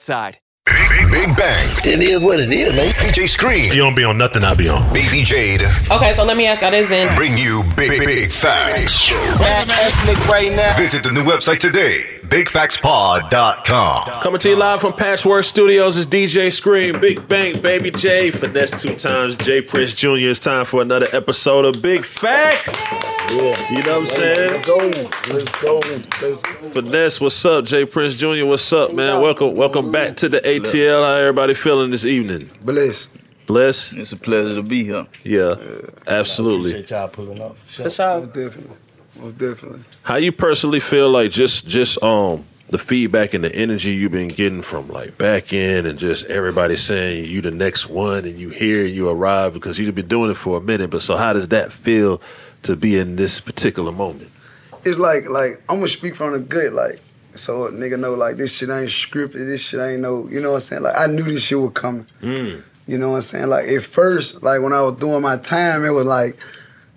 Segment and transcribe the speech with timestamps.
[0.00, 0.38] Side.
[1.10, 1.86] Big Bank.
[1.86, 2.92] It is what it is, man.
[2.92, 3.72] DJ Scream.
[3.72, 4.92] You don't be on nothing I be on.
[4.92, 5.62] Baby Jade.
[5.90, 7.14] Okay, so let me ask y'all this then.
[7.16, 9.10] Bring you big, big, big facts.
[9.38, 10.76] Black ethnic right now.
[10.76, 14.22] Visit the new website today, bigfactspod.com.
[14.22, 18.30] Coming to you live from Patchwork Studios is DJ Scream, Big Bank, Baby J.
[18.30, 20.28] Finesse two times, J Prince Jr.
[20.28, 22.76] It's time for another episode of Big Facts.
[23.32, 23.72] Yeah.
[23.72, 24.50] You know what I'm saying?
[24.50, 24.76] Let's go.
[25.32, 25.80] Let's go.
[26.20, 26.70] Let's go.
[26.70, 27.64] Finesse, what's up?
[27.64, 29.22] J Prince Jr., what's up, man?
[29.22, 31.02] Welcome, welcome back to the ATL.
[31.02, 32.50] How everybody feeling this evening?
[32.62, 33.08] Bless.
[33.46, 33.94] Bless?
[33.94, 35.06] It's a pleasure to be here.
[35.24, 35.54] Yeah,
[36.06, 36.72] absolutely.
[36.72, 37.56] Appreciate y'all pulling up.
[37.56, 38.26] For sure.
[38.26, 38.76] Definitely.
[39.18, 39.80] Most definitely.
[40.02, 44.28] How you personally feel like just just um the feedback and the energy you've been
[44.28, 48.50] getting from like back in and just everybody saying you the next one and you
[48.50, 50.90] here you arrive because you've been doing it for a minute.
[50.90, 52.20] But so how does that feel
[52.64, 54.30] to be in this particular moment?
[54.84, 57.00] It's like, like, I'm gonna speak from the gut, like,
[57.34, 60.50] so a nigga know, like, this shit ain't scripted, this shit ain't no, you know
[60.50, 60.82] what I'm saying?
[60.82, 62.06] Like, I knew this shit was coming.
[62.22, 62.62] Mm.
[62.88, 63.48] You know what I'm saying?
[63.48, 66.42] Like at first, like when I was doing my time, it was like,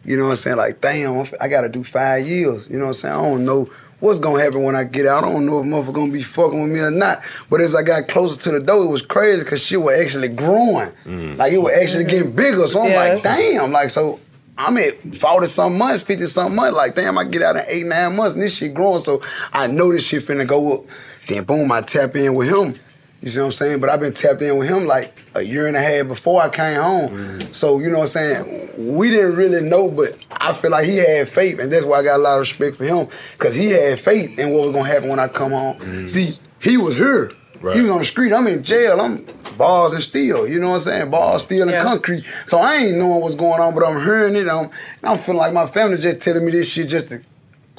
[0.03, 0.57] you know what I'm saying?
[0.57, 2.67] Like, damn, I'm f- I gotta do five years.
[2.69, 3.15] You know what I'm saying?
[3.15, 3.69] I don't know
[3.99, 5.23] what's gonna happen when I get out.
[5.23, 7.21] I don't know if motherfucker gonna be fucking with me or not.
[7.49, 10.29] But as I got closer to the door, it was crazy because shit was actually
[10.29, 10.89] growing.
[11.05, 11.37] Mm.
[11.37, 12.67] Like it was actually getting bigger.
[12.67, 13.13] So I'm Yeah.
[13.13, 14.19] like, damn, like so.
[14.57, 16.75] I'm at 40 some months, 50 some months.
[16.75, 18.99] Like, damn, I get out in eight, nine months and this shit growing.
[19.01, 19.21] So
[19.53, 20.85] I know this shit finna go up.
[21.27, 22.75] Then boom, I tap in with him.
[23.21, 23.79] You see what I'm saying?
[23.79, 26.49] But I've been tapped in with him like a year and a half before I
[26.49, 27.09] came home.
[27.11, 27.51] Mm-hmm.
[27.53, 28.95] So, you know what I'm saying?
[28.95, 32.03] We didn't really know, but I feel like he had faith, and that's why I
[32.03, 33.07] got a lot of respect for him.
[33.37, 35.77] Cause he had faith in what was gonna happen when I come home.
[35.77, 36.05] Mm-hmm.
[36.07, 37.31] See, he was here.
[37.59, 37.75] Right.
[37.75, 38.33] He was on the street.
[38.33, 38.99] I'm in jail.
[38.99, 39.23] I'm
[39.55, 40.47] bars and steel.
[40.47, 41.11] You know what I'm saying?
[41.11, 41.83] Bars, steel, and Yeah.
[41.83, 42.25] concrete.
[42.47, 44.47] So I ain't knowing what's going on, but I'm hearing it.
[44.47, 44.71] I'm,
[45.03, 47.21] I'm feeling like my family just telling me this shit just to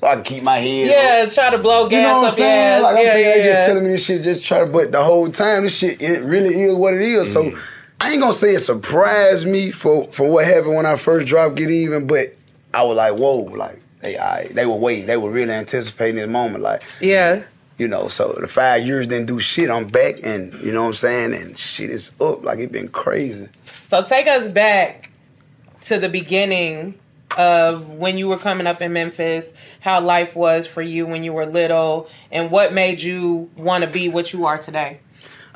[0.03, 0.89] so I can keep my head.
[0.89, 0.95] up.
[0.95, 2.75] Yeah, try to blow gas You know what I'm saying?
[2.75, 2.83] ass.
[2.83, 3.55] Like I'm yeah, thinking yeah, they yeah.
[3.55, 4.65] just telling me this shit, just try.
[4.65, 7.33] But the whole time, this shit it really is what it is.
[7.33, 7.59] So mm-hmm.
[8.01, 11.55] I ain't gonna say it surprised me for for what happened when I first dropped
[11.55, 12.35] Get Even, but
[12.75, 16.29] I was like, whoa, like they I, they were waiting, they were really anticipating this
[16.29, 17.45] moment, like yeah.
[17.79, 18.09] you know.
[18.09, 19.71] So the five years didn't do shit.
[19.71, 22.43] I'm back, and you know what I'm saying, and shit is up.
[22.43, 23.49] Like it been crazy.
[23.67, 25.13] So take us back
[25.85, 26.99] to the beginning
[27.39, 31.33] of when you were coming up in Memphis, how life was for you when you
[31.33, 34.99] were little, and what made you want to be what you are today.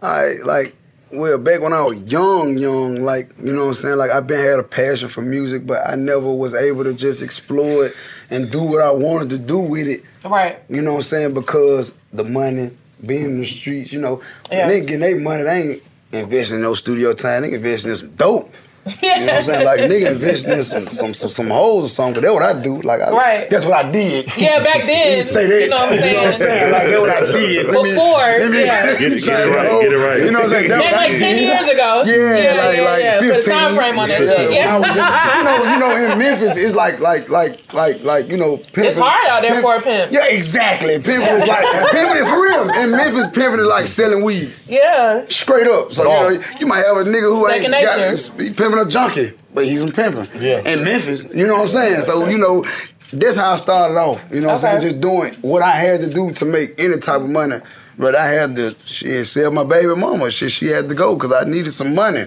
[0.02, 0.75] I like
[1.12, 3.96] well back when I was young, young, like you know what I'm saying.
[3.96, 7.23] Like I've been had a passion for music, but I never was able to just
[7.23, 7.96] explore it
[8.31, 10.02] and do what I wanted to do with it.
[10.25, 10.58] Right.
[10.69, 11.34] You know what I'm saying?
[11.34, 12.73] Because the money,
[13.05, 14.20] being in the streets, you know,
[14.50, 14.69] Yeah.
[14.69, 15.82] they getting their money, they ain't
[16.12, 17.43] investing in no studio time.
[17.43, 18.52] They investing in some dope.
[18.87, 19.65] You know what I'm saying?
[19.65, 22.23] Like nigga investing in some some some, some hoes or something.
[22.23, 22.77] But that's what I do.
[22.83, 23.50] Like I, Right.
[23.50, 24.27] that's what I did.
[24.37, 25.61] Yeah, back then, You say that.
[25.62, 26.61] you know what I'm You know what I'm saying?
[26.61, 26.73] saying?
[26.73, 27.67] Like that's what I did.
[27.67, 28.87] Let me- Before, let me- yeah.
[28.99, 30.23] Get it- get it right, the get it right.
[30.23, 30.69] You know what I'm saying?
[30.69, 31.43] That's Back what I like 10 did.
[31.43, 31.91] years ago.
[32.06, 33.19] Yeah, Yeah, like yeah, like yeah.
[33.21, 34.37] Put a time frame on that Yeah.
[34.37, 34.79] shit, yeah.
[34.79, 38.56] When you know, you know, in Memphis, it's like like like like like you know,
[38.59, 38.85] pimping.
[38.85, 40.12] It's hard out there for a pimp.
[40.12, 40.94] Yeah, exactly.
[41.00, 42.62] Pimping is like pimping is for real.
[42.71, 44.55] In Memphis, pimping is like selling weed.
[44.67, 45.25] Yeah.
[45.29, 45.93] Straight up.
[45.93, 48.75] So you know, you might have a nigga who ain't got nature.
[48.76, 50.40] He pimping a junkie, but he's a pimping.
[50.40, 50.58] Yeah.
[50.61, 52.02] In Memphis, you know what I'm saying?
[52.02, 52.64] So you know,
[53.12, 54.25] that's how I started off.
[54.32, 54.81] You know what I'm saying?
[54.81, 57.61] Just doing what I had to do to make any type of money.
[57.99, 60.31] But I had to shit, sell my baby mama.
[60.31, 62.25] Shit, she had to go because I needed some money.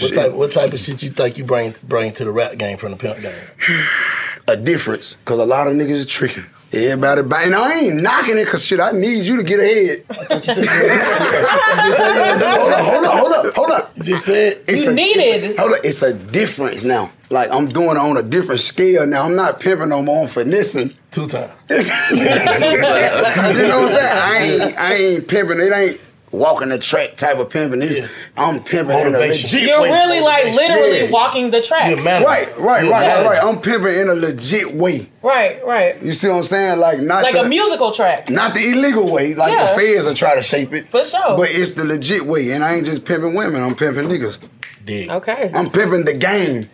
[0.00, 2.78] What type what type of shit you think you bring bring to the rap game
[2.78, 3.34] from the pimp game?
[4.48, 6.44] a difference because a lot of niggas is tricking.
[6.76, 10.04] Everybody buy, and I ain't knocking it because shit, I need you to get ahead.
[10.10, 10.32] hold
[12.72, 13.92] up, hold up, hold up, hold up.
[13.96, 15.56] You just said You needed.
[15.56, 17.12] Hold up, it's a difference now.
[17.30, 19.24] Like I'm doing it on a different scale now.
[19.24, 20.22] I'm not pimping no more.
[20.22, 20.94] I'm finessing.
[21.12, 21.52] Two times.
[21.70, 22.58] you know what
[23.70, 24.18] I'm saying?
[24.18, 25.60] I ain't, I ain't pimping.
[25.60, 26.00] It ain't
[26.34, 27.80] walking the track type of pimping.
[27.82, 29.90] It's, I'm pimping in a legit You're way.
[29.90, 31.10] really like literally Yeah.
[31.10, 31.96] walking the track.
[32.04, 33.44] Right, right, right, right, right.
[33.44, 35.08] I'm pimping in a legit way.
[35.22, 36.02] Right, right.
[36.02, 36.78] You see what I'm saying?
[36.80, 38.28] Like not Like the, a musical track.
[38.30, 39.66] Not the illegal way, like Yeah.
[39.72, 40.88] the feds are trying to shape it.
[40.88, 41.36] For sure.
[41.36, 43.62] But it's the legit way, and I ain't just pimping women.
[43.62, 44.38] I'm pimping niggas.
[44.84, 45.08] Dig.
[45.10, 45.50] Okay.
[45.54, 46.64] I'm pimping the game.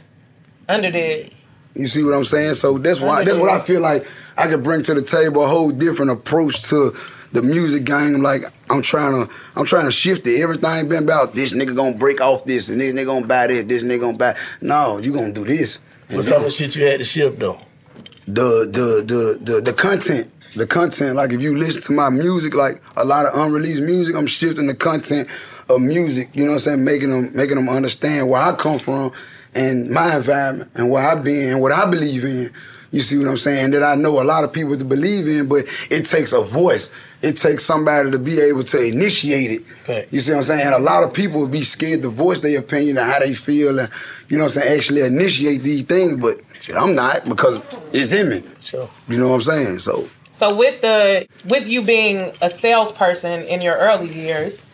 [0.68, 1.34] Underdid.
[1.74, 2.54] You see what I'm saying?
[2.54, 5.48] So that's why that's what I feel like I could bring to the table a
[5.48, 6.90] whole different approach to
[7.32, 8.22] the music game.
[8.22, 10.40] Like I'm trying to I'm trying to shift it.
[10.40, 13.68] Everything been about this nigga gonna break off this and this nigga gonna buy that,
[13.68, 14.36] this nigga gonna buy.
[14.60, 15.80] No, you gonna do this.
[16.08, 17.60] What's of shit you had to shift though?
[18.34, 20.32] the the the the the content.
[20.56, 24.16] The content, like if you listen to my music, like a lot of unreleased music,
[24.16, 25.28] I'm shifting the content
[25.68, 26.30] of music.
[26.34, 26.84] You know what I'm saying?
[26.84, 29.12] Making them making them understand where I come from
[29.54, 32.52] and my environment and where I've been and what I believe in.
[32.90, 33.70] You see what I'm saying?
[33.70, 36.90] That I know a lot of people to believe in, but it takes a voice.
[37.22, 39.62] It takes somebody to be able to initiate it.
[39.62, 40.12] Fact.
[40.12, 40.66] You see what I'm saying?
[40.66, 43.34] And a lot of people would be scared to voice their opinion and how they
[43.34, 43.90] feel and
[44.28, 48.12] you know what I'm saying, actually initiate these things, but shit, I'm not because it's
[48.12, 48.42] in me.
[48.60, 48.88] Sure.
[49.08, 49.78] You know what I'm saying?
[49.80, 54.64] So So with the with you being a salesperson in your early years,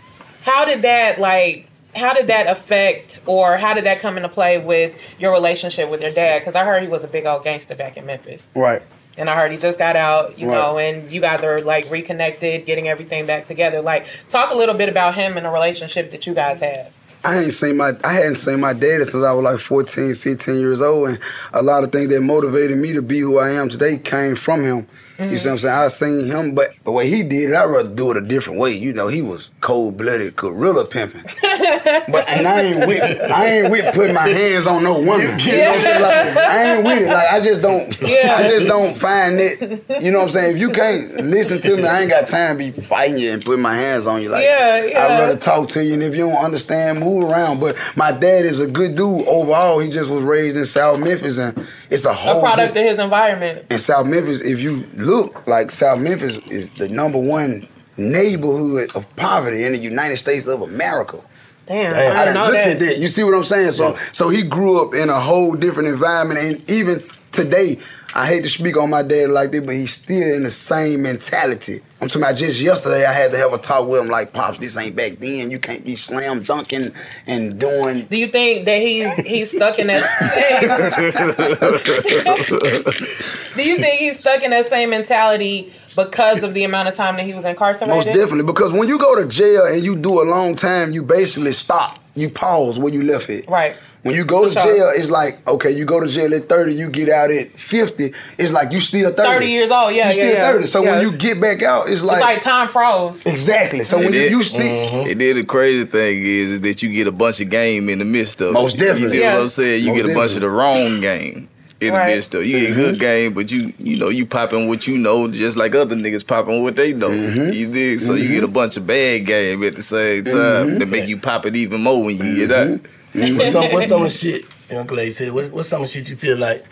[0.43, 4.59] how did that like how did that affect or how did that come into play
[4.59, 6.41] with your relationship with your dad?
[6.41, 8.53] Because I heard he was a big old gangster back in Memphis.
[8.55, 8.83] Right.
[9.19, 10.55] And I heard he just got out, you Right.
[10.55, 13.81] know, and you guys are like reconnected, getting everything back together.
[13.81, 16.93] Like, talk a little bit about him and the relationship that you guys had.
[17.25, 20.61] I ain't seen my I hadn't seen my daddy since I was like 14, 15
[20.61, 21.19] years old, and
[21.53, 24.63] a lot of things that motivated me to be who I am today came from
[24.63, 24.87] him.
[25.19, 25.33] Mm-hmm.
[25.33, 25.75] You see what I'm saying?
[25.75, 28.61] I seen him, but the way he did it, I'd rather do it a different
[28.61, 28.77] way.
[28.77, 31.23] You know, he was cold blooded gorilla pimping.
[31.43, 35.39] but and I ain't with I ain't with putting my hands on no woman.
[35.39, 36.03] You know what I'm saying?
[36.03, 37.09] Like, I ain't with it.
[37.09, 38.37] Like I just don't Yeah.
[38.37, 40.03] I just don't find it.
[40.03, 40.57] You know what I'm saying?
[40.57, 43.43] If you can't listen to me, I ain't got time to be fighting you and
[43.43, 44.29] putting my hands on you.
[44.29, 45.05] Like Yeah, yeah.
[45.05, 47.61] I'd rather talk to you, and if you don't understand, move around.
[47.61, 49.79] But my dad is a good dude overall.
[49.79, 52.41] He just was raised in South Memphis, and it's a A whole.
[52.41, 53.67] product of his environment.
[53.71, 59.05] in South Memphis, if you look, like South Memphis is the number one neighborhood of
[59.17, 61.19] poverty in the United States of America.
[61.67, 62.67] Damn, I I didn't know looked that.
[62.69, 62.99] at that.
[62.99, 63.73] You see what I'm saying?
[63.73, 67.01] So, so he grew up in a whole different environment, and even
[67.37, 67.79] today,
[68.15, 71.03] I hate to speak on my dad like that, but he's still in the same
[71.03, 71.83] mentality.
[72.01, 74.59] I'm talking about just yesterday, I had to have a talk with him like, pops,
[74.59, 75.51] this ain't back then.
[75.51, 76.85] You can't be slam dunking
[77.27, 78.07] and doing.
[78.07, 80.03] Do you think that he's he's stuck in that?
[83.55, 87.17] Do you think he's stuck in that same mentality because of the amount of time
[87.17, 87.95] that he was incarcerated?
[87.95, 91.03] Most definitely, because when you go to jail and you do a long time, you
[91.03, 91.99] basically stop.
[92.15, 93.49] You pause where you left it.
[93.49, 93.79] Right.
[94.07, 96.89] When you go to jail, it's like okay, you go to jail at thirty, you
[96.89, 98.13] get out at fifty.
[98.39, 99.29] It's like you still thirty.
[99.29, 100.53] 30 years old, yeah, you still yeah, yeah.
[100.53, 100.67] thirty.
[100.67, 100.91] So Yeah.
[100.93, 103.25] when you get back out, it's like, it's like time froze.
[103.27, 103.85] exactly.
[103.85, 104.61] So when And you, then- you still.
[104.63, 105.11] Mm-hmm.
[105.11, 107.99] And then the crazy thing is, is that you get a bunch of game in
[107.99, 108.79] the midst of Most it.
[108.79, 109.17] definitely.
[109.17, 109.35] You get Yeah.
[109.35, 109.83] what I'm saying?
[109.85, 111.49] You Most get a bunch of the wrong game
[111.79, 112.09] in Right.
[112.09, 112.47] the midst of.
[112.47, 112.81] You get mm-hmm.
[112.81, 116.27] good game, but you you know, you popping what you know just like other niggas
[116.27, 117.11] popping what they know.
[117.11, 117.53] Mm-hmm.
[117.53, 118.01] You dig?
[118.01, 121.19] So you get a bunch of bad game at the same time that make you
[121.19, 122.81] pop it even more when you get out.
[123.17, 125.93] What's some what's some of the shit, Young Lady said, what, what's some of the
[125.93, 126.65] shit you feel like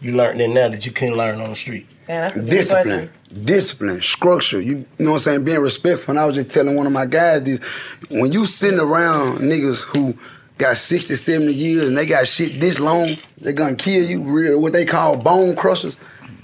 [0.00, 1.86] you learned in there that you couldn't learn on the street?
[2.08, 3.10] Yeah, that's a good discipline,
[3.44, 4.60] discipline, structure.
[4.60, 5.44] You, you know what I'm saying?
[5.44, 6.12] Being respectful.
[6.12, 9.82] And I was just telling one of my guys this: when you sitting around niggas
[9.96, 10.16] who
[10.58, 13.08] got 60, 70 years and they got shit this long,
[13.40, 14.22] they gonna kill you.
[14.22, 15.96] Real, what they call bone crushers.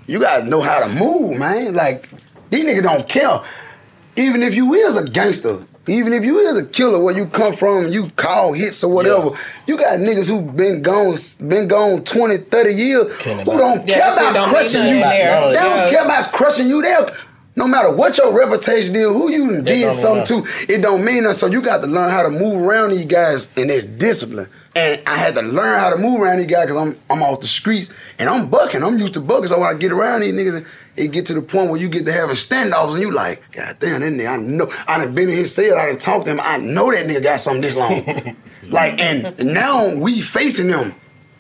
[0.07, 1.75] You gotta know how to move, man.
[1.75, 2.09] Like
[2.51, 3.41] these niggas don't care.
[4.17, 7.53] Even if you is a gangster, even if you is a killer, where you come
[7.53, 9.31] from, you call hits or whatever,
[9.67, 11.15] you got niggas who been gone,
[11.49, 15.01] been gone 20, 30 years, who don't Yeah, care that about don't crushing you.
[15.01, 15.49] nothing there.
[15.49, 15.91] They don't Yeah.
[15.91, 16.83] care about crushing you.
[16.83, 17.09] They'll,
[17.57, 21.05] no matter what your reputation is, who you done They did something to, it don't
[21.05, 21.39] mean nothing.
[21.39, 24.47] So you got to learn how to move around these guys, and it's discipline.
[24.79, 27.41] And I had to learn how to move around these guys because I'm I'm off
[27.41, 28.85] the streets and I'm bucking.
[28.85, 29.49] I'm used to bucking.
[29.49, 30.67] So when I get around these niggas,
[30.97, 33.77] it get to the point where you get to having standoffs and you like, God
[33.81, 34.71] damn, that nigga, I know.
[34.87, 35.77] I done been in his cell.
[35.77, 36.41] I done talked to him.
[36.41, 38.37] I know that nigga got something this long.
[38.71, 40.95] like, and now we facing them.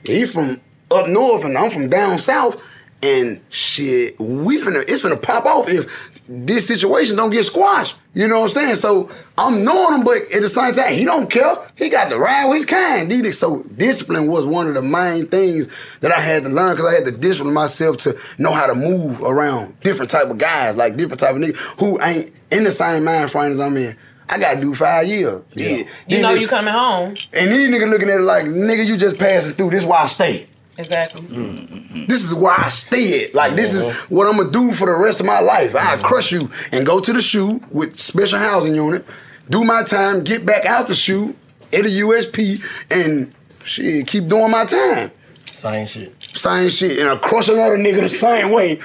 [0.04, 2.60] He from up north and I'm from down south.
[3.04, 7.96] And shit, we finna, it's finna pop off if this situation don't get squashed.
[8.12, 8.76] You know what I'm saying?
[8.76, 11.56] So I'm knowing him, but at the same time, he don't care.
[11.76, 13.10] He got to ride with his kind.
[13.34, 15.68] So discipline was one of the main things
[16.00, 18.74] that I had to learn because I had to discipline myself to know how to
[18.74, 22.72] move around different type of guys, like different type of niggas who ain't in the
[22.72, 23.96] same mind frame as I'm in.
[24.28, 25.42] I gotta do five years.
[25.52, 25.84] Yeah.
[26.06, 27.14] You know niggas- you coming home.
[27.32, 29.70] And these niggas looking at it like, nigga, you just passing through.
[29.70, 30.47] This why I stay.
[30.78, 31.22] Exactly.
[31.22, 32.06] Mm-hmm.
[32.06, 33.34] This is where I stay at.
[33.34, 34.14] Like this is mm-hmm.
[34.14, 35.74] what I'm gonna do for the rest of my life.
[35.74, 36.02] I mm-hmm.
[36.02, 39.04] crush you and go to the SHU with special housing unit,
[39.50, 41.34] do my time, get back out the SHU
[41.72, 45.10] at a USP, and shit, keep doing my time.
[45.46, 46.22] Same shit.
[46.22, 48.78] Same shit, and I crush another nigga the same way.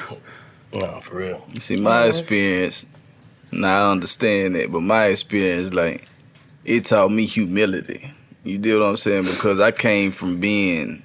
[0.73, 1.45] No, for real.
[1.53, 2.87] You see, my experience,
[3.51, 6.07] now I understand that, but my experience, like,
[6.65, 8.11] it taught me humility.
[8.43, 9.25] You deal what I'm saying?
[9.25, 11.03] Because I came from being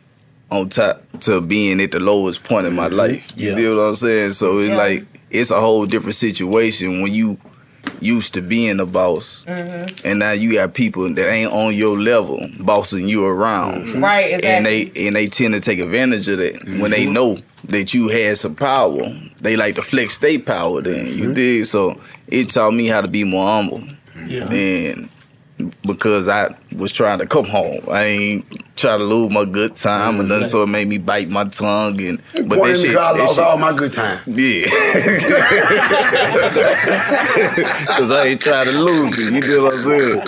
[0.51, 2.97] on top to being at the lowest point in my mm-hmm.
[2.97, 3.33] life.
[3.37, 3.57] You Yeah.
[3.57, 4.33] deal what I'm saying?
[4.33, 4.77] So it's Yeah.
[4.77, 7.39] like, it's a whole different situation when you
[8.01, 9.45] used to being a boss.
[9.47, 10.07] Mm-hmm.
[10.07, 13.87] And now you got people that ain't on your level bossing you around.
[13.87, 14.05] Mm-hmm.
[14.05, 14.49] Right, exactly.
[14.49, 18.09] And they and they tend to take advantage of that when they know that you
[18.09, 18.99] had some power.
[19.41, 21.07] They like to flex their power then.
[21.07, 21.65] You dig?
[21.65, 23.83] So it taught me how to be more humble.
[24.27, 24.51] Yeah.
[24.51, 25.09] And
[25.83, 27.81] because I was trying to come home.
[27.91, 31.29] I ain't trying to lose my good time and nothing, so it made me bite
[31.29, 34.19] my tongue and but Point that shit, I lost shit- all my good time.
[34.27, 34.67] yeah.
[37.97, 39.33] Cause I ain't trying to lose it.
[39.33, 40.21] You know what I'm saying?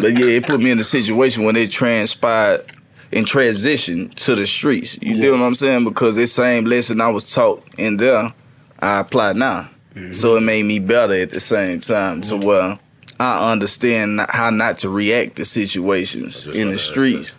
[0.00, 2.64] But yeah, it put me in a situation when it transpired
[3.12, 4.98] and transition to the streets.
[5.00, 5.84] You know what I'm saying?
[5.84, 8.32] Because this same lesson I was taught in there,
[8.80, 9.68] I apply now.
[9.94, 10.12] Mm-hmm.
[10.12, 12.22] So it made me better at the same time.
[12.22, 12.78] So well,
[13.18, 17.36] I understand how not to react to situations in the streets.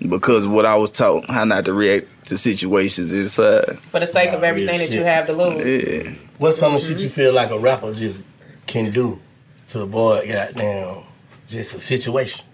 [0.00, 3.78] Because what I was taught, how not to react to situations inside.
[3.90, 5.84] For the sake of everything that you have to lose.
[5.84, 6.14] Yeah.
[6.38, 8.24] What's some of the shit you feel like a rapper just
[8.66, 9.20] can do
[9.68, 11.04] to avoid goddamn
[11.46, 12.44] just a situation,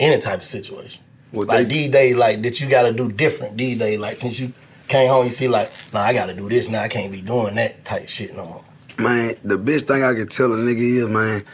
[0.00, 1.02] any type of situation?
[1.32, 3.56] like D Day, like that you got to do different.
[3.56, 4.52] D Day, like since you
[4.88, 6.82] came home, you see like, nah, I got to do this now.
[6.82, 8.64] I can't be doing that type shit no more.
[8.98, 11.44] Man, the best thing I can tell a nigga is, man,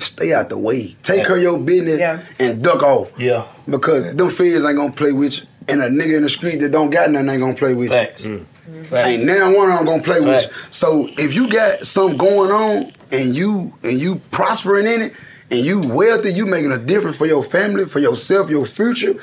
[0.00, 0.96] stay out the way.
[1.02, 3.12] Take care of your business and duck off.
[3.18, 3.46] Yeah.
[3.68, 5.46] Because them feds ain't gonna play with you.
[5.68, 8.22] And a nigga in the street that don't got nothing ain't gonna play with Facts.
[8.24, 8.44] Mm.
[8.90, 8.96] you.
[8.96, 10.52] Ain't now one of them gonna play with you.
[10.70, 15.12] So if you got something going on and you and you prospering in it
[15.50, 19.14] and you wealthy, you making a difference for your family, for yourself, your future,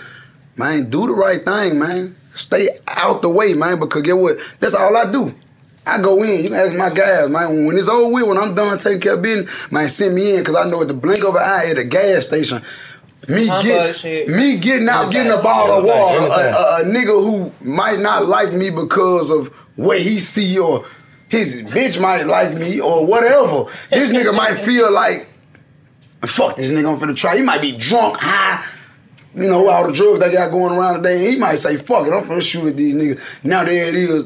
[0.56, 2.16] man, do the right thing, man.
[2.34, 4.38] Stay out the way, man, because get what?
[4.60, 5.34] That's all I do.
[5.88, 6.44] I go in.
[6.44, 7.66] You can ask my guys, man.
[7.66, 10.42] When it's over with, when I'm done taking care of business, man, send me in
[10.42, 12.62] because I know at the blink of an eye at a gas station,
[13.28, 13.96] me get
[14.28, 18.28] me getting out, getting a bottle of water, a, a, a nigga who might not
[18.28, 20.86] like me because of what he see or
[21.30, 23.66] his bitch might like me or whatever.
[23.94, 25.30] This nigga might feel like,
[26.24, 27.38] fuck this nigga, I'm finna try.
[27.38, 28.66] He might be drunk, high,
[29.36, 31.32] you know, all the drugs they got going around today.
[31.32, 33.44] He might say, fuck it, I'm finna shoot at these niggas.
[33.46, 34.26] Now there it is.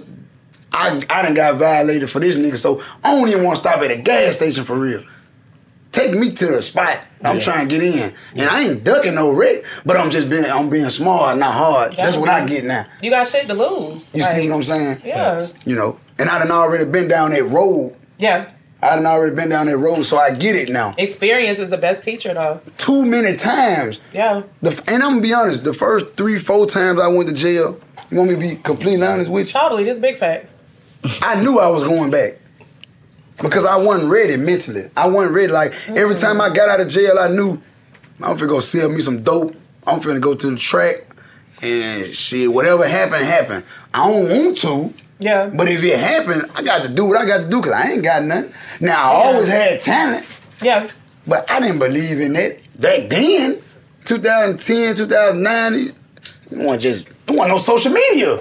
[0.73, 3.79] I, I done got violated for this nigga, so I don't even want to stop
[3.81, 5.03] at a gas station for real.
[5.91, 7.43] Take me to the spot I'm Yeah.
[7.43, 8.13] trying to get in.
[8.37, 11.93] And I ain't ducking no wreck, but I'm just being I'm being smart, not hard.
[11.97, 12.85] That's what I get now.
[13.01, 14.09] You got shit to lose.
[14.13, 14.97] You see what I'm saying?
[15.03, 15.45] Yeah.
[15.65, 17.95] You know, and I done already been down that road.
[18.17, 18.49] Yeah.
[18.81, 20.95] I done already been down that road, so I get it now.
[20.97, 22.61] Experience is the best teacher, though.
[22.77, 23.99] Too many times.
[24.11, 24.41] Yeah.
[24.63, 27.79] The, and I'm gonna be honest, the first three, four times I went to jail,
[28.09, 29.53] you want me to be completely honest with you?
[29.59, 29.83] Totally.
[29.83, 30.55] This big facts.
[31.21, 32.33] I knew I was going back.
[33.41, 34.89] Because I wasn't ready mentally.
[34.95, 35.51] I wasn't ready.
[35.51, 37.59] Like every time I got out of jail, I knew
[38.21, 39.55] I'm finna go sell me some dope.
[39.87, 41.05] I'm finna go to the track.
[41.63, 43.63] and shit, whatever happened, happened.
[43.93, 44.93] I don't want to.
[45.19, 45.47] Yeah.
[45.47, 47.91] But if it happened, I got to do what I got to do because I
[47.91, 48.51] ain't got nothing.
[48.79, 49.27] Now, I Yeah.
[49.33, 50.25] always had talent.
[50.61, 50.87] Yeah.
[51.27, 53.61] But I didn't believe in that back then.
[54.05, 55.93] 2010, 2009, it
[56.51, 58.39] wasn't just, it wasn't no social media.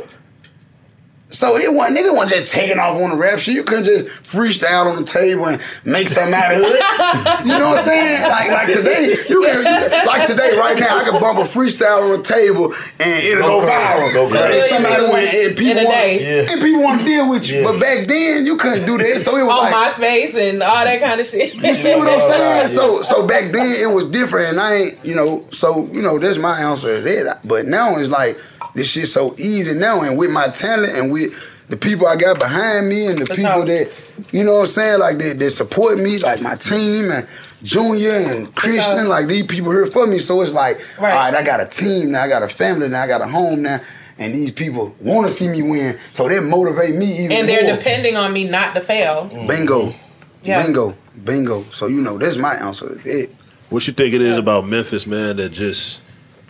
[1.32, 3.54] So it wasn't, nigga wasn't just taking off on the rap shit.
[3.54, 6.82] You couldn't just freestyle on the table and make something out of it.
[7.40, 8.22] You know what I'm saying?
[8.28, 11.42] Like like today, you can, you can- like today, right now, I can bump a
[11.42, 14.12] freestyle on the table and it'll go, Go viral.
[14.12, 14.58] Go crazy.
[14.58, 16.46] And somebody want and In people a want day.
[16.50, 17.60] and people want to deal with you.
[17.60, 17.64] Yeah.
[17.64, 19.20] But back then, you couldn't do that.
[19.20, 21.54] So it was On like MySpace and all that kind of shit.
[21.54, 22.68] you see what I'm saying?
[22.68, 25.44] So so back then it was different, and I ain't you know.
[25.52, 27.46] So you know that's my answer to that.
[27.46, 28.38] But now it's like
[28.74, 31.32] this shit so easy now, and with my talent and with
[31.68, 33.90] the people I got behind me and the people that
[34.32, 37.26] you know what I'm saying like that that support me, like my team and
[37.62, 40.18] Junior and Christian, like these people here for me.
[40.18, 41.12] So it's like, Right.
[41.12, 43.26] all right, I got a team now, I got a family now, I got a
[43.28, 43.80] home now.
[44.18, 47.64] And these people want to see me win, so they motivate me even And they're
[47.64, 47.76] more.
[47.76, 49.26] depending on me not to fail.
[49.48, 49.94] Bingo.
[50.42, 50.62] Yeah.
[50.62, 50.94] Bingo.
[51.24, 51.62] Bingo.
[51.72, 53.28] So you know, that's my answer to that.
[53.70, 55.36] What you think it is about Memphis, man?
[55.36, 56.02] That just Mm.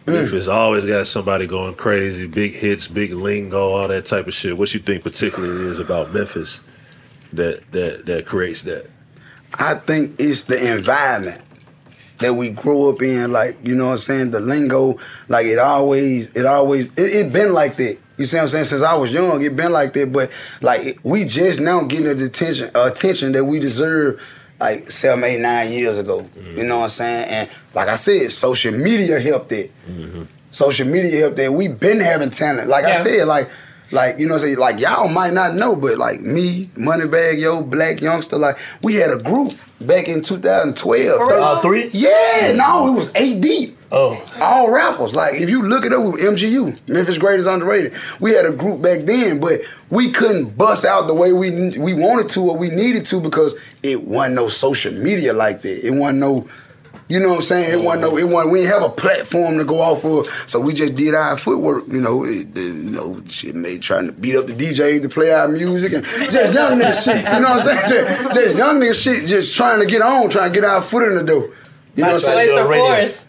[0.06, 4.56] Memphis always got somebody going crazy, big hits, big lingo, all that type of shit.
[4.56, 6.60] What you think particularly is about Memphis
[7.32, 8.90] that that that creates that?
[9.54, 11.42] I think it's the environment
[12.18, 15.58] that we grew up in, like, you know what I'm saying, the lingo, like it
[15.58, 17.98] always, it always, it, it been like that.
[18.18, 18.66] You see what I'm saying?
[18.66, 20.12] Since I was young, it been like that.
[20.12, 20.30] But
[20.60, 24.22] like we just now getting the attention, attention that we deserve,
[24.60, 26.18] like seven, eight, nine years ago.
[26.18, 26.68] You mm-hmm.
[26.68, 27.28] know what I'm saying?
[27.28, 29.72] And like I said, social media helped it.
[29.88, 30.24] Mm-hmm.
[30.50, 31.52] Social media helped it.
[31.52, 32.68] We've been having talent.
[32.68, 33.48] Like I said, like
[33.92, 37.40] like you know what I'm saying, like y'all might not know, but like me, Moneybagg
[37.40, 41.16] Yo, Blac Youngsta, like we had a group back in 2012.
[41.16, 41.42] For real?
[41.42, 41.90] All three?
[41.92, 43.76] Yeah, no, it was eight deep.
[43.92, 44.24] Oh.
[44.40, 45.16] All rappers.
[45.16, 47.92] Like if you look it up with MGU, Memphis Greatest Underrated.
[48.20, 51.92] We had a group back then, but we couldn't bust out the way we we
[51.94, 55.84] wanted to or we needed to because it wasn't no social media like that.
[55.84, 56.48] It wasn't no
[57.10, 57.72] you know what I'm saying?
[57.80, 60.60] It wasn't no, it wasn't, we didn't have a platform to go off of, so
[60.60, 64.12] we just did our footwork, you know, it, the, you know, shit made trying to
[64.12, 67.40] beat up the DJ to play our music and just young nigga shit, you know
[67.40, 67.88] what I'm saying?
[67.88, 71.02] Just, just young nigga shit, just trying to get on, trying to get our foot
[71.08, 71.50] in the door.
[71.96, 72.48] You know what I'm saying?
[72.48, 72.66] Niggas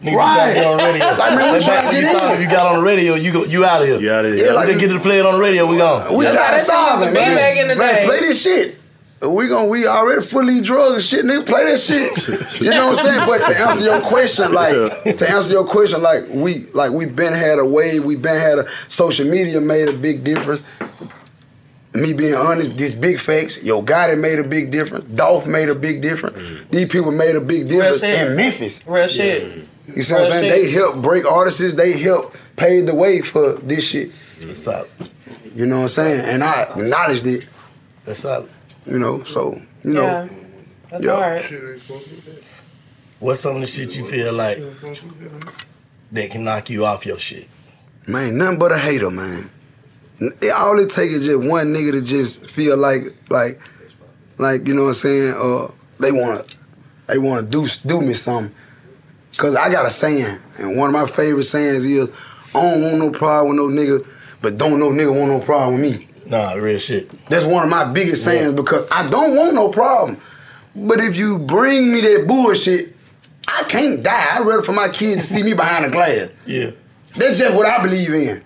[0.04, 1.06] trying to get on the radio.
[1.17, 2.36] Like, man, we trying to get you in.
[2.36, 4.00] if you got on the radio, you go, you out of here.
[4.00, 4.46] You out of here.
[4.46, 5.65] Yeah, like- just get to play it on the radio.
[5.65, 6.15] We gone.
[6.15, 7.36] We tired of starving, been man.
[7.36, 8.06] back in the man, day.
[8.06, 8.78] play this shit.
[9.22, 11.46] We gon' we already fully drugs and shit, nigga.
[11.46, 11.80] Play that
[12.50, 12.62] shit.
[12.62, 13.28] You know what I'm saying?
[13.28, 17.34] But to answer your question, like to answer your question, like we like we been
[17.34, 20.64] had a wave, we been had a social media made a big difference.
[21.94, 25.12] Me being honest, these big fakes, Yo Gotti made a big difference.
[25.14, 26.38] Dolph made a big difference.
[26.38, 26.70] Mm-hmm.
[26.72, 28.28] These people made a big difference shit.
[28.28, 28.88] in Memphis.
[28.88, 29.68] Real shit.
[29.94, 30.50] You see what I'm saying?
[30.50, 30.64] shit.
[30.64, 31.74] They helped break artists.
[31.74, 34.12] They helped pave the way for this shit.
[34.40, 34.88] That's up.
[35.54, 36.26] You know what I'm saying?
[36.26, 37.48] And I acknowledged it.
[38.06, 38.48] That's up.
[38.86, 40.04] You know, so you know.
[40.04, 40.28] Yeah.
[40.89, 41.15] That's Yeah.
[41.15, 41.82] hard.
[43.20, 44.58] What's some of the shit you feel like
[46.12, 47.48] that can knock you off your shit?
[48.08, 49.50] Man, nothing but a hater, man.
[50.20, 53.62] It, all it takes is just one nigga to just feel like, like,
[54.38, 55.34] like you know what I'm saying?
[55.38, 55.67] Uh,
[56.00, 56.44] they wanna,
[57.08, 58.54] they wanna do do me something.
[59.38, 62.10] Cause I got a saying, and one of my favorite sayings is,
[62.54, 64.06] "I don't want no problem with no nigga,
[64.41, 67.10] but don't no nigga want no problem with me." Nah, real shit.
[67.28, 70.15] That's one of my biggest sayings because I don't want no problem.
[70.74, 72.96] But if you bring me that bullshit,
[73.50, 74.38] I can't die.
[74.38, 76.30] I'd rather for my kids to see me behind the glass.
[76.46, 76.72] Yeah.
[77.17, 78.41] That's just what I believe in.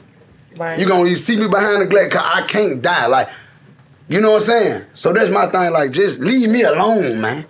[0.58, 0.80] Right.
[0.80, 3.06] You gonna see me behind the glass cause I can't die.
[3.06, 3.30] Like,
[4.10, 4.86] you know what I'm saying?
[4.96, 5.72] So that's my thing.
[5.72, 7.46] Like, just leave me alone, man.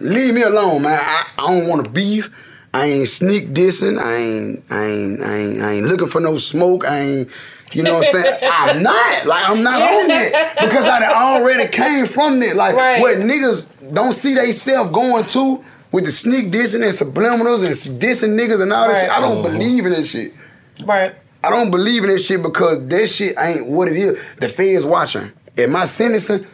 [0.00, 0.98] Leave me alone, man.
[1.00, 2.30] I, I don't want to beef.
[2.74, 3.98] I ain't sneak dissing.
[3.98, 6.84] I ain't, I ain't, I ain't, I ain't looking for no smoke.
[6.84, 7.30] I ain't,
[7.72, 8.38] you know what I'm saying?
[8.50, 9.26] I'm not.
[9.26, 10.56] Like, I'm not on that.
[10.60, 12.56] Because I already came from that.
[12.56, 13.00] Like, Right.
[13.00, 18.00] what niggas don't see they self going to with the sneak dissing and subliminals and
[18.00, 19.00] dissing niggas and all that Right.
[19.02, 19.10] shit.
[19.10, 19.58] I don't uh-huh.
[19.58, 20.32] believe in that shit.
[20.84, 21.14] Right.
[21.42, 24.18] I don't believe in that shit because that shit ain't what it is.
[24.40, 25.32] The feds watching.
[25.56, 26.46] In my sentencing,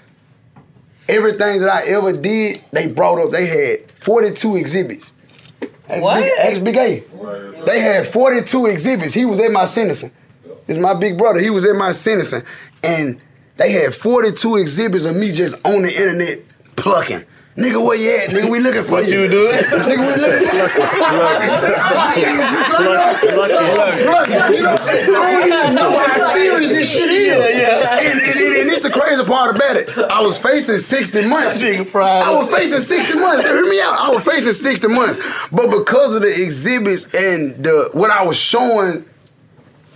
[1.08, 3.30] everything that I ever did, they brought up.
[3.30, 5.12] They had 42 exhibits.
[5.88, 6.22] Ask What?
[6.22, 7.02] Big, ask Big A.
[7.64, 9.14] They had 42 exhibits.
[9.14, 10.12] He was at my sentencing.
[10.68, 11.38] It's my big brother.
[11.40, 12.42] He was at my sentencing.
[12.82, 13.20] And
[13.56, 16.38] they had 42 exhibits of me just on the internet
[16.76, 17.22] plucking.
[17.56, 18.30] Nigga, where you at?
[18.30, 19.22] Nigga, we looking for What you.
[19.22, 19.54] you doing?
[19.56, 21.56] Nigga, we looking
[23.16, 24.56] Plucking.
[24.56, 27.26] You know, I don't even know how serious this shit is.
[27.28, 27.98] Yeah, yeah.
[27.98, 29.88] And, and, and, and it's the crazy part about it.
[30.12, 31.58] I was facing 60 months.
[31.58, 32.24] Nigga proud.
[32.24, 33.42] I was facing 60 months.
[33.44, 33.96] Hear me out.
[34.00, 35.48] I was facing 60 months.
[35.50, 39.04] But because of the exhibits and the what I was showing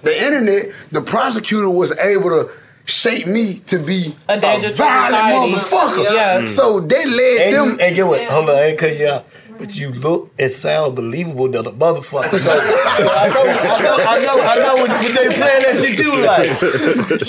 [0.02, 2.50] the internet, the prosecutor was able to
[2.86, 5.96] shape me to be a, danger to violent society.
[6.00, 6.04] motherfucker.
[6.14, 6.40] Yeah.
[6.40, 6.48] Mm.
[6.48, 7.68] So they led and them.
[7.68, 8.24] You, and get what?
[8.30, 9.26] Hold on, I ain't cut you out.
[9.58, 12.30] But you look and sound believable than a motherfucker.
[12.40, 15.98] So, I know, I know, I know, I know when, when they playing that shit,
[15.98, 16.48] you like,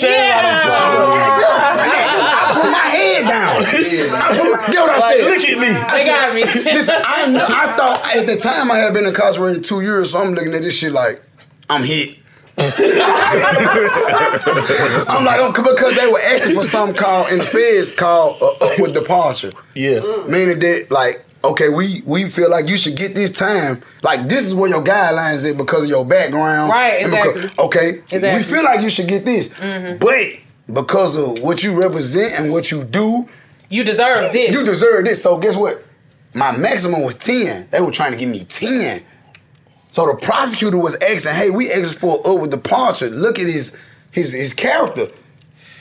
[0.00, 0.62] yeah.
[1.12, 3.56] I put my head down.
[3.62, 5.30] I put, get what I Like, said?
[5.30, 5.68] look at me.
[5.68, 6.72] I They said, got me.
[6.72, 10.18] Listen, I, know, I thought at the time I had been incarcerated two years, so
[10.22, 11.22] I'm looking at this shit like
[11.68, 12.18] I'm hit.
[15.08, 18.52] I'm like, oh, because they were asking for something called in the feds called uh,
[18.66, 19.50] upward departure.
[19.74, 20.00] Yeah.
[20.28, 23.82] Meaning that like, okay, we we feel like you should get this time.
[24.02, 26.70] Like this is where your guidelines is because of your background.
[26.70, 27.64] Right, and because- exactly.
[27.64, 28.36] okay.
[28.36, 29.48] We feel like you should get this.
[29.50, 29.98] Mhm.
[29.98, 33.28] But because of what you represent and what you do,
[33.70, 34.50] You deserve this.
[34.54, 35.22] you deserve this.
[35.22, 35.82] So guess what?
[36.34, 37.68] My maximum was 10.
[37.70, 39.02] They were trying to give me 10.
[39.92, 43.08] So the prosecutor was asking, hey, we asking for an upward departure.
[43.10, 43.76] Look at his
[44.10, 45.08] his his character.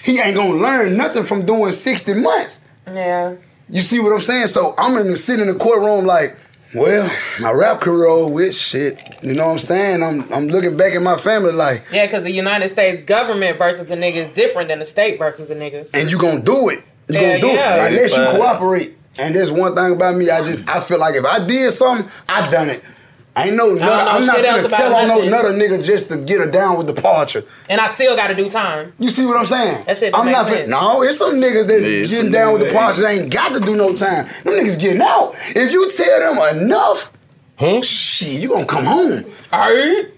[0.03, 2.61] He ain't gonna learn nothing from doing 60 months.
[2.87, 3.35] Yeah.
[3.69, 4.47] You see what I'm saying?
[4.47, 6.35] So I'm in the sitting in the courtroom like,
[6.75, 8.99] well, my rap career over with shit.
[9.21, 10.03] You know what I'm saying?
[10.03, 13.87] I'm I'm looking back at my family like, Yeah, because the United States government versus
[13.87, 15.87] the nigga is different than the state versus the nigga.
[15.93, 16.83] and you gonna do it.
[17.07, 17.75] You Yeah, gonna do yeah.
[17.75, 17.77] it.
[17.79, 18.97] Like, unless you cooperate.
[19.17, 22.09] And there's one thing about me, I just I feel like if I did something,
[22.27, 22.83] I done it.
[23.33, 25.27] I ain't no don't know I'm not shit gonna about tell on no nothing.
[25.29, 27.45] another nigga just to get her down with the departure.
[27.69, 28.91] And I still got to do time.
[28.99, 29.85] You see what I'm saying?
[29.85, 30.67] That shit I'm not sense.
[30.67, 33.01] finna, no, it's some niggas that Yeah, getting down with niggas departure.
[33.03, 34.25] They ain't got to do no time.
[34.43, 35.33] Them niggas getting out.
[35.55, 37.11] If you tell them enough,
[37.57, 37.81] huh?
[37.81, 39.25] shit, you gonna come home.
[39.53, 40.09] Alright.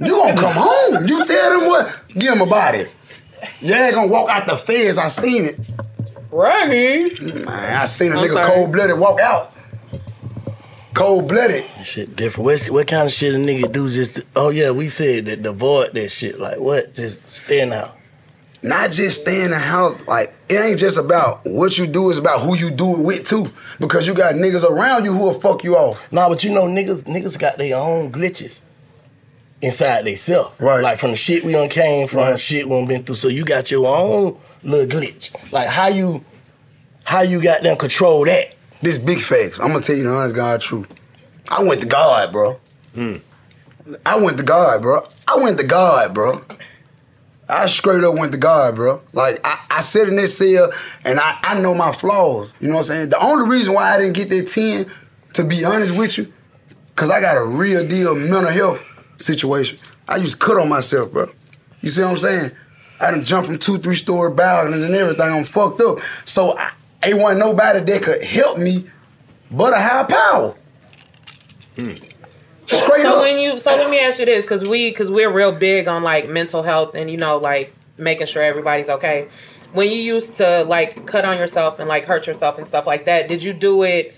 [0.00, 1.06] You gonna come home.
[1.06, 2.02] You tell them what?
[2.08, 2.86] Give them a body.
[3.60, 4.98] Yeah, they gonna walk out the feds.
[4.98, 5.60] I seen it.
[6.32, 7.20] Right.
[7.46, 7.48] Man,
[7.80, 9.52] I seen a I'm nigga cold blooded walk out.
[10.96, 11.64] Cold blooded.
[11.84, 12.46] Shit different.
[12.46, 14.16] What, what kind of shit a nigga do just?
[14.16, 16.40] To, oh yeah, we said that avoid that shit.
[16.40, 16.94] Like what?
[16.94, 17.92] Just stay in the house.
[18.62, 20.00] Not just stay in the house.
[20.08, 22.08] Like it ain't just about what you do.
[22.08, 23.52] It's about who you do it with too.
[23.78, 26.10] Because you got niggas around you who will fuck you off.
[26.10, 28.62] Nah, but you know niggas niggas got their own glitches
[29.60, 30.58] inside they self.
[30.58, 30.82] Right.
[30.82, 32.40] Like from the shit we done came from, Right.
[32.40, 33.16] shit we done been through.
[33.16, 35.30] So you got your own little glitch.
[35.52, 36.24] Like how you
[37.04, 38.55] how you got them control that.
[38.86, 39.58] This big facts.
[39.58, 40.86] I'm gonna tell you the honest God truth.
[41.50, 42.60] I went to God, bro.
[42.94, 43.16] Hmm.
[44.06, 45.02] I went to God, bro.
[45.26, 46.40] I went to God, bro.
[47.48, 49.00] I straight up went to God, bro.
[49.12, 50.70] Like I, I sit in this cell
[51.04, 52.54] and I, I know my flaws.
[52.60, 53.08] You know what I'm saying?
[53.08, 54.86] The only reason why I didn't get that 10,
[55.32, 56.32] to be honest with you,
[56.94, 58.80] cause I got a real deal mental health
[59.20, 59.78] situation.
[60.06, 61.26] I used to cut on myself, bro.
[61.80, 62.52] You see what I'm saying?
[63.00, 65.28] I done jumped from two, three story balconies and everything.
[65.28, 65.98] I'm fucked up.
[66.24, 66.70] So I,
[67.02, 68.88] ain't wasn't nobody that could help me
[69.50, 70.54] but a high power.
[71.76, 71.90] Hmm.
[72.66, 73.22] Straight so up.
[73.22, 76.02] when you so let me ask you this because we because we're real big on
[76.02, 79.28] like mental health and you know like making sure everybody's okay
[79.72, 83.04] when you used to like cut on yourself and like hurt yourself and stuff like
[83.04, 84.14] that did you do it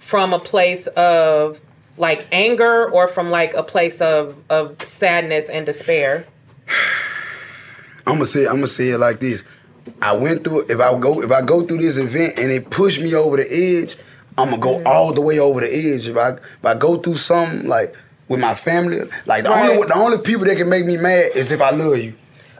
[0.00, 1.60] from a place of
[1.96, 6.26] like anger or from like a place of of sadness and despair
[8.06, 9.44] I'm gonna say I'm gonna say it like this.
[10.00, 13.00] I went through if I go if I go through this event and it pushed
[13.00, 13.96] me over the edge,
[14.38, 16.06] I'm gonna go all the way over the edge.
[16.08, 17.94] If I if I go through something like
[18.28, 19.88] with my family, like the only Right.
[19.88, 22.14] the only people that can make me mad is if I love you.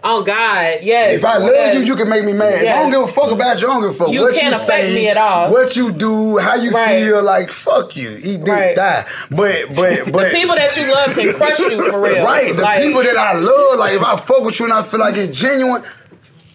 [0.04, 1.74] oh god yes If I love yes.
[1.76, 2.60] you, you can make me mad.
[2.64, 3.68] If I don't give a fuck about you.
[3.68, 5.52] I don't give a fuck You what can't you affect say, me at all.
[5.52, 7.04] what you do, how you Right.
[7.04, 7.22] feel.
[7.22, 8.74] Like fuck you, eat dick, Right.
[8.76, 9.04] die.
[9.30, 12.62] But but but the people that you love can crush you for real Right, the
[12.62, 15.16] Like, people that I love, like if I fuck with you and I feel like
[15.16, 15.84] it's genuine,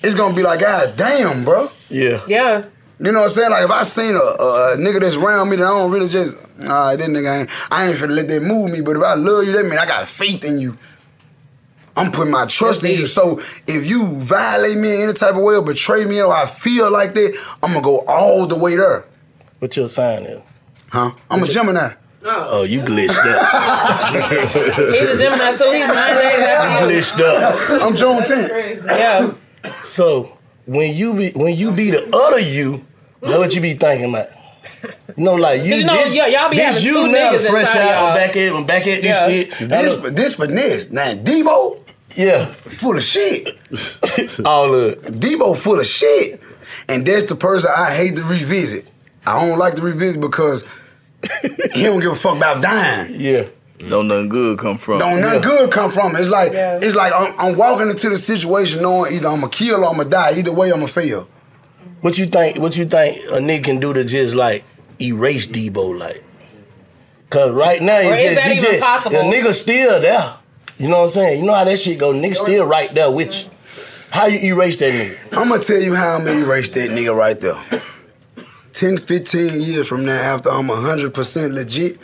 [0.03, 1.71] it's gonna be like, God damn, bro.
[1.89, 2.21] Yeah.
[2.27, 2.65] yeah
[2.99, 3.51] You know what I'm saying?
[3.51, 6.07] Like if I seen a, a, a nigga that's around me that I don't really
[6.07, 8.81] just, nah, that nigga ain't, I ain't finna let that move me.
[8.81, 10.77] But if I love you, that mean I got faith in you.
[11.95, 13.07] I'm putting my trust in you.
[13.07, 16.45] So if you violate me in any type of way or betray me or I
[16.45, 19.05] feel like that, I'm gonna go all the way there.
[19.59, 20.41] What your sign is?
[20.89, 21.11] Huh?
[21.31, 21.93] I'm a Gemini.
[22.23, 22.59] Oh.
[22.59, 24.31] oh, you glitched up.
[24.31, 26.99] he's a Gemini so he's nine days after you.
[26.99, 27.81] glitched up.
[27.81, 28.85] I'm June 10th.
[28.85, 29.33] yeah
[29.83, 32.85] So when you be when you be the other you,
[33.19, 34.27] what you be thinking about?
[35.15, 37.31] You know, like you, You know, this, yeah, y'all be this having you two now
[37.31, 38.07] niggas fresh inside out, y'all.
[38.09, 39.27] I'm back at, I'm back at this Yeah.
[39.27, 39.69] shit.
[39.69, 40.89] This, for, this finesse.
[40.91, 41.79] Now, Debo,
[42.15, 43.47] yeah, full of shit.
[44.45, 45.01] all of it.
[45.19, 46.41] Debo full of shit.
[46.89, 48.85] And that's the person I hate to revisit.
[49.25, 50.63] I don't like to revisit because
[51.73, 53.13] he don't give a fuck about dying.
[53.19, 53.43] Yeah.
[53.79, 53.89] Mm.
[53.89, 54.99] Don't nothing good come from.
[54.99, 56.15] Don't nothing good come from.
[56.15, 59.83] It's like it's like I'm, I'm walking into the situation knowing either I'm gonna kill
[59.83, 60.37] or I'm gonna die.
[60.37, 61.27] Either way, I'm gonna fail.
[62.01, 62.57] What you think?
[62.57, 64.63] What you think a nigga can do to just like
[65.01, 65.97] erase Debo?
[65.97, 66.23] Like,
[67.29, 69.17] cause right now Or he is just, that he even just possible?
[69.17, 70.33] the nigga still there.
[70.79, 71.39] You know what I'm saying?
[71.39, 72.13] You know how that shit go.
[72.13, 73.49] Nigga still right there with you.
[74.09, 75.37] How you erase that nigga?
[75.37, 77.61] I'm gonna tell you how I'm gonna erase that nigga right there.
[78.73, 81.97] 10, 15 years from now, after I'm 100% legit,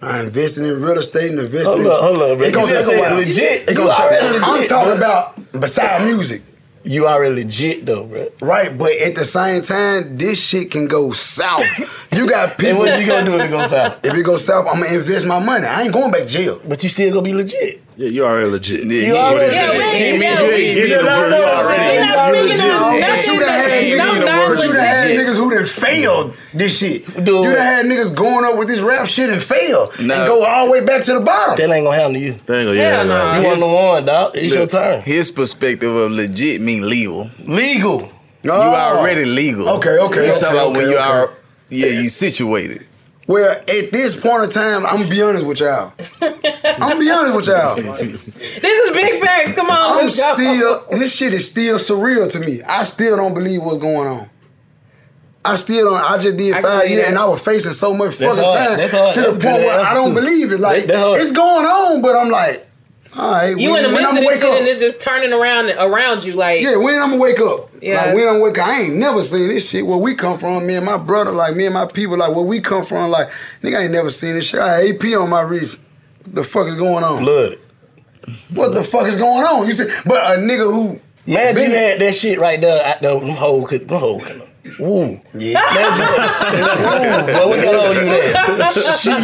[0.00, 1.86] I invested in real estate and invested Hold in.
[1.88, 2.46] up, hold up, bro.
[2.46, 3.16] It gonna take a while.
[3.16, 3.68] legit.
[3.70, 4.96] It gonna take- legit, I'm talking bro.
[4.96, 6.42] about beside music.
[6.84, 8.28] You already legit though, bro.
[8.40, 12.08] Right, but at the same time, this shit can go south.
[12.12, 12.78] You got people.
[12.78, 13.98] what you gonna do if it go south?
[14.06, 15.66] If it goes south, I'm gonna invest my money.
[15.66, 16.60] I ain't going back to jail.
[16.66, 17.82] But you still gonna be legit.
[17.98, 18.86] Yeah, you already legit.
[18.88, 21.02] Yeah, you already- yeah, Yeah, you we- ain't yeah, you we- ain't getting yeah, the
[21.02, 21.30] no, word.
[21.30, 22.70] no, You no, already we're not you speaking legit.
[22.70, 25.26] of But you done had You niggas, ain't the word but you done had legit.
[25.26, 27.24] niggas who done failed this shit.
[27.24, 27.26] Dude.
[27.26, 30.26] You done had niggas going up with this rap shit and fail and Nah.
[30.26, 31.56] go all the way back to the bottom.
[31.56, 32.36] That ain't gonna happen to you.
[32.46, 34.30] Dang, yeah, You want the one, dog.
[34.36, 35.02] It's your Look, turn.
[35.02, 37.30] His perspective of legit mean legal.
[37.46, 38.12] Legal.
[38.44, 38.60] You Oh.
[38.62, 39.68] already legal.
[39.70, 41.04] Okay, okay, You okay, talking about when okay, you okay.
[41.04, 41.30] are,
[41.68, 42.84] yeah, you situated.
[43.28, 45.92] Well, at this point in time, I'm gonna be honest with y'all.
[46.22, 47.74] I'm gonna be honest with y'all.
[47.76, 49.52] This is big facts.
[49.52, 50.34] Come on, I'm let's go.
[50.34, 52.62] still this shit is still surreal to me.
[52.62, 54.30] I still don't believe what's going on.
[55.44, 56.10] I still don't.
[56.10, 58.68] I just did I five years and I was facing so much That's fucking hard.
[58.68, 60.20] time That's to That's the point where I don't too.
[60.20, 60.60] believe it.
[60.60, 62.67] Like That- that it's going on, but I'm like,
[63.16, 63.56] all right.
[63.56, 65.70] You when, in the when midst of this shit up, and it's just turning around
[65.70, 67.70] around you like yeah, when I'm gonna wake up.
[67.80, 68.04] Yeah.
[68.04, 69.86] Like when I'm wake up, I ain't never seen this shit.
[69.86, 72.44] Where we come from, me and my brother, like me and my people, like where
[72.44, 73.28] we come from, like
[73.62, 74.60] nigga I ain't never seen this shit.
[74.60, 75.80] I had AP on my wrist.
[76.24, 77.22] What the fuck is going on?
[77.22, 77.58] Blood.
[78.52, 79.66] What the fuck is going on?
[79.66, 82.84] You said, but a nigga who Man, been- you had that shit right there.
[82.84, 84.42] I, there them whole could, them whole could.
[84.80, 85.20] Ooh.
[85.34, 85.60] Yeah.
[85.60, 85.62] Ooh,
[87.26, 88.32] boy, what color you there?
[88.72, 89.22] Shit.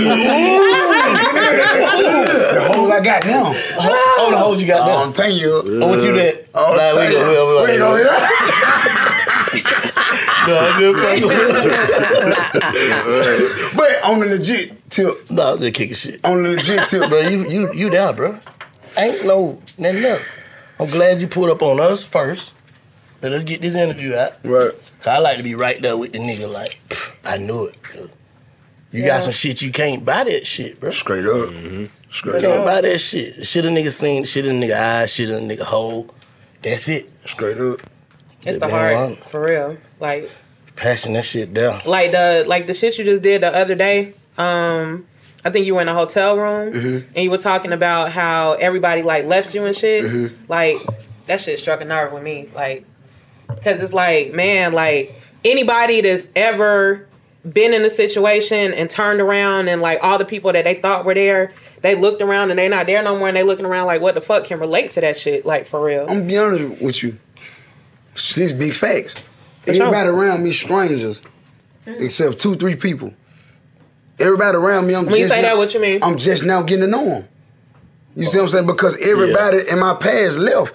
[2.55, 3.53] the hole I got now.
[4.17, 4.97] Oh, the hole you got there.
[4.97, 5.63] I'm telling you.
[5.83, 6.47] Oh, what you that?
[6.55, 7.27] Oh, Nah, we go, you.
[7.29, 7.89] we go, we We go.
[10.47, 10.95] Nah, I'm just
[13.77, 16.21] But on the legit tip, Nah, I'm just kicking shit.
[16.25, 18.39] on the legit tip, bro, you you you there, bro.
[18.97, 20.23] Ain't no nothing else.
[20.81, 22.53] I'm glad you pulled up on us first.
[23.25, 24.35] Now let's get this interview out.
[24.45, 24.73] Right.
[24.73, 26.47] 'Cause I like to be right there with the nigga.
[26.53, 26.79] Like,
[27.25, 27.77] I knew it.
[28.93, 29.07] You Yeah.
[29.07, 30.91] got some shit you can't buy that shit, bro.
[30.91, 31.51] Straight up.
[31.53, 32.65] You Straight can't up.
[32.67, 33.47] buy that shit.
[33.47, 36.15] Shit a nigga seen, shit a nigga eye, shit a nigga hole.
[36.63, 37.09] That's it.
[37.27, 37.81] Straight up.
[38.45, 39.79] it's the heart I'm- for real.
[40.01, 40.31] Like
[40.77, 41.81] Passion that shit down.
[41.87, 44.13] like the like the shit you just did the other day.
[44.37, 45.07] Um,
[45.47, 46.97] I think you were in a hotel room Mm-hmm.
[47.15, 50.05] and you were talking about how everybody like left you and shit.
[50.05, 50.33] Mhm.
[50.47, 50.77] Like
[51.27, 52.49] that shit struck a nerve with me.
[52.55, 52.85] Like,
[53.65, 57.07] cause it's like, man, like anybody that's ever
[57.51, 61.05] been in a situation and turned around and like all the people that they thought
[61.05, 63.87] were there, they looked around and they not there no more and they looking around
[63.87, 66.03] like what the fuck can relate to that shit, like for real.
[66.03, 67.19] I'm gonna be honest with you.
[68.15, 69.15] These big facts.
[69.65, 69.87] For sure.
[69.87, 71.21] Everybody around me strangers,
[71.87, 73.13] except two, three people.
[74.19, 76.03] Everybody around me, I'm When you say now, that, what you mean?
[76.03, 77.29] I'm just now getting to know them.
[78.15, 78.67] You see what I'm saying?
[78.67, 80.75] Because everybody in my past left.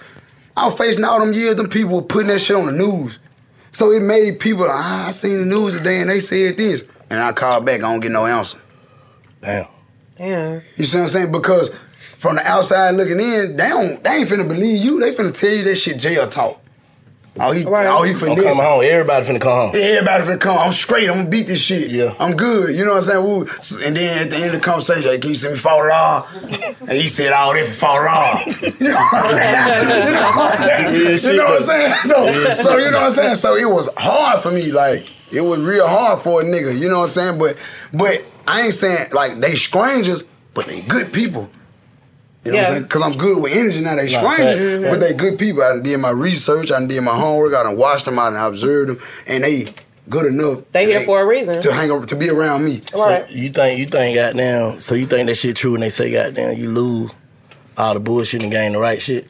[0.56, 3.18] I was facing all them years, them people were putting that shit on the news.
[3.72, 6.84] So it made people, ah, I seen the news today and they said this.
[7.08, 8.58] And I called back, I don't get no answer.
[9.40, 9.66] Damn.
[10.16, 10.62] Damn.
[10.76, 11.32] You see what I'm saying?
[11.32, 15.00] Because from the outside looking in, they don't they ain't finna believe you.
[15.00, 16.60] They finna tell you that shit jail talk.
[17.38, 18.82] Oh, he, oh, he I'm finna coming home.
[18.82, 19.70] Everybody finna come home.
[19.74, 20.58] Yeah, everybody finna come.
[20.58, 21.08] I'm straight.
[21.08, 21.90] I'm gonna beat this shit.
[21.90, 22.14] Yeah.
[22.18, 22.76] I'm good.
[22.76, 23.24] You know what I'm saying?
[23.24, 23.40] Woo.
[23.86, 26.26] And then at the end of the conversation, like, can you send me forty dollars?
[26.80, 28.80] And he said all that for forty dollars.
[28.80, 30.06] You know what I'm saying?
[30.06, 31.32] You know what I'm saying?
[31.32, 31.94] You know what I'm saying?
[32.04, 33.34] So, so you know what I'm saying?
[33.36, 34.72] So it was hard for me.
[34.72, 36.76] Like it was real hard for a nigga.
[36.76, 37.38] You know what I'm saying?
[37.38, 37.56] But
[37.92, 41.48] but I ain't saying like they strangers, but they good people.
[42.44, 42.68] You know what Yeah.
[42.68, 42.82] I'm saying?
[42.84, 43.96] Because I'm good with energy now.
[43.96, 45.62] They Nah, strangers, facts, but they good people.
[45.62, 46.70] I done did my research.
[46.72, 47.54] I done did my homework.
[47.54, 48.18] I done watched them.
[48.18, 49.66] I done observed them, and they
[50.08, 50.60] good enough.
[50.72, 51.60] They here for a reason.
[51.60, 52.80] to hang over to be around me.
[52.90, 54.80] So you think you think goddamn?
[54.80, 57.10] So you think that shit true when they say goddamn you lose
[57.76, 59.28] all the bullshit and gain the right shit?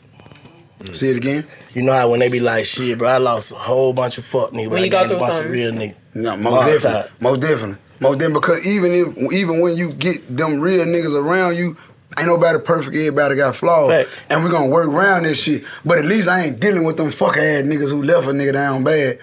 [0.93, 1.47] See it again.
[1.75, 4.25] You know how when they be like, shit, bro, I lost a whole bunch of
[4.25, 5.53] fuck niggas, but When I you go gained a through bunch of something.
[5.53, 5.95] real niggas.
[6.15, 7.11] No, Hard most definitely, time.
[7.21, 8.41] most definitely, most definitely.
[8.41, 11.77] Because even if even when you get them real niggas around you,
[12.21, 12.95] ain't nobody perfect.
[12.97, 14.25] Everybody got flaws, Facts.
[14.31, 15.65] and we're gonna work around this shit.
[15.85, 18.53] But at least I ain't dealing with them fuck ass niggas who left a nigga
[18.53, 19.19] down bad.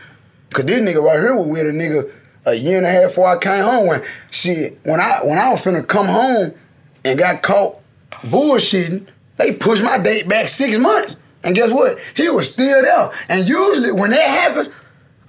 [0.51, 2.11] Cause this nigga right here was with a nigga
[2.45, 3.87] a year and a half before I came home.
[3.87, 6.53] When shit, when I when I was finna come home
[7.05, 7.77] and got caught
[8.11, 9.07] bullshitting,
[9.37, 11.17] they pushed my date back six months.
[11.43, 11.99] And guess what?
[12.15, 13.11] He was still there.
[13.29, 14.73] And usually when that happened,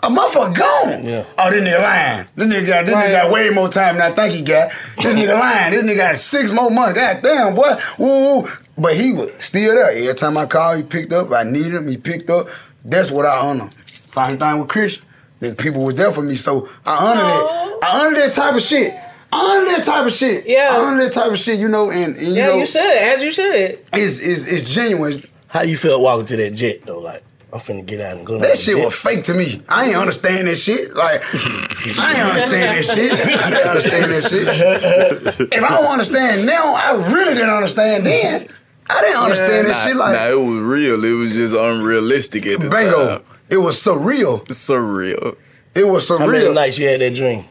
[0.03, 1.05] a motherfucker gone.
[1.05, 1.25] Yeah.
[1.37, 2.27] Oh, this nigga lying.
[2.37, 4.71] This nigga got this nigga got way more time than I think he got.
[4.97, 5.73] This nigga lying.
[5.73, 6.95] This nigga got six more months.
[6.95, 7.77] God damn, boy.
[7.99, 8.43] Woo.
[8.43, 8.49] woo.
[8.77, 9.91] But he was still there.
[9.91, 11.33] Every time I called, he picked up.
[11.33, 12.47] I needed him, he picked up.
[12.85, 13.71] That's what I honor.
[13.87, 15.05] Same thing with Christian.
[15.41, 16.37] Then people was there for me.
[16.37, 17.79] So I honor that.
[17.83, 18.95] I honor that type of shit.
[19.31, 20.47] On that type of shit.
[20.47, 20.77] Yeah.
[20.79, 23.23] On that type of shit, you know, and, and you yeah, know, you should, as
[23.23, 23.79] you should.
[23.93, 25.21] It's, it's, it's genuine.
[25.49, 27.01] How you felt walking to that jet though?
[27.01, 28.39] Like I'm finna get out and go.
[28.39, 29.63] That shit was fake to me.
[29.69, 30.95] I ain't understand that shit.
[30.95, 31.23] Like,
[31.99, 33.13] I ain't understand that shit.
[33.13, 34.23] I didn't understand that
[35.39, 35.53] shit.
[35.55, 38.49] If I don't understand now, I really didn't understand then.
[38.91, 39.97] I didn't understand that Nah, shit.
[39.97, 41.05] Like, nah, it was real.
[41.05, 43.09] It was just unrealistic at the Bingo.
[43.19, 43.23] time.
[43.51, 44.45] It was surreal.
[44.49, 45.37] Surreal.
[45.75, 46.19] It was surreal.
[46.19, 46.55] How many surreal.
[46.55, 47.45] nights you had that dream?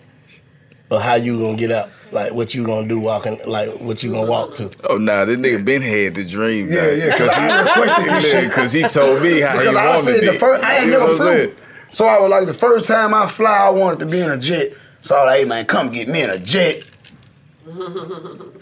[0.90, 1.90] Or how you gonna get out?
[2.14, 3.38] Like what you gonna do walking?
[3.46, 4.70] Like what you gonna walk to?
[4.90, 6.70] Oh nah, this nigga been had the dream.
[6.72, 8.48] Yeah, yeah, 'cause I requested this shit.
[8.48, 10.32] Because he told me how because he I wanted said it.
[10.32, 11.50] the first, I ain't You never what I'm saying?
[11.52, 11.58] flew.
[11.92, 14.38] So I was like, the first time I fly, I wanted to be in a
[14.38, 14.72] jet.
[15.02, 16.84] So I was like, hey man, come get me in a jet.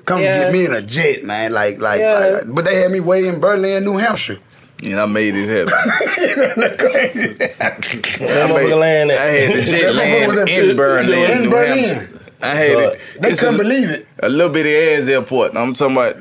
[0.05, 0.33] Come Yeah.
[0.43, 1.51] get me in a jet, man.
[1.51, 2.19] Like, like, Yeah.
[2.43, 4.37] like, but they had me way in Berlin, New Hampshire.
[4.83, 5.73] And I made it happen.
[7.55, 11.41] That motherfucker land I had the jet That motherfucker was land in- in Berlin, in
[11.43, 12.14] New Berlin.
[12.41, 12.99] I hate So, it.
[13.21, 14.07] they it's couldn't a, believe it.
[14.19, 15.55] A little bitty ass airport.
[15.55, 16.17] I'm talking about.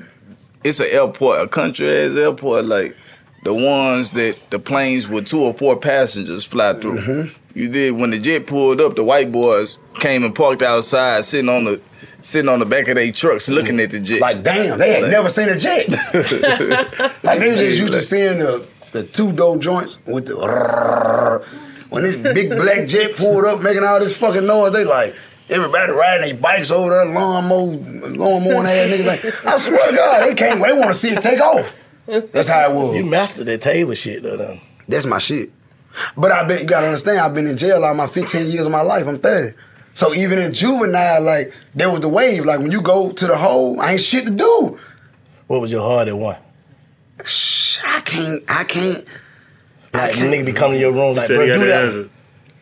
[0.62, 2.96] It's an airport, a country ass airport, like
[3.42, 6.98] the ones that the planes with two or four passengers fly through.
[7.00, 7.58] Mm-hmm.
[7.58, 8.96] You did when the jet pulled up.
[8.96, 11.80] The white boys came and parked outside, sitting on the
[12.22, 14.20] sitting on the back of their trucks, looking at the jet.
[14.22, 15.88] Like, damn, they had Like- never seen a jet.
[17.22, 20.36] like they just used to seeing the the two door joints with the
[21.90, 24.72] when this big black jet pulled up making all this fucking noise.
[24.72, 25.14] They like
[25.50, 29.06] everybody riding their bikes over there, lawnmower, lawnmower ass niggas.
[29.06, 30.62] Like I swear to God, they can't.
[30.62, 31.76] They want to see it take off.
[32.06, 32.96] That's how it was.
[32.96, 34.36] You mastered that table shit though.
[34.36, 34.60] though.
[34.88, 35.50] That's my shit.
[36.16, 38.72] But I bet you gotta understand, I've been in jail all my 15 years of
[38.72, 39.06] my life.
[39.06, 39.56] I'm 30.
[39.94, 42.44] So even in juvenile, like there was the wave.
[42.44, 44.78] Like when you go to the hole, I ain't shit to do.
[45.46, 46.36] What was your hardest one?
[47.24, 48.42] Shh, I can't.
[48.48, 49.04] I can't.
[49.92, 51.84] Like nigga be coming to your room like, bro, do that.
[51.84, 52.10] answer.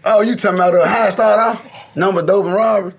[0.04, 1.71] Oh, you talking about uh, how I start off?
[1.94, 2.92] Number dope and robbery.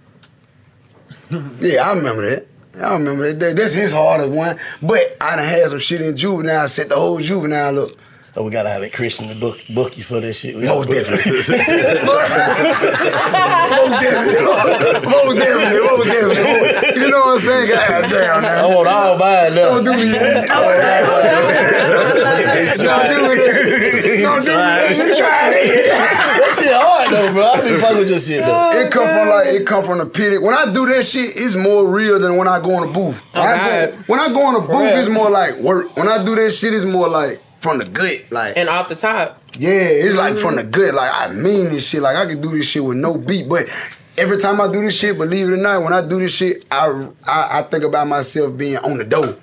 [1.60, 2.48] yeah, I remember that.
[2.82, 3.56] I remember that.
[3.56, 4.58] That's his hardest one.
[4.82, 6.62] But I done had some shit in juvenile.
[6.62, 7.92] I Set the whole juvenile up.
[8.36, 10.56] Oh, we gotta have that Christian to book book you for that shit.
[10.56, 11.38] We oh, Most definitely.
[11.38, 11.70] Most definitely.
[15.06, 15.78] Most definitely.
[15.78, 16.98] Most definitely.
[16.98, 17.70] You know what I'm saying?
[17.70, 18.66] God damn, now.
[18.66, 19.70] I want all mine now.
[19.70, 20.50] Don't do me that.
[20.50, 21.54] Don't do me
[22.58, 22.82] that.
[22.82, 23.36] Don't do me
[24.50, 24.98] that.
[24.98, 25.94] You tried it.
[25.94, 27.46] that shit hard though, bro.
[27.46, 28.70] I be fucking with your shit though.
[28.72, 30.42] It come from like it come from the pit.
[30.42, 33.22] When I do that shit, it's more real than when I go in the booth.
[33.34, 35.96] When, I, go, when I go in the booth, it's more like work.
[35.96, 38.26] When I do that shit, it's more like from the gut.
[38.30, 39.42] Like And off the top.
[39.58, 40.70] yeah, it's like from mm-hmm.
[40.70, 40.94] the gut.
[40.94, 42.02] Like I mean this shit.
[42.02, 43.50] Like I can do this shit with no beat.
[43.50, 43.66] But
[44.18, 46.66] every time I do this shit, believe it or not, when I do this shit,
[46.70, 49.36] I I, I think about myself being on the door.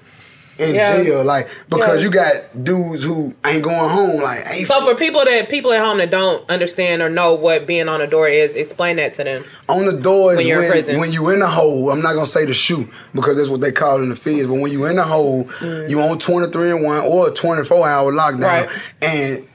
[0.61, 1.03] In Yeah.
[1.03, 2.05] jail, like because Yeah.
[2.07, 5.81] you got dudes who ain't going home, like ain't So for people that people at
[5.81, 9.25] home that don't understand or know what being on a door is, explain that to
[9.25, 9.45] them.
[9.69, 11.01] On the door is When when, you're in prison.
[11.01, 11.91] when you in the hole.
[11.91, 14.47] I'm not gonna say the SHU because that's what they call it in the feds.
[14.47, 15.89] But when you in the hole, mm.
[15.89, 18.71] you on 23 and one or a 24 hour lockdown, Right.
[19.01, 19.47] and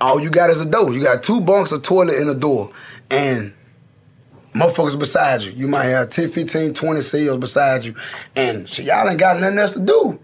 [0.00, 0.92] all you got is a door.
[0.92, 2.70] You got two bunks, a toilet, and a door,
[3.10, 3.52] and
[4.54, 5.52] motherfuckers beside you.
[5.52, 7.94] You might have 10, 15, 20 cells beside you,
[8.36, 10.18] and so y'all ain't got nothing else to do.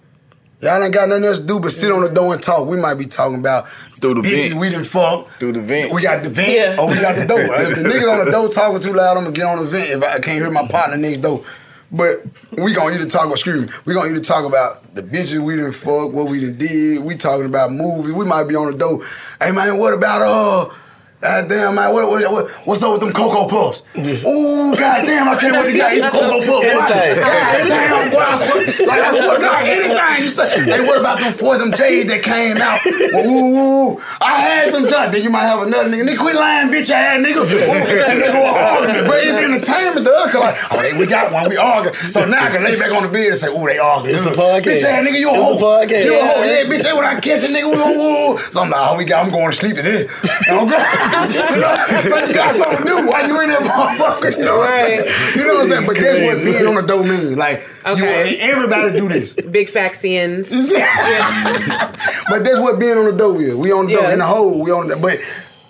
[0.61, 2.67] Y'all ain't got nothing else to do but sit on the door and talk.
[2.67, 4.61] We might be talking about Through the bitches vent.
[4.61, 5.29] we done fuck.
[5.39, 5.93] Through the vent.
[5.93, 6.53] We got the vent.
[6.53, 6.77] Yeah.
[6.79, 7.39] Oh, we got the door.
[7.43, 9.91] if the niggas on the door talking too loud, I'm gonna get on the vent
[9.91, 11.45] if I can't hear my partner next door.
[11.93, 15.57] But we gonna either talk, excuse me, we gonna either talk about the bitches we
[15.57, 17.05] didn't fuck, what we done did.
[17.05, 18.13] We talking about movies.
[18.13, 19.01] We might be on the door.
[19.41, 20.75] Hey man, what about uh?
[21.21, 23.83] Uh, goddamn man, what, what, what, what's up with them Cocoa Puffs?
[23.99, 26.63] Ooh, goddamn, I can't wait to get these Cocoa Puffs.
[26.63, 27.19] Anything.
[27.19, 30.47] Goddamn, boy, I swear, like I swear to God, anything you say.
[30.63, 32.79] Hey, what about them four them J's that came out?
[32.87, 34.01] Ooh, ooh, ooh.
[34.23, 35.11] I had them done.
[35.11, 36.07] Then you might have another nigga.
[36.07, 37.43] Nigga, quit lying, bitch ass nigga.
[37.43, 39.07] Ooh, and they go arguing.
[39.11, 40.31] But it's entertainment to us.
[40.31, 41.95] 'cause Like, oh, they, we got one, we argue.
[42.15, 44.15] So now I can lay back on the bed and say, ooh, they arguing.
[44.23, 44.71] It's a podcast.
[44.71, 45.59] Bitch ass nigga, you a hoe.
[45.91, 46.43] You a hoe.
[46.47, 46.63] Yeah.
[46.63, 48.39] Yeah, bitch, hey, when I catch a nigga, we gonna woo.
[48.55, 50.07] So I'm like, oh, we got, I'm going to sleep today.
[50.47, 51.08] And I'm going.
[51.11, 54.37] So you got something new do while you in there, motherfucker.
[54.39, 55.07] You know, Right.
[55.37, 55.87] you know what I'm saying?
[55.87, 57.37] But that's what being on the dough mean.
[57.37, 58.33] Like, Okay.
[58.33, 59.33] you, everybody do this.
[59.35, 60.51] Big Faxians.
[62.31, 63.55] but that's what being on the dough is.
[63.55, 64.61] We on the dough in the hole.
[64.63, 65.19] We on the but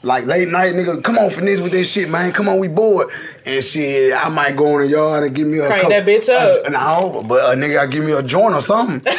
[0.03, 2.33] like late night, nigga, come on finesse with this shit, man.
[2.33, 3.09] Come on, we bored.
[3.45, 6.07] And shit, I might go in the yard and give me a Crank couple- that
[6.07, 6.67] bitch up.
[6.67, 9.01] Uh, no, but a nigga, I give me a joint or something.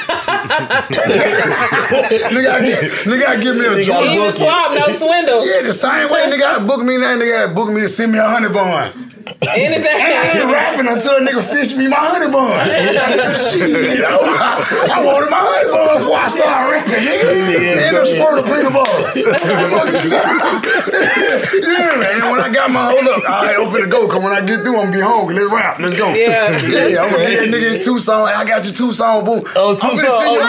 [1.19, 4.09] nigga, I give, nigga, I give me a joint.
[4.11, 5.45] Even swap, no swindle.
[5.45, 8.19] Yeah, the same way nigga I book me that nigga book me to send me
[8.19, 9.08] a honey bun.
[9.49, 9.85] Anything.
[9.87, 12.49] I ain't rapping until a nigga fish me my honey bun.
[13.37, 17.87] Shit, you know, I, I wanted my honey bun before I started rapping, nigga.
[17.87, 18.99] And a squirt of peanut butter.
[20.59, 22.31] yeah, man.
[22.31, 24.07] When I got my hold up, all right, I'm finna go.
[24.07, 25.35] Cause when I get through, I'm gonna be hungry.
[25.35, 25.79] Let's rap.
[25.79, 26.09] Let's go.
[26.13, 26.57] Yeah.
[26.59, 27.01] yeah.
[27.01, 28.31] I'm gonna get that nigga in two songs.
[28.35, 29.43] I got you two song, boom.
[29.55, 30.19] Oh, I'm finna Tucson.
[30.19, 30.41] send you-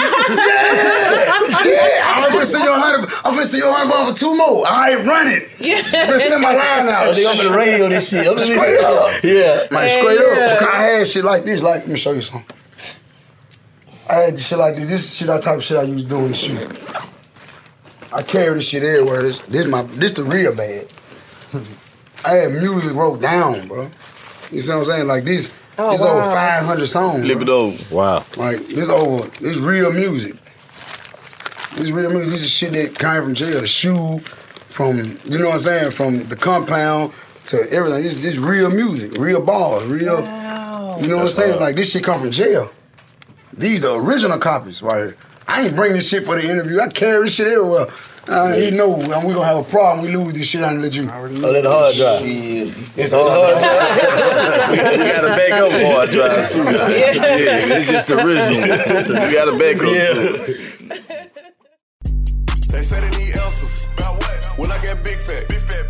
[1.50, 1.64] Oh.
[1.64, 2.04] yeah, yeah.
[2.06, 3.10] I'm finna send your hundred.
[3.24, 4.64] I'm finna send your hundred bun for two more.
[4.66, 5.48] All right, run it.
[5.58, 5.78] Yeah.
[5.84, 7.08] I'm finna send my line out.
[7.08, 8.26] Oh, they on the radio this shit.
[8.26, 8.38] Oh, I'm
[8.76, 9.22] Straight up.
[9.24, 9.66] Yeah.
[9.76, 10.44] like Yeah, straight yeah.
[10.44, 10.58] up.
[10.58, 11.62] Because I had shit like this.
[11.62, 12.56] Like, let me show you something.
[14.08, 14.88] I had this shit like this.
[14.88, 16.68] This shit, that type of shit I used to do and shit.
[18.12, 19.22] I carry this shit everywhere.
[19.22, 20.88] This, this my, this the real bad.
[22.24, 23.88] I had music wrote down, bro.
[24.50, 25.06] You see what I'm saying?
[25.06, 27.20] Like this, Oh, this over 500 songs.
[27.22, 27.42] Flip bro.
[27.42, 27.94] it over.
[27.94, 28.24] Wow.
[28.36, 30.34] Like this over, this real music.
[31.76, 32.30] This real music.
[32.30, 33.60] This is shit that came from jail.
[33.60, 37.14] The SHU, from you know what I'm saying, from the compound
[37.50, 38.02] to everything.
[38.02, 40.20] This this real music, real bars, real.
[41.00, 41.60] You know what I'm saying?
[41.60, 42.70] Like this shit come from jail.
[43.52, 45.16] These the original copies right here.
[45.48, 46.80] I ain't bring this shit for the interview.
[46.80, 47.88] I carry this shit everywhere.
[48.28, 50.06] Uh, you know, and we gonna have a problem.
[50.06, 50.62] We lose this shit.
[50.62, 51.10] I ain't let you.
[51.10, 52.20] Oh, let the hard drive.
[52.22, 54.70] It's the hard drive.
[54.98, 56.64] you got a backup hard drive too.
[56.64, 56.86] now.
[56.86, 58.52] Yeah, it's just original.
[59.26, 60.58] You got a backup too.
[62.68, 63.88] They say they need answers.
[63.96, 64.58] About what?
[64.58, 65.48] When I get big fat.
[65.48, 65.89] Big fat,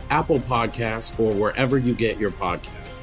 [0.11, 2.99] Apple Podcasts, or wherever you get your podcasts.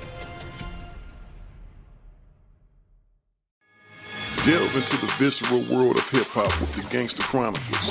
[4.44, 7.90] Delve into the visceral world of hip hop with the Gangster Chronicles,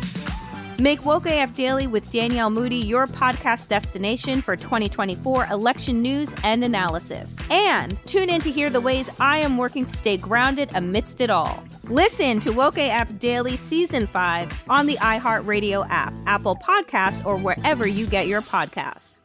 [0.81, 6.63] Make Woke AF Daily with Danielle Moody your podcast destination for 2024 election news and
[6.63, 7.35] analysis.
[7.51, 11.29] And tune in to hear the ways I am working to stay grounded amidst it
[11.29, 11.63] all.
[11.83, 17.85] Listen to Woke AF Daily Season 5 on the iHeartRadio app, Apple Podcasts, or wherever
[17.85, 19.19] you get your podcasts.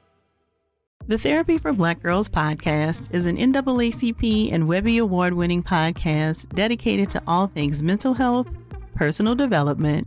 [1.06, 7.10] The Therapy for Black Girls podcast is an NAACP and Webby Award winning podcast dedicated
[7.12, 8.46] to all things mental health,
[8.94, 10.06] personal development,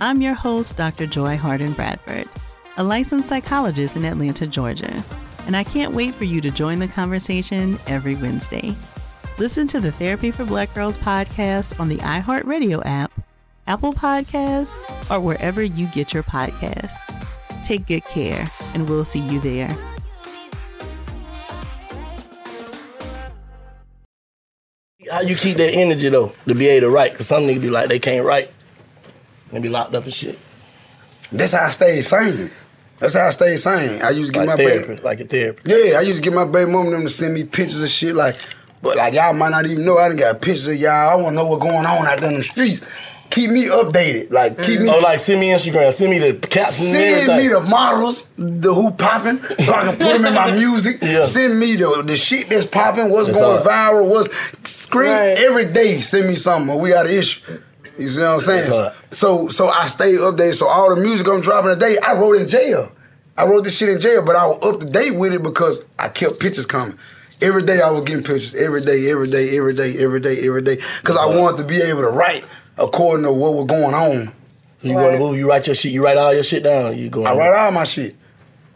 [0.00, 1.06] I'm your host, Dr.
[1.06, 2.28] Joy Harden Bradford,
[2.76, 5.02] a licensed psychologist in Atlanta, Georgia,
[5.48, 8.76] and I can't wait for you to join the conversation every Wednesday.
[9.38, 13.10] Listen to the Therapy for Black Girls podcast on the iHeartRadio app,
[13.66, 16.94] Apple Podcasts, or wherever you get your podcasts.
[17.64, 19.76] Take good care, and we'll see you there.
[25.10, 27.16] How you keep that energy though to be able to write?
[27.16, 28.52] Cause some niggas be like they can't write,
[29.52, 30.38] they be locked up and shit.
[31.32, 32.50] That's how I stay sane.
[32.98, 34.02] That's how I stay sane.
[34.02, 35.66] I used to get Like my therapist, baby, like a therapist.
[35.68, 37.88] Yeah, I used to get my baby mom and them to send me pictures of
[37.88, 38.36] shit like,
[38.82, 40.90] but like y'all might not even know I done got pictures of y'all.
[41.10, 42.84] I want to know what's going on out there in the streets.
[43.30, 44.30] Keep me updated.
[44.32, 44.88] Like keep me.
[44.88, 47.36] Oh, like send me Instagram, send me the captions Send everything.
[47.36, 50.96] me the models, the who popping, so I can put them in my music.
[51.02, 51.22] Yeah.
[51.22, 53.94] Send me the the shit that's popping, what's That's going hard.
[54.04, 54.30] viral, what's
[54.68, 56.00] screen every day.
[56.00, 56.74] Send me something.
[56.74, 57.60] Or we got an issue.
[57.98, 58.92] You see what I'm saying?
[59.10, 60.54] So so I stay updated.
[60.54, 62.92] So all the music I'm dropping today, I wrote in jail.
[63.36, 65.84] I wrote this shit in jail, but I was up to date with it because
[65.98, 66.98] I kept pictures coming.
[67.40, 68.54] Every day I was getting pictures.
[68.54, 70.76] Every day, every day, every day, every day, every day.
[71.00, 72.44] Because I wanted to be able to write
[72.78, 74.32] according to what was going on.
[74.80, 76.96] You go to move, you write your shit, you write all your shit down.
[76.96, 77.24] You go.
[77.24, 78.14] I write all my shit.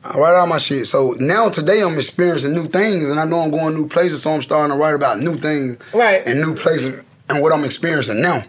[0.04, 0.86] I write all my shit.
[0.88, 4.32] So now today I'm experiencing new things and I know I'm going new places, so
[4.32, 6.26] I'm starting to write about new things Right.
[6.26, 8.42] and new places and what I'm experiencing now.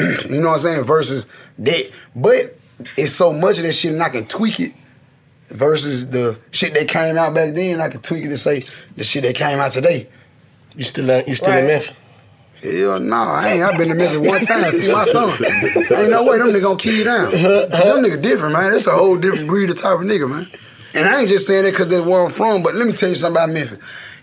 [0.30, 0.84] you know what I'm saying?
[0.84, 1.26] Versus
[1.58, 1.90] that.
[2.14, 2.56] But
[2.96, 4.72] it's so much of that shit and I can tweak it
[5.48, 7.80] versus the shit that came out back then.
[7.80, 8.60] I can tweak it to say
[8.96, 10.08] the shit that came out today.
[10.76, 11.64] You still in, you still in Right.
[11.64, 11.96] Memphis?
[12.62, 13.62] Hell no, I ain't.
[13.62, 14.70] I've been to Memphis one time.
[14.70, 15.30] See my son.
[15.40, 17.32] Ain't no way them niggas gonna kill you down.
[17.32, 18.72] them niggas different, man.
[18.72, 20.46] That's a whole different breed of type of nigga, man.
[20.92, 23.08] And I ain't just saying that because that's where I'm from, but let me tell
[23.08, 23.78] you something about Memphis.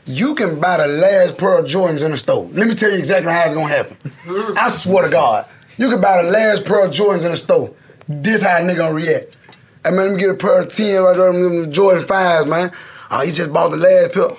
[0.06, 2.48] You can buy the last pair of Jordans in the store.
[2.54, 3.98] Let me tell you exactly how it's gonna happen.
[4.04, 4.58] Mm-hmm.
[4.58, 5.48] I swear to God.
[5.78, 7.74] You can buy the last pair of Jordans in the store.
[8.08, 9.36] This how a nigga gonna react.
[9.84, 12.72] Hey man, let me get a pair of 10 right there, them Jordan 5s, man.
[13.12, 14.30] Oh, he just bought the last pair.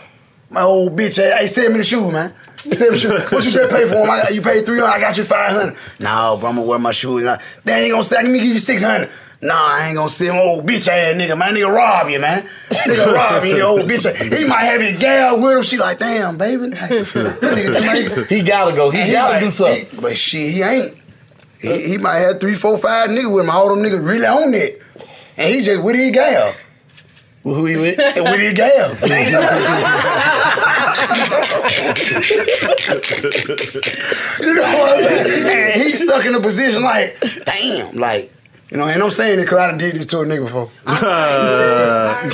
[0.51, 2.33] My old bitch, hey, hey, send me the shoe, man.
[2.73, 3.19] Send me the shoe.
[3.37, 4.11] What you just pay for them?
[4.11, 7.23] I, you paid 300 I got you 500 No, bro, I'm gonna wear my shoes.
[7.25, 9.11] Nah, They ain't gonna say, let me give you 600
[9.41, 11.55] Nah, I ain't gonna send old bitch ass nigga, man.
[11.55, 12.43] Nigga rob you, man.
[12.71, 14.05] Nigga rob you, old bitch.
[14.11, 14.21] ass.
[14.21, 15.63] He might have his gal with him.
[15.63, 16.71] She like, damn, baby.
[16.71, 18.91] That nigga He gotta go.
[18.91, 19.85] He And gotta like- do something.
[19.87, 20.97] he- but shit, he ain't.
[21.61, 23.51] He, he might have three, four, five niggas with him.
[23.51, 24.81] All them niggas really on it.
[25.37, 26.55] And he just with his gal.
[27.45, 27.97] Who he with?
[27.99, 28.95] with his gal.
[33.19, 35.73] you know what I'm saying?
[35.73, 38.33] And he's stuck in a position like, damn, like,
[38.71, 40.71] you know, and I'm saying it because I done did this to a nigga before.
[40.85, 42.29] but I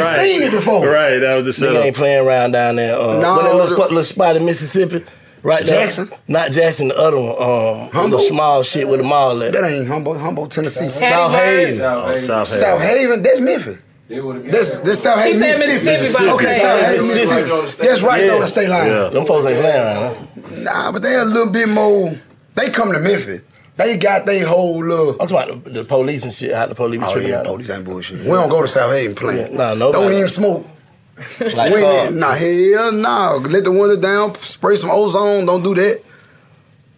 [0.00, 0.86] done seen it before.
[0.88, 1.84] Right, that was the Nigga setup.
[1.84, 2.94] ain't playing around down there.
[2.96, 5.04] Uh, No, what that little, the- little spot in Mississippi?
[5.42, 5.84] Right there.
[5.86, 6.08] Jackson?
[6.26, 7.28] Not Jackson, the other one.
[7.30, 8.22] Um, Humboldt?
[8.22, 9.52] the small shit with the mall at.
[9.52, 10.86] That ain't Humboldt, Humboldt, Tennessee.
[10.86, 11.80] Southaven.
[11.80, 13.78] Oh, South South Haven, that's Memphis.
[14.08, 15.84] That's, that's Southaven, said Mississippi.
[15.84, 16.60] Mississippi, okay, okay.
[16.60, 17.52] Southaven, Mississippi.
[17.52, 17.86] Mississippi.
[17.88, 18.86] That's right there on the state line.
[18.86, 19.08] Yeah.
[19.10, 20.56] Them folks ain't playing around, huh?
[20.62, 22.12] Nah, but they a little bit more.
[22.54, 23.42] They come to Memphis.
[23.76, 25.10] They got they whole little.
[25.20, 26.52] I'm talking about the, the police and shit.
[26.52, 28.18] How the police be Oh treating yeah, out police ain't bullshit.
[28.20, 29.52] We don't go to Southaven playing.
[29.52, 30.04] Yeah, nah, nobody.
[30.04, 30.66] Don't even smoke.
[31.54, 33.42] Like, we uh, ain't, nah, hell no.
[33.48, 35.46] Let the window down, spray some ozone.
[35.46, 36.02] Don't do that.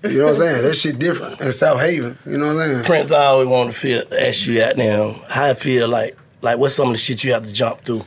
[0.02, 0.62] You know what I'm saying?
[0.62, 2.16] That shit different in South Haven.
[2.24, 2.84] You know what I'm saying?
[2.84, 6.58] Prince, I always want to feel, ask you out now how I feel like, like
[6.58, 8.04] what's some of the shit you have to jump through,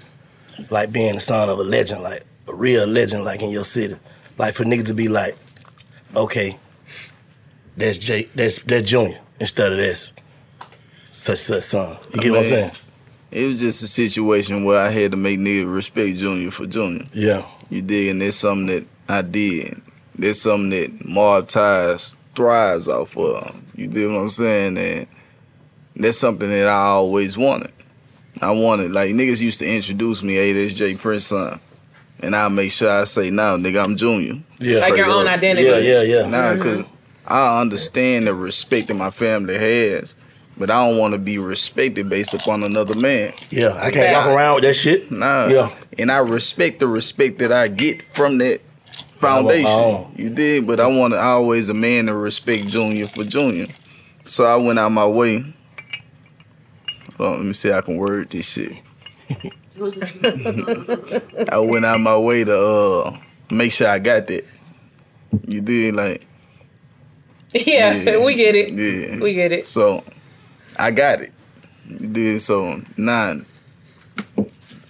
[0.71, 3.95] like being the son of a legend, like a real legend, like in your city,
[4.39, 5.35] like for niggas to be like,
[6.15, 6.57] okay,
[7.77, 10.13] that's J, that's that's Junior instead of this
[11.11, 11.97] such such son.
[12.13, 12.71] You get what I'm saying?
[13.33, 17.03] It was just a situation where I had to make niggas respect Junior for Junior.
[17.13, 17.47] Yeah.
[17.69, 18.09] You dig?
[18.09, 19.81] And that's something that I did.
[20.15, 23.55] That's something that Mob Ties thrives off of.
[23.75, 24.77] You dig what I'm saying?
[24.77, 25.07] And
[25.95, 27.71] That's something that I always wanted.
[28.41, 31.59] I wanted like niggas used to introduce me, hey, this J Prince son.
[32.19, 34.41] And I make sure I say, nah, nigga, I'm Junior.
[34.59, 34.79] Yeah.
[34.79, 35.67] Like your Straight own identity.
[35.67, 36.29] Yeah, yeah, yeah.
[36.29, 36.83] Nah, because
[37.27, 40.15] I understand the respect that my family has,
[40.57, 43.33] but I don't want to be respected based upon another man.
[43.49, 45.11] Yeah, I can't walk around with that shit.
[45.11, 45.47] Nah.
[45.47, 45.75] Yeah.
[45.97, 48.61] And I respect the respect that I get from that
[49.17, 49.65] foundation.
[49.67, 53.23] I want You did, but I want to always a man to respect Junior for
[53.23, 53.67] Junior.
[54.25, 55.45] So I went out my way.
[57.17, 58.73] Hold on, let me see how I can word this shit.
[61.51, 63.17] I went out my way to uh
[63.49, 64.45] make sure I got that.
[65.47, 66.25] You did like
[67.53, 68.23] Yeah, Yeah.
[68.23, 68.73] we get it.
[68.73, 69.19] yeah.
[69.19, 69.65] We get it.
[69.65, 70.03] So
[70.77, 71.31] I got it.
[72.13, 73.45] Did so nine.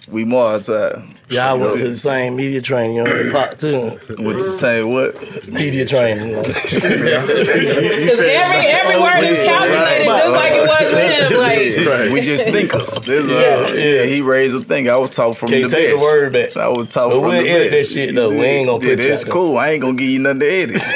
[0.10, 1.16] We more time.
[1.30, 3.80] Yeah, I went to the same media training, you know, pop too.
[3.82, 5.48] Went to the same what?
[5.48, 6.28] Media training.
[6.30, 6.44] You know.
[6.44, 11.40] Because every every word is calculated just like it was with him.
[11.88, 12.92] Like We just thinkers.
[13.00, 13.68] This, uh, Yeah.
[13.74, 14.04] yeah.
[14.06, 14.90] he raised a thing.
[14.90, 16.04] I was taught from Can't the take the best.
[16.04, 16.58] word back.
[16.58, 17.94] I was taught But from we'll the edit best.
[17.94, 18.30] that shit, though.
[18.30, 19.34] We ain't gonna yeah, put you That's out there.
[19.34, 19.58] cool.
[19.58, 20.82] I ain't gonna give you nothing to edit.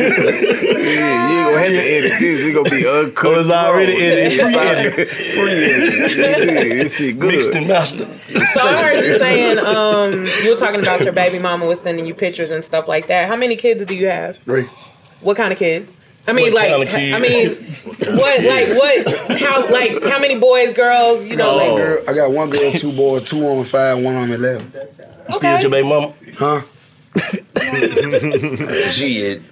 [1.30, 2.40] you ain't gonna have to edit this.
[2.40, 3.30] It's gonna be uncut.
[3.30, 4.40] Oh, it's already edited.
[4.40, 5.79] It's already- pre-edited.
[5.79, 7.34] Yeah, This shit good.
[7.34, 8.08] Mixed and mastered.
[8.52, 12.06] So I heard you saying um, you were talking about your baby mama was sending
[12.06, 13.28] you pictures and stuff like that.
[13.28, 14.36] How many kids do you have?
[14.38, 14.66] Three.
[15.20, 16.00] What kind of kids?
[16.26, 17.14] I mean, What like, kind of kids?
[17.14, 21.24] I mean, what, like, what, how, like, how many boys, girls?
[21.24, 24.14] You know, One like, girl, I got one girl, two boys, two on five, one
[24.16, 24.72] on eleven.
[25.28, 26.14] You still with your baby mama?
[26.36, 26.60] Huh?
[28.90, 29.42] Shit.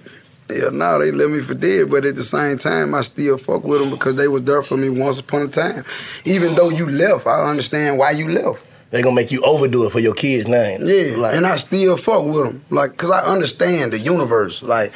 [0.51, 3.63] Yeah, no, they left me for dead, but at the same time, I still fuck
[3.63, 5.83] with them because they was there for me once upon a time.
[6.25, 8.63] Even though you left, I understand why you left.
[8.91, 10.81] They gonna make you overdo it for your kid's name.
[10.87, 14.63] Yeah, Like- and I still fuck with them, like, cause I understand the universe.
[14.63, 14.91] Like,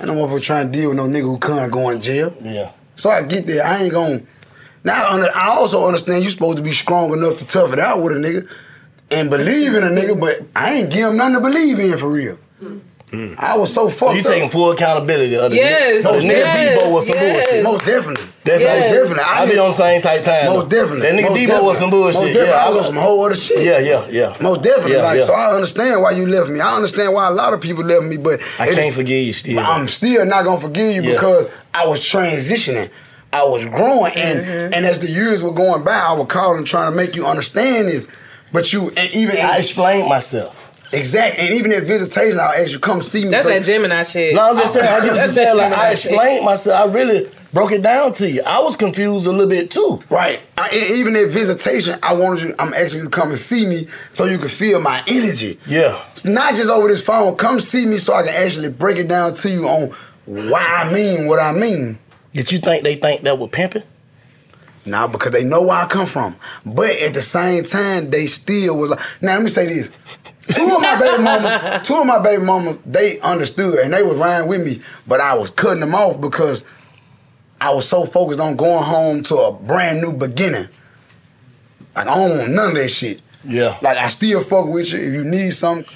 [0.00, 2.32] I don't want to trying to deal with no nigga who can't go in jail.
[2.40, 2.70] Yeah.
[2.94, 4.20] So I get there, I ain't gonna.
[4.84, 7.80] Now I under- I also understand you supposed to be strong enough to tough it
[7.80, 8.46] out with a nigga
[9.10, 12.08] and believe in a nigga, but I ain't give him nothing to believe in for
[12.08, 12.38] real.
[13.38, 14.26] I was so fucked you up.
[14.26, 17.46] taking full accountability of the Yes, Most yes, definitely Debo was some yes.
[17.46, 17.62] bullshit.
[17.64, 18.24] Most definitely.
[18.44, 18.90] That's Yes.
[18.92, 19.24] most definitely.
[19.24, 20.46] I, I be did- on the same type time.
[20.46, 21.00] Most definitely.
[21.00, 21.66] That nigga Most Debo definitely.
[21.68, 22.14] was some bullshit.
[22.14, 22.48] Most definitely.
[22.50, 23.58] Yeah, I I was was some whole other shit.
[23.64, 24.36] Yeah, yeah, yeah.
[24.40, 24.92] Most definitely.
[24.92, 25.24] Yeah, like, yeah.
[25.24, 26.60] so I understand why you left me.
[26.60, 29.26] I understand why a lot of people left me, but I it can't is- forgive
[29.26, 29.58] you still.
[29.58, 31.12] I'm still not gonna forgive you Yeah.
[31.14, 32.90] because I was transitioning.
[33.32, 34.74] I was growing, and Mm-hmm.
[34.74, 37.26] and as the years were going by, I would call and trying to make you
[37.26, 38.06] understand this.
[38.52, 40.63] But you and even I explained myself.
[40.94, 43.30] Exactly, and even at visitation, I'll ask you come see me.
[43.30, 44.34] that's So- that Gemini shit.
[44.34, 44.86] No, I'm just saying.
[44.86, 45.56] I get what you're saying.
[45.56, 46.12] Like I Gemini shit.
[46.12, 46.90] explained myself.
[46.90, 48.42] I really broke it down to you.
[48.46, 50.00] I was confused a little bit too.
[50.10, 50.40] Right.
[50.58, 52.54] I, even at visitation, I wanted you.
[52.58, 55.58] I'm asking you to come and see me so you can feel my energy.
[55.66, 56.00] Yeah.
[56.12, 57.36] It's not just over this phone.
[57.36, 59.90] Come see me so I can actually break it down to you on
[60.26, 61.98] why I mean what I mean.
[62.32, 63.82] Did you think they think that was pimping?
[64.86, 66.36] Nah, because they know where I come from.
[66.66, 69.00] But at the same time, they still was like.
[69.22, 69.90] Now let me say this.
[70.52, 74.16] Two of my baby mama, two of my baby mamas, they understood and they was
[74.18, 76.64] riding with me, but I was cutting them off because
[77.60, 80.68] I was so focused on going home to a brand new beginning.
[81.96, 83.22] Like I don't want none of that shit.
[83.44, 83.78] Yeah.
[83.80, 84.98] Like I still fuck with you.
[84.98, 85.90] If you need something,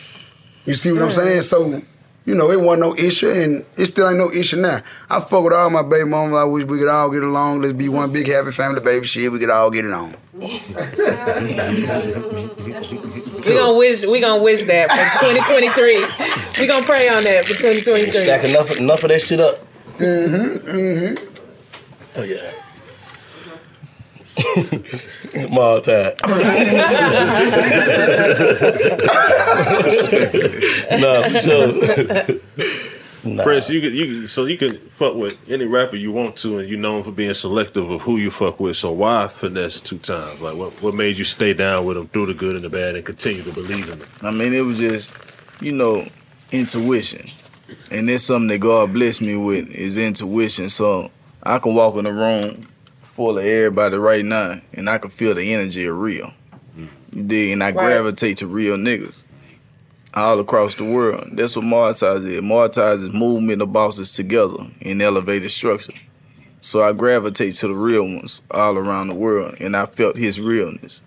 [0.65, 1.43] you see what I'm saying?
[1.43, 1.83] So,
[2.29, 4.83] you know, it wasn't no issue and it still ain't no issue now.
[5.09, 6.37] I fuck with all my baby mamas.
[6.37, 7.63] I wish we could all get along.
[7.63, 9.07] Let's be one big happy family, baby.
[9.07, 10.13] Shit, we could all get it on.
[13.39, 16.05] We gonna wish we gonna wish that for 2023.
[16.61, 18.11] We gonna pray on that for 2023.
[18.11, 19.65] Stack enough enough of that shit up.
[19.97, 20.69] Mm-hmm.
[20.69, 21.15] Mm-hmm.
[22.19, 22.51] Oh yeah.
[25.51, 26.13] More time.
[31.01, 32.41] no, for sure.
[33.25, 33.43] Nah.
[33.43, 36.59] Prince, you can you can, so you can fuck with any rapper you want to,
[36.59, 38.77] and you known for being selective of who you fuck with.
[38.77, 40.41] So why Finesse2Tymes?
[40.41, 42.95] Like what what made you stay down with them through the good and the bad
[42.95, 44.09] and continue to believe in them?
[44.23, 45.17] I mean, it was just,
[45.61, 46.07] you know,
[46.53, 47.29] intuition.
[47.91, 50.69] And that's something that God blessed me with is intuition.
[50.69, 51.11] So
[51.43, 52.69] I can walk in the room
[53.19, 56.33] full of everybody right now and I can feel the energy of real.
[57.13, 57.51] You dig?
[57.51, 57.75] And I Right.
[57.75, 59.25] gravitate to real niggas
[60.15, 61.31] all across the world.
[61.33, 62.41] That's what Mob Ties is.
[62.43, 65.95] Mob Ties is movement of bosses together in elevated structure.
[66.61, 70.39] So I gravitate to the real ones all around the world and I felt his
[70.41, 71.03] realness.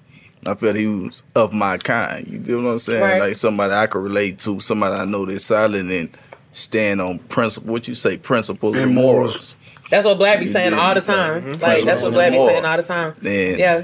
[0.46, 2.28] I felt he was of my kind.
[2.28, 3.02] You know what I'm saying?
[3.04, 3.20] Right.
[3.22, 6.10] Like somebody I could relate to, somebody I know that's solid and
[6.52, 7.72] stand on principle.
[7.72, 9.56] What you say, principles and morals.
[9.92, 11.44] That's what Black be saying all the time.
[11.44, 11.62] Mhm.
[11.62, 13.14] Like that's what Black be saying all the time.
[13.24, 13.84] And Yeah.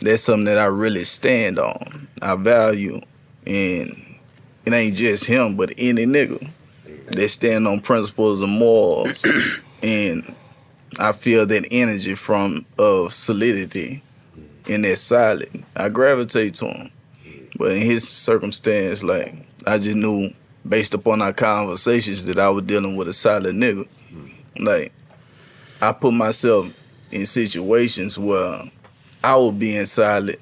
[0.00, 2.08] that's something that I really stand on.
[2.22, 3.00] I value,
[3.46, 4.02] and
[4.64, 6.48] it ain't just him, but any nigga.
[7.10, 9.24] that stand on principles and morals,
[9.82, 10.34] and
[10.98, 14.02] I feel that energy from of solidity
[14.68, 15.64] and that solid.
[15.74, 16.90] I gravitate to him,
[17.56, 19.34] but in his circumstance, like
[19.66, 20.32] I just knew
[20.68, 23.86] based upon our conversations that I was dealing with a solid nigga.
[24.60, 24.92] Like
[25.80, 26.72] I put myself
[27.10, 28.70] in situations where
[29.22, 30.38] I was being solid,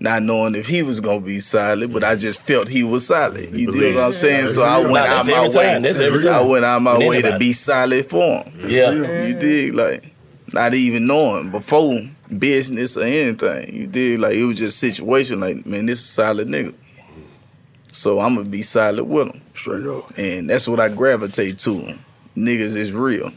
[0.00, 2.20] not knowing if he was gonna be solid, but I mm-hmm.
[2.20, 3.52] just felt he was solid.
[3.52, 4.48] You know what I'm saying?
[4.48, 5.78] So I went Nah, out my way.
[5.80, 8.68] That's every I went out my With way to be solid for him.
[8.68, 8.90] Yeah.
[8.92, 10.12] You dig like
[10.52, 12.00] not even knowing before
[12.36, 13.74] business or anything.
[13.74, 16.74] You dig like it was just situation like man, this is a solid nigga.
[17.92, 19.40] So I'm gonna be solid with him.
[19.54, 20.12] Straight up.
[20.16, 21.94] And that's what I gravitate to.
[22.36, 23.30] Niggas is real.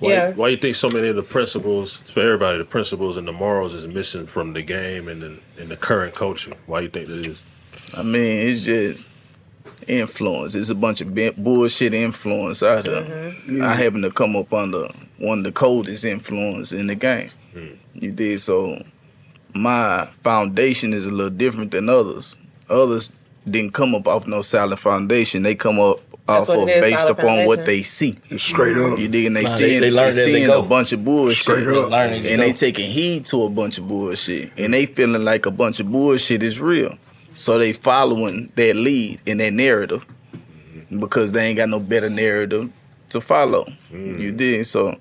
[0.00, 0.30] Why, Yeah.
[0.30, 3.74] why you think so many of the principles for everybody, the principles and the morals
[3.74, 6.54] is missing from the game and the, and the current culture?
[6.66, 7.40] Why you think that is?
[7.96, 9.08] I mean, it's just
[9.86, 10.54] influence.
[10.54, 13.00] It's a bunch of bullshit influence out here.
[13.02, 13.62] Mm-hmm.
[13.62, 14.88] I happen to come up under
[15.18, 17.30] one of the coldest influence in the game.
[17.94, 18.84] You did so.
[19.54, 22.36] My foundation is a little different than others.
[22.68, 23.12] Others
[23.48, 25.42] didn't come up off no solid foundation.
[25.42, 28.18] They come up That's off what of it is, based solid upon what they see.
[28.36, 28.98] Straight up.
[28.98, 29.26] You dig?
[29.26, 30.60] And they Nah, they- seeing they they, learn as they seeing go.
[30.62, 31.36] a bunch of bullshit.
[31.42, 31.74] Straight up.
[31.74, 32.54] They learn as you and they go.
[32.56, 34.52] taking heed to a bunch of bullshit.
[34.58, 36.96] And they feeling like a bunch of bullshit is real.
[37.34, 40.04] So they following that lead in that narrative
[40.98, 42.70] because they ain't got no better narrative
[43.10, 43.70] to follow.
[43.92, 44.18] Mm.
[44.20, 44.66] You did.
[44.66, 44.96] So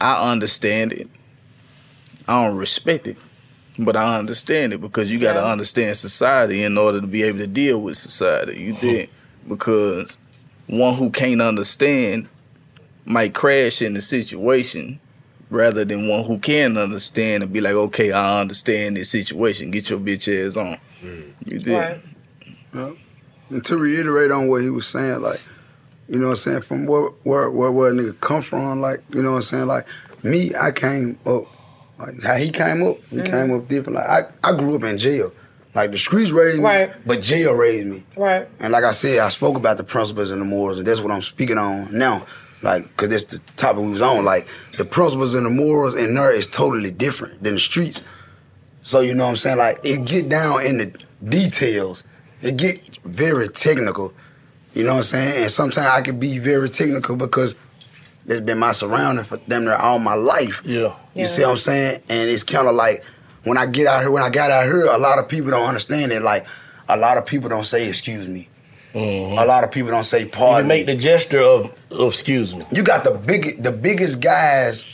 [0.00, 1.08] I understand it.
[2.28, 3.16] I don't respect it.
[3.78, 5.46] But I understand it because you gotta Yeah.
[5.50, 8.60] understand society in order to be able to deal with society.
[8.60, 9.08] You did.
[9.48, 10.18] Because
[10.66, 12.28] one who can't understand
[13.04, 15.00] might crash in the situation
[15.50, 19.70] rather than one who can understand and be like, okay, I understand this situation.
[19.70, 20.78] Get your bitch ass on.
[21.44, 21.66] You did.
[21.68, 22.00] Right.
[22.74, 22.92] Yeah.
[23.50, 25.40] And to reiterate on what he was saying, like,
[26.08, 29.02] you know what I'm saying, from where where where, where a nigga come from, like,
[29.10, 29.86] you know what I'm saying, like,
[30.22, 31.44] me, I came up,
[31.98, 33.30] like how he came up, he Mhm.
[33.30, 33.96] came up different.
[33.96, 34.08] Like
[34.44, 35.32] I, I grew up in jail.
[35.74, 36.92] Like the streets raised me, Right.
[37.06, 38.04] but jail raised me.
[38.16, 38.46] Right.
[38.60, 41.10] And like I said, I spoke about the principles and the morals, and that's what
[41.10, 42.26] I'm speaking on now.
[42.62, 44.24] Like, cause that's the topic we was on.
[44.24, 44.46] Like,
[44.78, 48.02] the principles and the morals in there is totally different than the streets.
[48.82, 49.58] So you know what I'm saying?
[49.58, 52.04] Like, it get down in the details.
[52.42, 54.12] It get very technical.
[54.74, 55.42] You know what I'm saying?
[55.42, 57.54] And sometimes I can be very technical because
[58.26, 60.62] that's been my surrounding for damn near all my life.
[60.64, 60.94] Yeah.
[61.16, 62.00] You see what I'm saying?
[62.08, 63.04] And it's kind of like
[63.44, 65.66] when I get out here, when I got out here, a lot of people don't
[65.66, 66.22] understand it.
[66.22, 66.46] Like
[66.88, 68.48] a lot of people don't say excuse me.
[68.94, 69.38] Mm-hmm.
[69.38, 70.62] A lot of people don't say pardon.
[70.62, 72.64] can make the gesture of, of excuse me.
[72.72, 74.84] You got the big, the biggest guys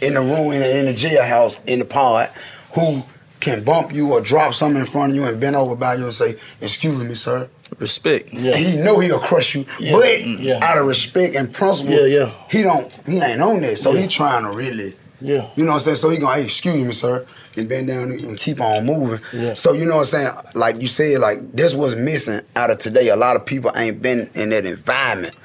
[0.00, 2.30] in the room in the, in the jailhouse in the pod
[2.74, 3.02] who
[3.40, 6.04] can bump you or drop something in front of you and bend over by you
[6.04, 8.32] and say, "Excuse me, sir." Respect.
[8.32, 9.92] And he know he'll crush you, Yeah.
[9.92, 10.42] but mm-hmm.
[10.42, 10.58] Yeah.
[10.62, 12.32] out of respect and principle, Yeah, yeah.
[12.50, 12.92] he don't.
[13.06, 14.00] He ain't on that, so Yeah.
[14.00, 14.94] he trying to really.
[15.20, 15.48] Yeah.
[15.56, 15.96] You know what I'm saying?
[15.96, 19.20] So he gonna, hey, excuse me, sir, and bend down and keep on moving.
[19.32, 19.54] Yeah.
[19.54, 20.32] So you know what I'm saying?
[20.54, 23.08] Like you said, like this was missing out of today.
[23.08, 25.36] A lot of people ain't been in that environment.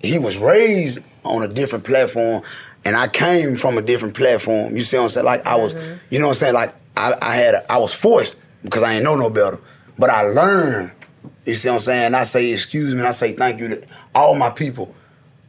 [0.00, 2.42] He was raised on a different platform,
[2.84, 4.74] and I came from a different platform.
[4.74, 5.26] You see what I'm saying?
[5.26, 5.96] Like I was, mm-hmm.
[6.10, 6.54] you know what I'm saying?
[6.54, 9.58] Like I, I had, a, I was forced because I ain't know no better,
[9.98, 10.92] but I learned.
[11.44, 12.14] You see what I'm saying?
[12.14, 14.94] I say excuse me, and I say thank you to all my people.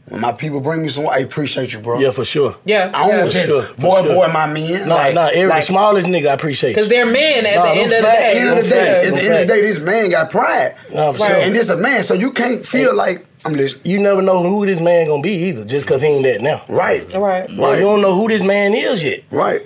[0.10, 1.99] When my people bring me some, I appreciate you, bro.
[1.99, 2.55] Yeah, for sure.
[2.64, 2.91] Yeah.
[2.93, 4.14] I don't For just sure, for boy, sure.
[4.28, 4.88] boy, my man.
[4.88, 6.70] Nah, like, nah, every like, smallest nigga I appreciate.
[6.76, 8.18] Because they're men at Nah, the no end of the fact.
[8.18, 8.28] day.
[8.30, 10.10] At the end of the day, fact, at the end of the day, this man
[10.10, 11.28] got pride, Nah, for Right.
[11.28, 11.36] sure.
[11.41, 13.82] and this a man, so you can't feel like I'm listening.
[13.91, 16.62] You never know who this man gonna be either, just cause he ain't that now.
[16.70, 17.49] Right, Right.
[17.58, 19.24] Well, you don't know who this man is yet.
[19.30, 19.62] right,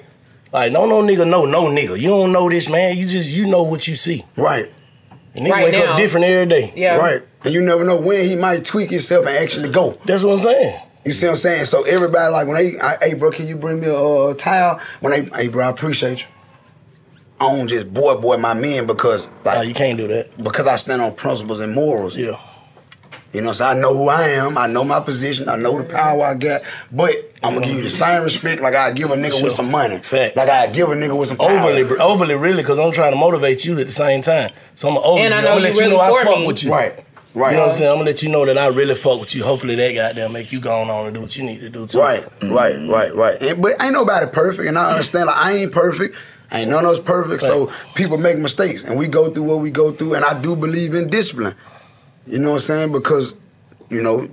[0.51, 1.99] Like, no, no nigga, no, no nigga.
[1.99, 2.97] You don't know this man.
[2.97, 4.25] You just, you know what you see.
[4.35, 4.71] right,
[5.35, 5.91] And nigga Right wake now.
[5.91, 6.73] up different every day.
[6.75, 6.95] Yeah.
[6.97, 7.21] right.
[7.43, 9.91] And you never know when he might tweak himself and actually go.
[10.05, 10.79] That's what I'm saying.
[11.05, 11.65] You see what I'm saying?
[11.65, 14.79] So everybody like when they, I, hey bro, can you bring me a uh, towel?
[14.99, 16.27] When they, hey bro, I appreciate you.
[17.39, 20.29] I don't just boy boy my men because like Nah, you can't do that.
[20.43, 22.15] because I stand on principles and morals.
[22.15, 22.39] Yeah.
[23.33, 24.57] You know, so I know who I am.
[24.57, 25.47] I know my position.
[25.49, 26.61] I know the power I got.
[26.91, 27.11] But
[27.41, 29.45] I'm gonna give you the same respect like I give a nigga Sure.
[29.45, 29.97] with some money.
[29.97, 30.35] Fact.
[30.35, 31.49] Like I give a nigga with some power.
[31.49, 34.51] Overly, overly, really, because I'm trying to motivate you at the same time.
[34.75, 36.25] So I'm gonna overly, And I I'm gonna you let you really know I for
[36.25, 36.47] fuck me.
[36.47, 36.71] with you.
[36.71, 37.05] Right.
[37.33, 37.51] Right.
[37.51, 37.91] You know what I'm saying?
[37.91, 39.43] I'm gonna let you know that I really fuck with you.
[39.43, 41.99] Hopefully that goddamn make you go on and do what you need to do too.
[41.99, 42.89] Right, right, mm-hmm.
[42.89, 43.41] right, right.
[43.41, 45.27] And, but ain't nobody perfect, and I understand.
[45.27, 46.17] Like I ain't perfect.
[46.51, 47.41] Ain't none of us perfect.
[47.41, 50.15] So people make mistakes, and we go through what we go through.
[50.15, 51.55] And I do believe in discipline.
[52.27, 52.91] You know what I'm saying?
[52.91, 53.35] Because
[53.89, 54.27] you know,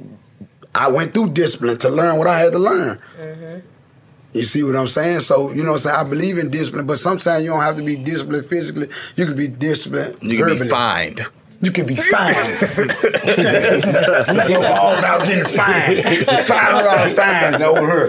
[0.75, 2.99] I went through discipline to learn what I had to learn.
[3.17, 3.59] Mm-hmm.
[4.33, 5.21] You see what I'm saying?
[5.21, 5.97] So you know what I'm saying?
[5.97, 8.89] I believe in discipline, but sometimes you don't have to be disciplined physically.
[9.17, 10.65] You can be disciplined You can verbally.
[10.65, 11.21] be fined.
[11.61, 12.37] You can be fined.
[12.77, 15.99] you go all about getting fined.
[16.45, 18.09] Five hundred dollar fines over here.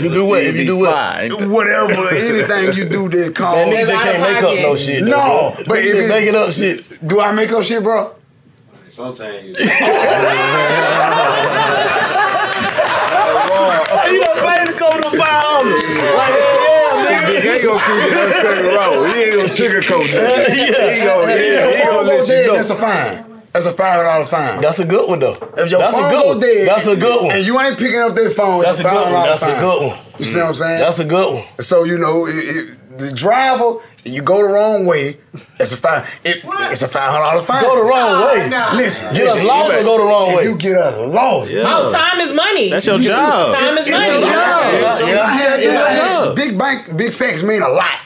[0.00, 0.42] You do what?
[0.44, 1.32] If you do what?
[1.48, 3.68] Whatever, anything you do that's called.
[3.72, 5.02] Man, niggas just can't make up no shit.
[5.02, 7.08] No, though, but Niggas if just it- making up shit.
[7.08, 8.14] Do I make up shit, bro?
[8.88, 9.54] Sometimes you
[14.12, 16.51] You don't pay to come to five hundred.
[17.10, 19.14] Ain't gonna keep it that second.
[19.14, 20.50] He ain't gonna sugarcoat that.
[20.52, 22.54] He gonna, If yeah, he gonna let you know.
[22.56, 23.24] that's a fine.
[23.52, 24.60] That's a five dollar fine.
[24.62, 25.36] That's a good one though.
[25.58, 26.40] If your That's a good one.
[26.40, 27.32] dead, That's a good one.
[27.36, 29.24] and you ain't picking up that phone, That's a good $500 one.
[29.24, 29.98] That's a good one.
[30.18, 30.78] You see what I'm saying?
[30.80, 31.44] That's a good one.
[31.60, 35.18] So you know, it, it, the driver, you go the wrong way,
[35.58, 36.04] it's a fine.
[36.24, 37.62] It, it's a five hundred dollar fine.
[37.62, 38.48] Go the wrong way.
[38.76, 40.42] Listen, Get us listen, lost you or go the wrong way?
[40.44, 41.52] You get us lost.
[41.54, 42.70] Oh, time is money.
[42.70, 43.56] That's your You see- job.
[43.56, 44.08] Time is in money.
[44.08, 46.32] my head- Yeah, in yeah, my head- in my yeah.
[46.34, 47.98] Big bank, big facts mean a lot.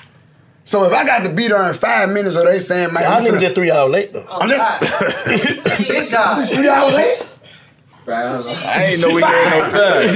[0.65, 3.21] So if I got to be there in five minutes, or they saying, man, I
[3.21, 4.27] we nigga finna- just three hours late though.
[4.31, 7.23] I'm just oh, three hours late.
[8.09, 10.07] I ain't know we had no time.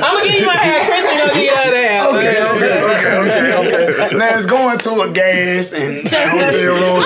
[0.00, 0.86] I'm gonna give you my half.
[0.86, 2.06] Christian gonna give you the other half.
[2.08, 4.16] Okay, okay, okay, okay, okay.
[4.16, 7.02] Now it's going to a gas and hotel room.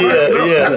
[0.00, 0.76] Yeah, yeah.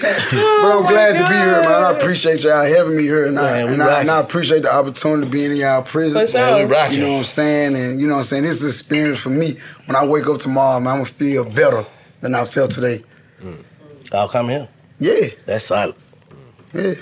[0.00, 1.82] But I'm glad to be here, man.
[1.82, 4.72] I appreciate y'all having me here, and, I, Man, and, I, and I appreciate the
[4.72, 6.20] opportunity of being in y'all prison.
[6.20, 6.40] For sure.
[6.40, 6.98] Man, we rocking.
[6.98, 7.76] You know what I'm saying?
[7.76, 8.44] And you know what I'm saying?
[8.44, 9.56] This is an experience for me.
[9.86, 11.84] When I wake up tomorrow, man, I'm gonna feel better
[12.20, 13.04] than I felt today.
[13.40, 13.64] Mm.
[14.12, 14.68] I'll come here.
[14.98, 15.94] Yeah, That's solid.
[16.74, 16.94] yeah.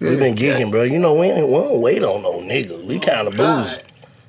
[0.00, 0.82] We been geeking, bro.
[0.82, 2.84] You know we ain't we don't wait on no nigga.
[2.86, 3.80] We kind of bougie.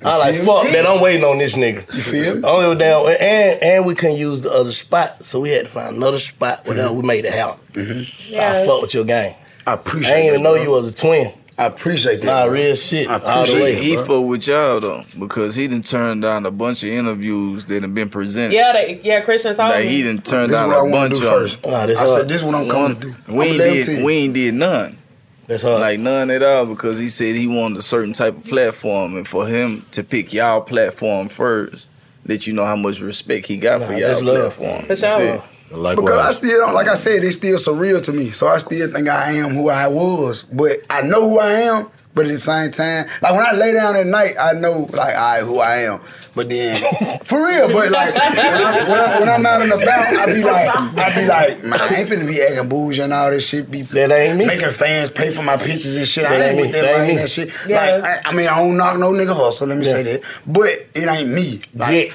[0.04, 0.86] I like fuck that.
[0.86, 1.92] I'm waiting on this nigga.
[1.94, 2.42] You feel me?
[2.44, 5.96] Only down and and we couldn't use the other spot, so we had to find
[5.96, 6.66] another spot.
[6.66, 7.00] Whatever mm-hmm.
[7.00, 7.60] we made it happen.
[7.72, 8.34] Mm-hmm.
[8.38, 9.34] I fuck with your gang.
[9.66, 10.12] I appreciate.
[10.12, 10.62] I didn't even that, know bro.
[10.62, 11.32] you was a twin.
[11.56, 12.26] I appreciate that.
[12.26, 12.52] Nah, bro.
[12.54, 13.08] real shit.
[13.08, 13.72] I All the appreciate way.
[13.74, 14.04] it, He bro.
[14.22, 17.94] fuck with y'all though, because he didn't turn down a bunch of interviews that have
[17.94, 18.54] been presented.
[18.56, 19.20] Yeah, they, yeah.
[19.20, 19.90] Christian told Like me.
[19.90, 21.70] he done turned This down what I a want bunch do of them.
[21.70, 22.18] Nah, this I hard.
[22.20, 23.14] said, this is what I'm coming to do.
[23.32, 24.98] We ain't did tell we ain't did none.
[25.46, 25.80] That's hard.
[25.80, 29.28] Like none at all because he said he wanted a certain type of platform and
[29.28, 31.86] for him to pick y'all platform first,
[32.26, 34.84] let you know how much respect he got for Nah, y'all platform.
[34.88, 35.48] that's love.
[35.74, 36.06] Platform.
[36.06, 36.16] For sure.
[36.16, 36.22] You feel?
[36.22, 38.30] Because I still don't, like I said, it's still surreal to me.
[38.30, 40.42] So I still think I am who I was.
[40.44, 43.72] But I know who I am, but at the same time, like when I lay
[43.72, 46.00] down at night, I know, like, I who I am.
[46.36, 46.76] But then,
[47.24, 50.42] for real, but like, when, I, when, I, when I'm out and about, I be
[50.42, 53.70] like, I be like, man, I ain't finna be acting bougie and all this shit.
[53.70, 54.46] Be That ain't me.
[54.46, 56.24] making fans pay for my pictures and shit.
[56.24, 57.52] That I ain't ain't with that That ain't that shit.
[57.68, 57.98] Yeah.
[57.98, 59.68] Like, I, I mean, I don't knock no nigga hustle.
[59.68, 60.22] Let me say that.
[60.44, 61.60] But it ain't me.
[61.72, 62.14] Like, Yeah.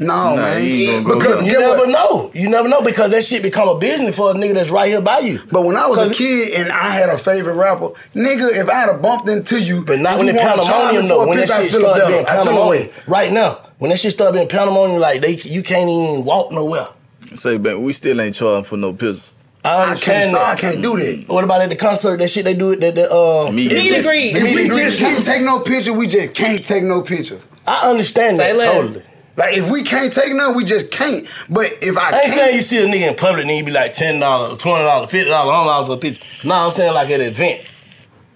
[0.00, 0.62] No, Nah, man.
[0.62, 1.42] he ain't gonna go Because.
[1.42, 1.76] You get what?
[1.78, 2.30] never know.
[2.34, 5.00] You never know because that shit become a business for a nigga that's right here
[5.00, 5.40] by you.
[5.52, 8.74] But when I was a kid and I had a favorite rapper, nigga, if I
[8.74, 11.26] had a bumped into you, But not when you the wanna charge me pandemonium though.
[11.28, 12.12] When that picture, shit feel start better.
[12.14, 12.88] being I feel pandemonium.
[13.06, 16.86] Right now, when that shit start being pandemonium, like they you can't even walk nowhere.
[17.34, 19.32] Say, man, we still ain't charging for no pictures.
[19.62, 21.28] I I can't start, I can't do that.
[21.28, 22.16] What about at the concert?
[22.20, 22.80] That shit they do it.
[22.80, 24.34] That the uh, Meet Meet and If- greet.
[24.42, 27.38] We just can't take no picture, we just can't take no picture.
[27.66, 29.02] I understand Say that totally.
[29.40, 31.26] Like if we can't take none, we just can't.
[31.48, 33.64] But if I, I ain't can't, saying you see a nigga in public and you
[33.64, 36.46] be like ten dollars, twenty dollars, fifty dollars, hundred dollars for a picture.
[36.48, 37.64] No, I'm saying like at an event.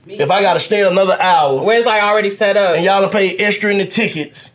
[0.06, 2.76] If I gotta stay another hour Where it's like already set up.
[2.76, 4.52] and y'all to pay extra in the tickets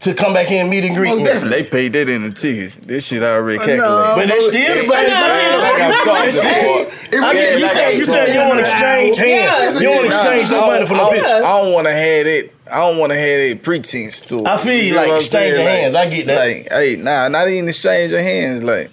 [0.00, 1.24] to come back here and meet and greet Most me.
[1.24, 1.62] definitely.
[1.62, 2.76] They paid that in the tickets.
[2.76, 3.82] This shit I already Uh, calculated.
[3.82, 4.14] no.
[4.16, 6.88] But they still It's say like- I gotta charge them for it.
[6.88, 9.74] If we I mean, you said you said you don't want to exchange hands.
[9.74, 9.80] Yeah.
[9.80, 11.34] You don't want to exchange no money for no I picture.
[11.34, 12.54] I don't want to have it.
[12.72, 14.46] I don't want to have that pretense to it.
[14.46, 15.66] I feel you, know like, what I'm exchange saying?
[15.66, 15.96] your hands.
[15.96, 16.38] I get that.
[16.38, 18.62] Like, hey, nah, not even exchange your hands.
[18.62, 18.90] Like,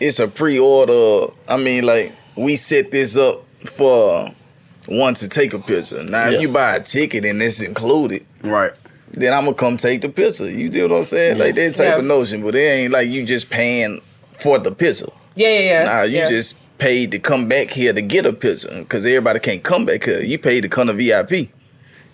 [0.00, 1.32] it's a pre-order.
[1.48, 4.30] I mean, like, we set this up for
[4.86, 6.02] one to take a picture.
[6.04, 6.36] Now, Yeah.
[6.36, 8.72] if you buy a ticket and it's included, right,
[9.12, 10.50] then I'm gonna come take the picture.
[10.50, 11.38] You do what I'm saying?
[11.38, 11.98] Like that type Yeah.
[11.98, 14.00] of notion, but it ain't like you just paying
[14.38, 15.06] for the picture.
[15.36, 15.84] Yeah, yeah, yeah.
[15.84, 16.28] Nah, you yeah.
[16.28, 20.04] just paid to come back here to get a picture because everybody can't come back
[20.04, 20.20] here.
[20.20, 21.48] You paid to come to VIP.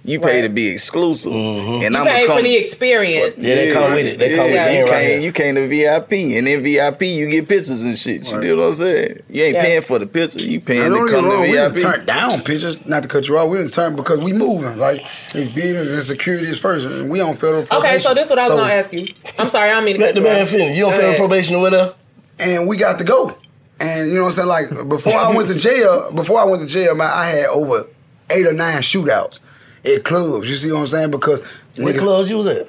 [0.03, 0.42] You pay Right.
[0.42, 1.84] to be exclusive, mm-hmm.
[1.84, 2.36] and you I'm pay gonna come.
[2.38, 3.34] for the experience.
[3.36, 4.18] Yeah, they come with it.
[4.18, 5.20] They come with it you right came, here.
[5.20, 8.26] you came to VIP, and in VIP you get pictures and shit.
[8.26, 9.20] You know what I'm saying?
[9.28, 9.62] You ain't Yeah.
[9.62, 10.38] paying for the picture.
[10.42, 12.86] You paying And to don't come me to wrong, we didn't turn down pictures.
[12.86, 14.78] Not to cut you off, we didn't turn because we moving.
[14.78, 17.86] Like it's business and security is first, and we on federal probation.
[17.96, 19.07] Okay, so this is what I was So- gonna ask you.
[19.38, 20.48] I'm sorry, I don't mean to Let cut the you man off.
[20.48, 20.76] finish.
[20.78, 21.94] You don't Go feel probation or whatever.
[22.38, 23.34] and we got to go.
[23.78, 24.48] And you know what I'm saying?
[24.48, 27.86] Like before I went to jail, before I went to jail, man, I had over
[28.30, 29.40] eight or nine shootouts
[29.85, 30.49] at clubs.
[30.49, 31.11] You see what I'm saying?
[31.11, 31.41] Because
[31.76, 32.66] What niggas clubs you was at?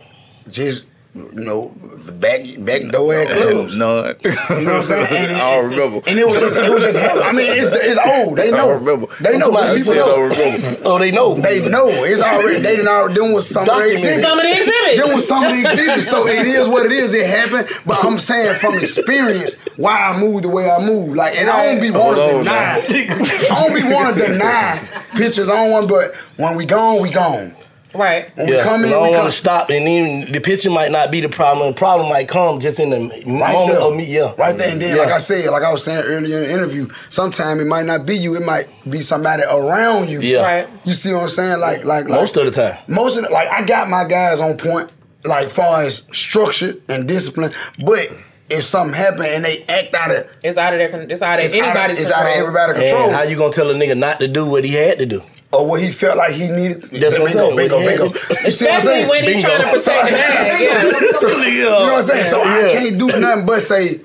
[0.49, 1.73] just you know,
[2.13, 3.75] back back door at clubs.
[3.75, 5.07] No, You know what I'm saying?
[5.11, 6.09] And it, I don't remember.
[6.09, 6.97] and it was just, it was just.
[6.99, 8.37] I mean, it's it's old.
[8.37, 8.69] They know.
[8.69, 9.07] I remember.
[9.19, 9.51] They know.
[9.53, 10.15] I People still know.
[10.15, 10.77] don't remember.
[10.85, 11.35] Oh, they know.
[11.35, 11.87] They know.
[11.89, 12.59] It's already.
[12.59, 13.15] They didn't already.
[13.19, 13.99] Them was some of the Documented.
[14.03, 14.23] exhibits.
[14.23, 15.01] Some of the exhibits.
[15.05, 16.09] Them was some of the exhibits.
[16.09, 17.13] So it is what it is.
[17.13, 17.67] It happened.
[17.85, 21.17] But I'm saying from experience why I moved the way I moved.
[21.17, 22.79] Like, and I don't be want to deny.
[22.79, 24.79] I don't be want to deny
[25.15, 25.49] pictures.
[25.49, 25.89] I don't want.
[25.89, 27.55] But when we gone, we gone.
[27.93, 28.35] Right.
[28.37, 30.69] When Yeah, we come in, and I don't want to stop, and even the picture
[30.69, 31.67] might not be the problem.
[31.73, 33.79] The problem might come just in the Right moment there.
[33.81, 34.03] of me.
[34.05, 34.71] Yeah, Right there.
[34.71, 35.03] And then, Yeah.
[35.03, 38.05] like I said, like I was saying earlier in the interview, sometimes it might not
[38.05, 40.21] be you, it might be somebody around you.
[40.21, 40.43] Yeah.
[40.43, 40.67] Right.
[40.85, 41.59] You see what I'm saying?
[41.59, 42.77] Like, like, like most of the time.
[42.87, 44.89] most of the, like I got my guys on point,
[45.25, 47.51] like far as structure and discipline.
[47.85, 48.07] But
[48.49, 50.89] if something happen and they act out of it, It's out of their.
[50.89, 51.99] con- It's out of It's out of- anybody's.
[51.99, 52.39] it's out of control.
[52.47, 53.03] everybody's control.
[53.07, 55.23] And how you gonna tell a nigga not to do what he had to do?
[55.53, 56.81] Or what he felt like he needed.
[56.83, 57.55] That's what I'm saying.
[57.55, 58.09] Bingo, bingo, bingo.
[58.09, 59.09] to- You see what I'm Especially saying?
[59.09, 60.61] when he's trying to protect the bag.
[60.61, 61.11] Yeah.
[61.17, 62.25] So, you know what I'm saying?
[62.25, 64.01] So I can't do nothing but say,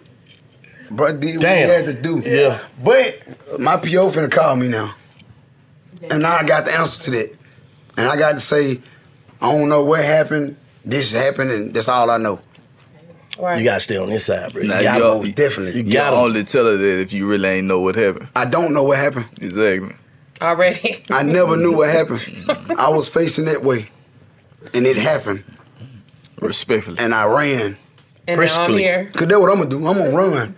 [0.91, 1.69] bro, did what Damn.
[1.69, 2.23] he had to do.
[2.25, 2.59] Yeah.
[2.83, 4.95] But my PO finna call me now.
[6.11, 7.37] And now I got the answer to that.
[7.97, 8.81] And I got to say,
[9.41, 10.57] I don't know what happened.
[10.85, 12.39] This happened, and that's all I know.
[13.39, 13.59] Right.
[13.59, 14.63] You gotta stay on this side, bro.
[14.63, 15.35] You Nah, gotta you move.
[15.35, 15.81] Definitely.
[15.81, 18.29] You You gotta only tell her that if you really ain't know what happened.
[18.35, 19.31] I don't know what happened.
[19.43, 19.95] Exactly.
[20.41, 21.05] Already.
[21.11, 22.21] I never knew what happened.
[22.79, 23.91] I was facing that way.
[24.75, 25.45] And it happened.
[26.41, 26.99] Respectfully.
[26.99, 27.61] And I ran.
[27.61, 27.77] And
[28.27, 28.83] now I'm Briskly.
[28.83, 29.11] here.
[29.15, 29.87] Cause that's what I'm gonna do.
[29.87, 30.57] I'm gonna run.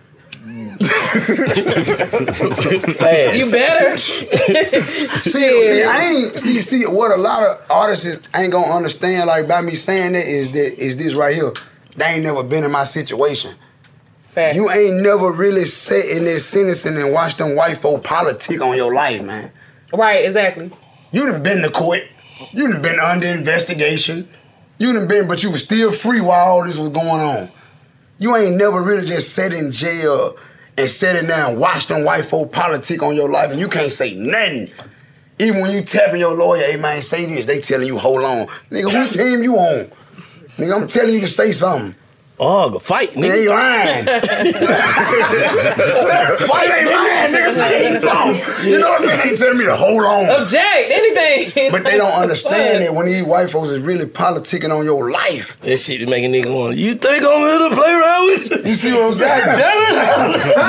[2.93, 3.37] fast.
[3.37, 3.97] You better.
[3.97, 4.81] see,
[5.29, 9.27] see, I ain't see, see what a lot of artists ain't gonna understand.
[9.27, 11.53] Like by me saying that is that is this right here.
[11.95, 13.55] They ain't never been in my situation.
[14.23, 14.55] Fact.
[14.55, 18.77] You ain't never really sat in this sentencing and watched them white folk politic on
[18.77, 19.51] your life, man.
[19.93, 20.25] Right.
[20.25, 20.71] Exactly.
[21.11, 22.01] You done been to court.
[22.51, 24.27] You done been under investigation.
[24.77, 27.51] You done been, but you was still free while all this was going on.
[28.17, 30.35] You ain't never really just sat in jail
[30.77, 33.67] and sat in there and watched them white folk politic on your life and you
[33.67, 34.69] can't say nothing.
[35.39, 38.47] Even when you tapping your lawyer, hey man, say this, they telling you, hold on.
[38.71, 39.85] Nigga, whose team you on?
[40.57, 41.95] Nigga, I'm telling you to say something.
[42.41, 43.49] Oh, go fight, They ain't nigga.
[43.49, 44.05] lying.
[46.47, 47.51] Fight ain't lying, nigga.
[47.51, 48.41] Say something.
[48.65, 49.29] You know what I'm saying?
[49.29, 50.29] They tell me to hold on.
[50.41, 50.89] Object.
[50.89, 51.71] Anything.
[51.71, 55.57] But they don't understand that when these white folks is really politicking on your life.
[55.61, 56.77] That shit make a nigga want.
[56.77, 58.57] You think I'm here to play around with you?
[58.69, 59.45] You see what I'm saying?
[59.59, 59.93] Damn it.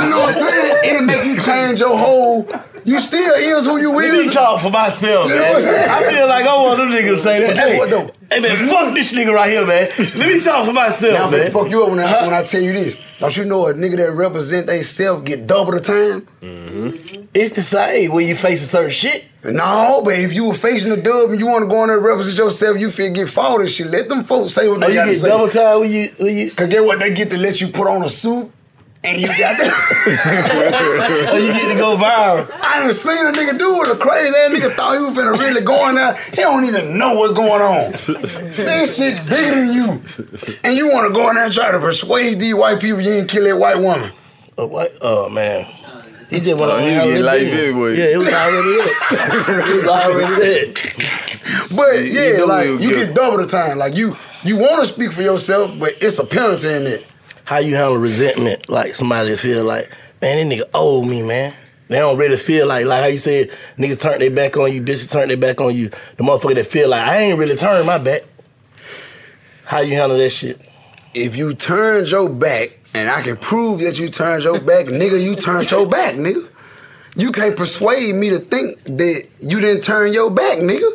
[0.05, 0.77] you know what I'm saying?
[0.95, 2.49] It'll make you change your whole.
[2.85, 4.13] You still is who you with.
[4.13, 5.43] Let me talk for myself, You man.
[5.53, 5.91] what I'm saying?
[5.91, 7.57] I feel like I want them niggas to say that.
[7.57, 8.11] Hey, what, though?
[8.31, 8.67] hey man, mm-hmm.
[8.69, 9.89] fuck this nigga right here, man.
[9.99, 11.51] Let me talk for myself, I'm gonna man.
[11.53, 12.97] fuck you up when I, when I tell you this.
[13.19, 16.27] Don't you know a nigga that represent they self get double the time?
[16.43, 17.25] Mm-hmm.
[17.35, 19.27] It's the same when you face a certain shit.
[19.45, 21.97] No, but if you were facing a dub and you want to go in there
[21.97, 23.87] and represent yourself, you feel get fought and shit.
[23.89, 25.29] Let them folks say what Oh, they you got to get say.
[25.29, 26.51] double time when you when you.
[26.51, 28.51] Cause get what they get to let you put on a suit
[29.03, 31.27] and you got that.
[31.33, 32.49] Oh, you get to go viral.
[32.63, 33.89] I done seen a nigga do it.
[33.91, 36.17] A crazy ass nigga thought he was finna really go in there.
[36.17, 37.93] He don't even know what's going on.
[37.93, 40.03] this shit bigger than you.
[40.65, 43.29] And you wanna go in there and try to persuade these white people you didn't
[43.31, 44.11] kill that white woman.
[44.59, 44.91] Oh, what?
[45.03, 45.65] oh man.
[46.29, 47.59] He just went Oh, on he how get it life been.
[47.75, 47.97] anyway.
[47.99, 48.97] Yeah, it was already it.
[49.11, 51.75] it was already that.
[51.77, 53.79] But yeah, know like you'll get- get double the time.
[53.79, 57.07] Like you you wanna speak for yourself, but it's a penalty in it.
[57.51, 58.71] How you handle resentment?
[58.71, 59.91] Like somebody feel like,
[60.23, 61.53] man, this nigga owe me, man.
[61.89, 64.81] They don't really feel like, like how you said, niggas turn their back on you,
[64.81, 65.89] bitches turn their back on you.
[65.89, 68.21] The motherfucker that feel like, I ain't really turned my back.
[69.65, 70.61] How you handle that shit?
[71.13, 75.21] If you turned your back, and I can prove that you turned your back, nigga,
[75.21, 76.49] you turned your back, nigga.
[77.17, 80.89] You can't persuade me to think that you didn't turn your back, nigga.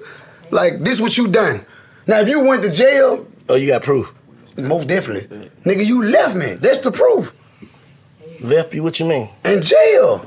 [0.52, 1.66] Like this what you done.
[2.08, 4.15] Now if you went to jail, Oh, you got proof.
[4.58, 5.50] Most definitely.
[5.64, 6.54] Nigga, you left me.
[6.56, 7.34] That's the proof.
[8.42, 9.30] Left you, what you mean?
[9.44, 10.26] In jail.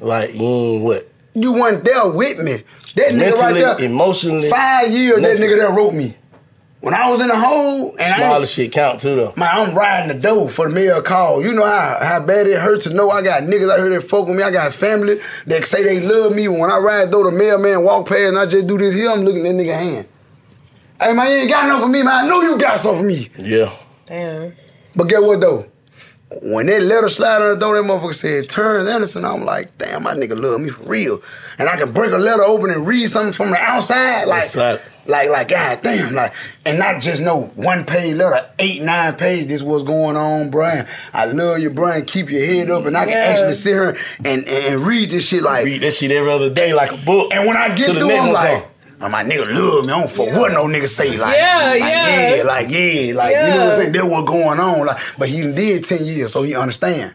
[0.00, 1.10] Like, you ain't what?
[1.34, 2.56] You weren't there with me.
[2.96, 3.80] That nigga right there.
[3.80, 4.50] emotionally.
[4.50, 6.16] Five years that nigga that wrote me.
[6.80, 9.34] When I was in the hole and I Smaller ain't, shit count too, though.
[9.36, 11.44] Man, I'm riding the dough for the mail call.
[11.44, 14.02] You know how, how bad it hurts to know I got niggas out here that
[14.02, 14.42] fuck with me.
[14.42, 16.48] I got family that say they love me.
[16.48, 19.20] When I ride though, the mailman walk past and I just do this here, I'm
[19.20, 20.08] looking at that nigga hand.
[21.00, 22.24] Hey man, you ain't got nothing for me, man.
[22.24, 23.28] I know you got something for me.
[23.38, 23.72] Yeah.
[24.06, 24.54] Damn.
[24.94, 25.64] But get what though?
[26.42, 30.04] When that letter slide on the door, that motherfucker said, Turns Anderson, I'm like, damn,
[30.04, 31.20] my nigga love me for real.
[31.58, 34.26] And I can break a letter open and read something from the outside.
[34.28, 34.80] Like, Outside.
[35.06, 36.32] like, like, god damn, like,
[36.64, 40.86] and not just no one page letter, eight, nine pages, this what's going on, Brian.
[41.12, 42.04] I love you, Brian.
[42.04, 42.86] Keep your head up.
[42.86, 43.24] And I can Yeah.
[43.26, 46.50] actually sit here and, and, and read this shit like Read that shit every other
[46.50, 47.34] day like a book.
[47.34, 48.70] and when I get Till the through, I'm like, come.
[49.08, 49.92] My nigga love me.
[49.92, 51.16] I don't fuck what no nigga say.
[51.16, 52.36] Like, Yeah, like, yeah.
[52.36, 53.92] yeah, like, yeah, like, you know what I'm saying?
[53.92, 54.86] That what going on.
[54.86, 57.14] Like, but he did 10 years, so he understand.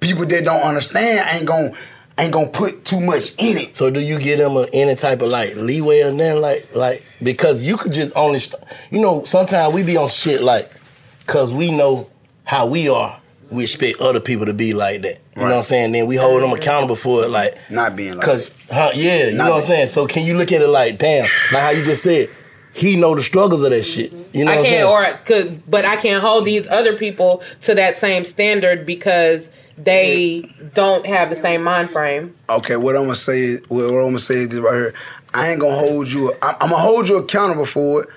[0.00, 1.72] People that don't understand ain't gonna
[2.18, 3.76] ain't gonna put too much in it.
[3.76, 7.04] So do you give them a, any type of like leeway or then like like
[7.22, 10.72] because you could just only st- you know sometimes we be on shit like
[11.20, 12.10] because we know
[12.44, 13.20] how we are.
[13.52, 15.20] We expect other people to be like that.
[15.36, 15.92] You know what I'm saying?
[15.92, 19.36] Then we hold them accountable for it, like not being like Cause, huh, yeah, you
[19.36, 19.86] know what I'm saying.
[19.88, 22.28] So can you look at it like, damn, like how you just said,
[22.72, 24.12] he know the struggles of that shit.
[24.32, 24.84] You know I what I'm can't, saying?
[24.84, 29.50] or I could, but I can't hold these other people to that same standard because
[29.76, 32.34] they don't have the same mind frame.
[32.48, 34.94] Okay, what I'm gonna say is what I'm gonna say is this right here.
[35.34, 36.32] I ain't gonna hold you.
[36.42, 38.08] I'm, I'm gonna hold you accountable for it,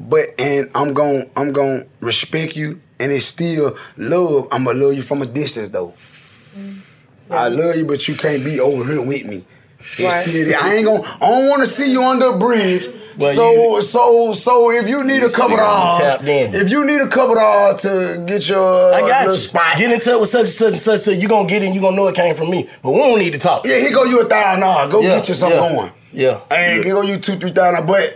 [0.00, 4.48] but and I'm gonna I'm gonna respect you, and it's still love.
[4.52, 5.94] I'm gonna love you from a distance though.
[6.56, 6.78] Mm.
[7.30, 9.44] I love you, but you can't be over here with me.
[9.98, 10.26] Right.
[10.28, 11.02] I ain't gonna.
[11.02, 12.86] I don't want to see you under a bridge.
[13.18, 16.54] Well, so so so if you need a couple dollars, Tapped in.
[16.54, 19.38] if you need a couple dollars to get your I got little you.
[19.40, 21.00] spot, Get in touch with such and such and such.
[21.00, 21.74] So you gonna get in.
[21.74, 22.68] You gonna know it came from me.
[22.82, 23.66] But we don't need to talk.
[23.66, 24.92] Yeah, here go you a thousand dollars.
[24.92, 25.92] Go Yeah, get you something yeah, going.
[26.12, 26.40] Yeah.
[26.50, 27.86] I ain't give you two, three thousand.
[27.86, 28.14] But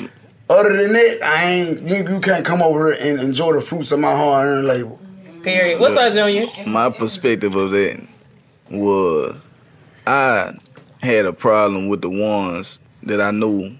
[0.48, 1.82] other than that, I ain't.
[1.82, 4.96] You, you can't come over here and enjoy the fruits of my hard earned labor.
[5.42, 5.80] Period.
[5.80, 6.46] What's up, Junior?
[6.66, 8.04] My perspective of that
[8.70, 9.48] was
[10.06, 10.54] I
[11.02, 13.76] had a problem with the ones that I knew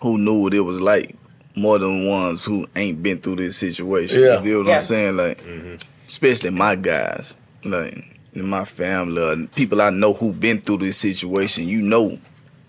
[0.00, 1.16] who knew what it was like
[1.56, 4.20] more than ones who ain't been through this situation.
[4.20, 4.42] Yeah.
[4.42, 4.74] You know what Yeah.
[4.74, 5.16] I'm saying?
[5.16, 5.76] Like, mm-hmm.
[6.06, 10.98] especially my guys, like in my family, or people I know who been through this
[10.98, 11.68] situation.
[11.68, 12.18] You know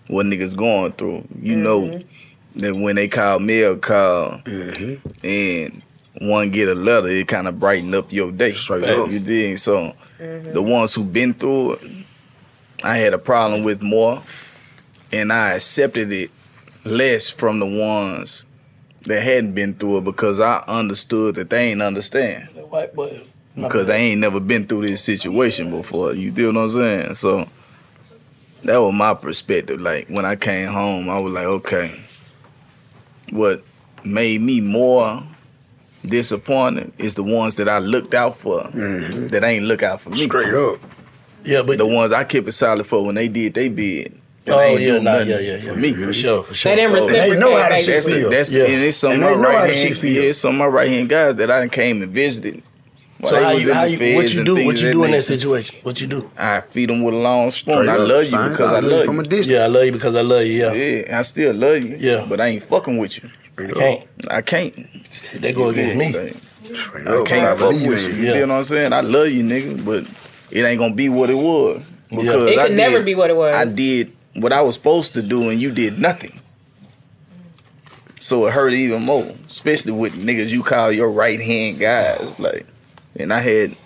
[0.08, 1.26] what niggas going through.
[1.40, 2.08] You know mm-hmm.
[2.56, 4.40] That when they call mail call
[5.22, 5.82] and
[6.20, 8.52] one get a letter, it kind of brighten up your day.
[8.52, 9.10] up.
[9.10, 9.58] You dig?
[9.58, 10.52] So mm-hmm.
[10.52, 12.06] the ones who been through it,
[12.82, 14.22] I had a problem with more,
[15.12, 16.30] and I accepted it
[16.84, 18.46] less from the ones
[19.02, 23.22] that hadn't been through it because I understood that they ain't understand White boy.
[23.54, 26.12] because they ain't never been through this situation before.
[26.14, 27.14] You feel what I'm saying?
[27.14, 27.48] So
[28.64, 29.80] that was my perspective.
[29.80, 32.00] Like when I came home, I was like, okay,
[33.30, 33.62] what
[34.04, 35.22] made me more
[36.04, 39.28] disappointed is the ones that I looked out for mm-hmm.
[39.28, 40.24] that ain't look out for me.
[40.24, 40.80] Straight up.
[41.44, 44.20] Yeah, but the ones I kept it solid for when they did they bid.
[44.48, 45.72] Oh, yeah, nah, yeah, yeah, yeah.
[45.72, 45.92] for me.
[45.92, 46.70] For sure, for sure.
[46.70, 47.32] They didn't So- reciprocate.
[47.32, 48.30] They know how to shit that's the, feel.
[48.30, 50.24] that's the, and it's some And of my right hand, shit feel.
[50.24, 52.62] yeah, some of my right hand guys that I came and visited.
[53.18, 54.64] While So how you, how you, what you do?
[54.66, 55.78] What you do in that situation?
[55.82, 56.30] What you do?
[56.36, 57.74] I feed them with a long spoon.
[57.74, 58.50] Straight I up, love you son.
[58.52, 59.48] because I I love love you from a distance.
[59.48, 60.52] Yeah, I love you because I love you.
[60.52, 61.96] Yeah, Yeah, I still love you.
[61.98, 62.26] Yeah.
[62.28, 63.30] but I ain't fucking with you.
[63.58, 64.06] I can't.
[64.30, 64.86] I can't.
[65.40, 66.12] They go against me.
[66.74, 68.16] Straight I can't I fuck believe with in you.
[68.16, 68.20] you.
[68.22, 68.32] You Yeah.
[68.40, 68.92] feel what I'm saying?
[68.92, 70.04] I love you, nigga, but
[70.50, 71.90] it ain't gonna be what it was.
[72.10, 73.54] Because It I could never did- be what it was.
[73.54, 76.32] I did what I was supposed to do, and you did nothing.
[78.18, 82.38] So it hurt even more, especially with niggas you call your right hand guys.
[82.38, 82.66] Like,
[83.18, 83.76] and I had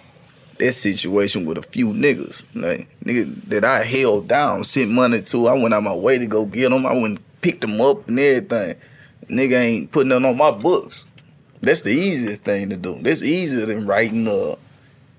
[0.58, 5.48] that situation with a few niggas, like niggas that I held down, sent money to.
[5.48, 6.84] I went out my way to go get them.
[6.86, 8.76] I went and picked them up and everything.
[9.28, 11.06] Nigga ain't putting nothing on my books.
[11.62, 12.96] That's the easiest thing to do.
[13.00, 14.56] That's easier than writing uh,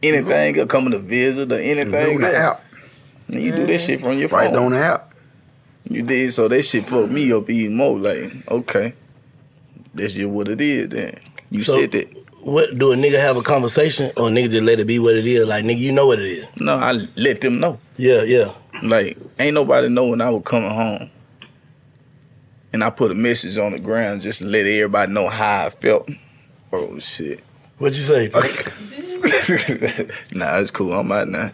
[0.04, 2.16] anything or coming to visit or anything.
[2.16, 2.64] on the app.
[3.28, 4.40] And you do that shit from your phone.
[4.40, 5.14] Right on the app.
[5.90, 7.98] You did so that shit fucked me up even more.
[7.98, 8.94] Like, okay,
[9.94, 10.90] that's just what it is.
[10.90, 12.21] Then you So- said that.
[12.44, 15.16] What do a nigga have a conversation or a nigga just let it be what
[15.16, 15.48] it is?
[15.48, 16.48] Like nigga, you know what it is.
[16.60, 17.80] No, I let them know.
[17.98, 18.54] Yeah, yeah.
[18.82, 21.10] Like, ain't nobody know when I was coming home.
[22.74, 25.70] And I put a message on the ground just to let everybody know how I
[25.70, 26.10] felt.
[26.74, 27.44] Oh shit.
[27.78, 29.08] What you say?
[30.34, 30.94] nah, it's cool.
[30.94, 31.52] I'm out now.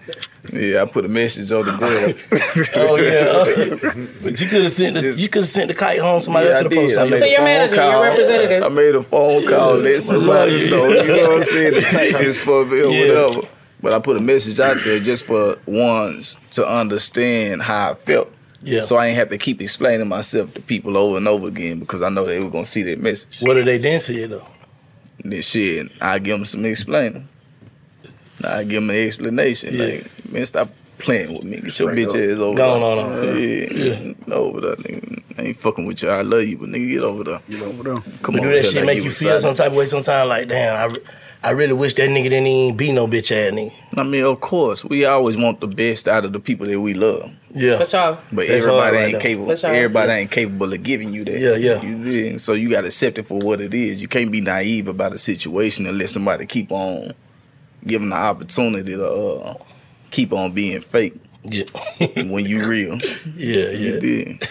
[0.53, 2.69] Yeah, I put a message on the ground.
[2.75, 3.99] oh yeah.
[4.01, 6.21] Uh, but you could have sent the you could have sent the kite home.
[6.21, 6.95] Somebody Yeah, else I could have did.
[6.95, 6.99] posted.
[6.99, 8.63] I on made So your phone manager, your representative.
[8.63, 10.87] I made a phone call, let somebody know.
[10.87, 11.73] You know what I'm saying?
[11.73, 13.25] To take this for me or Yeah.
[13.25, 13.47] whatever.
[13.81, 18.31] But I put a message out there just for ones to understand how I felt.
[18.63, 18.81] Yeah.
[18.81, 22.01] So I ain't have to keep explaining myself to people over and over again because
[22.01, 23.41] I know they were gonna see that message.
[23.41, 24.47] What did they then to you though?
[25.23, 27.27] Then shit, I give them some explaining.
[28.43, 29.69] I give them an explanation.
[29.73, 29.85] Yeah.
[29.85, 30.69] Like, man, stop
[30.99, 31.57] playing with me.
[31.61, 32.15] Get your bitch up.
[32.15, 32.83] ass over Go there.
[32.83, 33.25] on, on, on.
[33.25, 33.39] Yeah,
[33.71, 34.13] Yeah.
[34.27, 34.33] yeah.
[34.33, 35.23] over there, nigga.
[35.37, 36.09] I ain't fucking with you.
[36.09, 37.39] I love you, but nigga, get over there.
[37.49, 37.95] Get over there.
[38.21, 40.27] Come But on, do that shit like make you feel some type of way sometimes?
[40.29, 41.03] Like damn, I, re-
[41.43, 43.71] I really wish that nigga didn't even be no bitch ass nigga.
[43.95, 46.93] I mean, of course, we always want the best out of the people that we
[46.95, 47.31] love.
[47.53, 47.77] Yeah.
[47.77, 48.17] For sure.
[48.31, 49.21] But That's everybody right ain't there.
[49.21, 49.49] capable.
[49.49, 49.69] For sure.
[49.69, 51.39] Everybody ain't capable of giving you that.
[51.39, 51.81] Yeah, yeah.
[51.83, 52.39] You dig?
[52.39, 54.01] So you got to accept it for what it is.
[54.01, 57.13] You can't be naive about a situation and let somebody keep on
[57.87, 59.53] giving the opportunity to uh,
[60.11, 61.63] keep on being fake Yeah.
[61.99, 62.97] when you real.
[63.35, 63.99] Yeah, You yeah.
[63.99, 64.47] dig?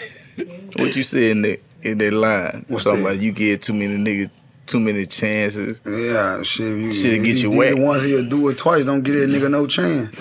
[0.77, 2.65] What you say in that in that line?
[2.77, 4.29] Something like you give too many niggas
[4.65, 5.79] too many chances.
[5.85, 6.77] Yeah, shit.
[6.77, 7.77] You, Shit'll get you did whacked.
[7.77, 8.83] it once, he'll do it twice.
[8.83, 10.11] Don't get that nigga no chance.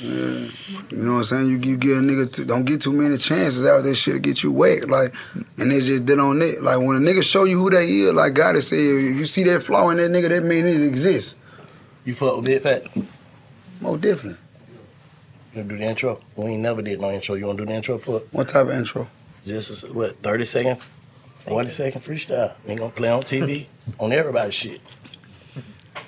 [0.00, 0.48] Yeah.
[0.90, 1.48] You know what I'm saying?
[1.50, 3.94] You, you get a nigga, t- don't get too many chances out there.
[3.94, 4.88] Shit'll get you whacked.
[4.88, 5.14] Like,
[5.58, 6.62] and they just did on that.
[6.62, 9.26] Like, when a nigga show you who they is, like God has said, if you
[9.26, 11.34] see that flaw in that nigga, that mean it exists.
[12.06, 12.84] You fuck with Big Fat?
[13.80, 14.38] More different.
[15.54, 16.20] You gonna do the intro?
[16.36, 17.34] We ain't never did no intro.
[17.34, 18.28] You wanna do the intro for it?
[18.30, 19.08] What type of intro?
[19.44, 22.54] Just a, what, 30 second, 40 second freestyle.
[22.66, 23.66] Ain't gonna play on TV,
[23.98, 24.80] on everybody's shit.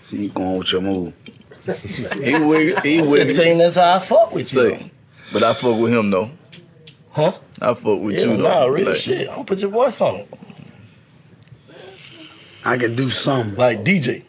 [0.05, 1.12] See you going with your move.
[1.69, 4.79] He with he with The team, that's how I fuck with you.
[4.79, 4.91] Say,
[5.35, 6.31] but I fuck with him though.
[7.11, 7.33] Huh?
[7.61, 8.43] I fuck with Yeah, you though.
[8.45, 9.29] nah, real Like, shit.
[9.29, 10.29] I'm gonna put your voice on it.
[12.65, 13.55] I could do something.
[13.57, 14.23] Like DJ.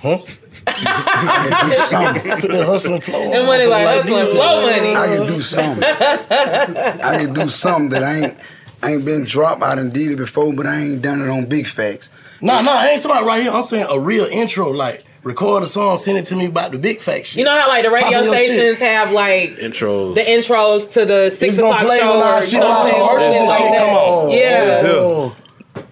[0.00, 0.18] Huh?
[0.66, 2.40] I could do something.
[2.40, 3.34] Put that hustling flow on.
[3.36, 4.94] And money like hustling flow money.
[4.96, 5.84] I can do something.
[5.84, 8.38] I can do something that I ain't
[8.82, 9.62] I ain't been dropped.
[9.62, 12.10] out and did it before, but I ain't done it on big facts.
[12.40, 13.50] Nah, nah, I ain't somebody right here.
[13.52, 16.78] I'm saying a real intro, like record a song, send it to me about the
[16.78, 17.38] big fact shit.
[17.38, 18.50] You know how like the radio Pop in shit.
[18.50, 20.14] stations have like Intros.
[20.14, 22.94] the intros to the six He's o'clock play show when our or you know what
[22.94, 23.48] I'm on saying?
[23.48, 23.78] like that.
[23.78, 24.30] come on.
[24.30, 24.82] Yeah.
[24.84, 25.36] Oh,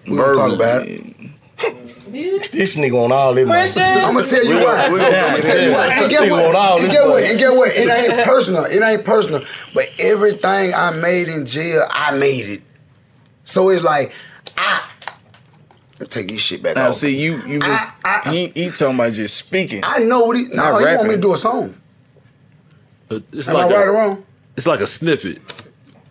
[0.07, 1.12] we gonna talk about it.
[2.13, 3.47] This nigga on all this.
[3.49, 3.83] Christian.
[3.83, 4.85] I'm gonna tell you why.
[4.85, 5.87] I'm gonna tell you why.
[5.87, 6.79] And get Nigga what?
[6.79, 7.09] And get what?
[7.15, 7.27] money.
[7.29, 7.71] And get what?
[7.73, 8.65] It ain't personal.
[8.65, 9.41] It ain't personal.
[9.73, 12.61] But everything I made in jail, I made it.
[13.45, 14.13] So it's like
[14.57, 14.87] I.
[15.99, 16.95] I'll take this shit back Now off.
[16.95, 17.85] see you you was
[18.25, 19.81] he he talking about just speaking.
[19.83, 20.43] I know what he.
[20.49, 21.75] No, Not he want me to do a song.
[23.09, 24.25] It's Am like I right a, or wrong?
[24.55, 25.39] It's like a snippet.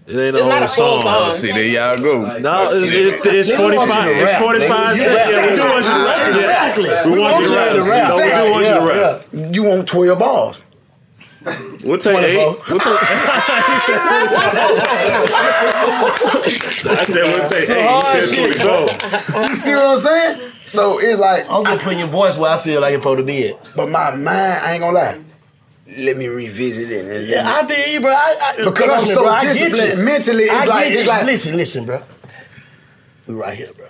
[0.05, 1.03] It ain't a It's whole not a full song.
[1.03, 1.33] song.
[1.33, 2.39] See there y'all go.
[2.39, 4.05] No, it's, See, it's, it's Nigga want you 45.
[4.05, 5.33] to It's 45 seconds.
[5.33, 6.29] Yeah, we do want you to rap.
[6.29, 6.85] Exactly.
[6.91, 7.05] Yeah.
[7.05, 7.73] We want you to rap.
[7.73, 8.09] to rap.
[8.09, 9.55] No, we do want you to rap.
[9.55, 10.63] You want twelve balls?
[11.85, 12.37] We'll take eight.
[12.39, 12.87] We'll take,
[15.75, 17.83] I said we'll take eight.
[17.85, 19.43] hard You said shit, 24.
[19.49, 20.53] You see what I'm saying?
[20.67, 23.25] So it's like, I'm gonna put your voice where I feel like it's supposed to
[23.25, 23.57] be at.
[23.77, 24.29] but my mind,
[24.65, 25.19] I ain't gonna lie.
[25.87, 27.05] Let me revisit it.
[27.07, 28.13] And Yeah, me- I feel you, bro.
[28.13, 30.05] I, I, because I'm so bro, disciplined.
[30.05, 32.03] Mentally, it's like- it's like- listen, listen, bro.
[33.27, 33.87] We right here, bro.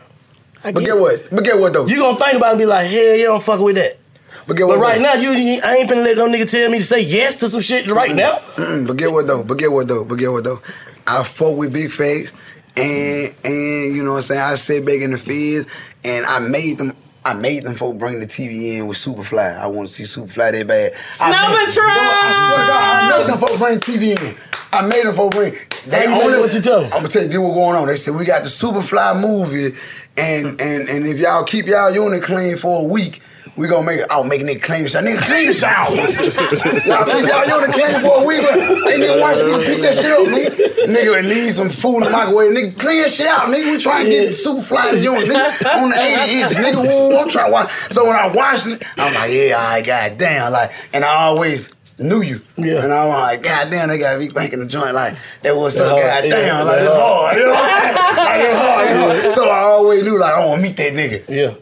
[0.64, 1.28] I But get get what?
[1.30, 1.86] But get what though?
[1.86, 3.98] You gonna think about it and be like, hell yeah, I'm fucking with that.
[4.46, 4.76] But get what?
[4.78, 5.02] But right though?
[5.02, 7.48] now, you, you I ain't finna let no nigga tell me to say yes to
[7.48, 8.38] some shit right now.
[8.56, 9.42] Mm-mm, but get what though?
[9.42, 10.04] But get what though?
[10.04, 10.60] But get what though?
[11.06, 12.32] I fuck with big facts,
[12.76, 14.40] and and you know what I'm saying.
[14.40, 15.66] I sat back in the fields,
[16.04, 16.94] and I made them.
[17.24, 19.56] I made them folk bring the TV in with Superfly.
[19.58, 20.92] I want to see Superfly that bad.
[21.20, 21.88] I made- Snowmatron!
[21.88, 24.36] I swear to God, I made them folk bring TV in.
[24.72, 25.54] I made them folk bring.
[25.86, 26.92] They How you only what you tell them?
[26.92, 27.86] I'm gonna tell you this what going on.
[27.86, 29.76] They said we got the Superfly movie,
[30.16, 33.20] and and and if y'all keep y'all unit clean for a week.
[33.54, 34.06] We gonna make it.
[34.10, 35.02] I'll make a nigga clean the shower.
[35.02, 35.92] Nigga clean the shower.
[35.92, 38.40] y'all keep y'all unit clean for a week.
[38.40, 40.86] but Ain't nigga watch nigga pick that shit up, nigga.
[40.88, 42.52] Nigga leave some food in the microwave.
[42.56, 43.72] Nigga clean shit out, nigga.
[43.72, 46.84] We trying to get the super flies unit, nigga, on the 80 inch, nigga.
[47.12, 47.70] Ooh, I'm trying to watch.
[47.92, 51.74] So when I watched it, I'm like, yeah, all right, goddamn, like, and I always
[51.98, 52.38] knew you.
[52.56, 52.82] Yeah.
[52.82, 54.94] And I was like, goddamn, they got Big Bank in the joint.
[54.94, 56.30] Like, that was so hard, goddamn.
[56.30, 57.36] yeah, like, it's hard.
[57.36, 57.52] You know?
[57.52, 58.88] like, it's hard.
[58.88, 59.28] You know?
[59.30, 61.24] So I always knew, like, I want to meet that nigga.
[61.28, 61.54] Yeah.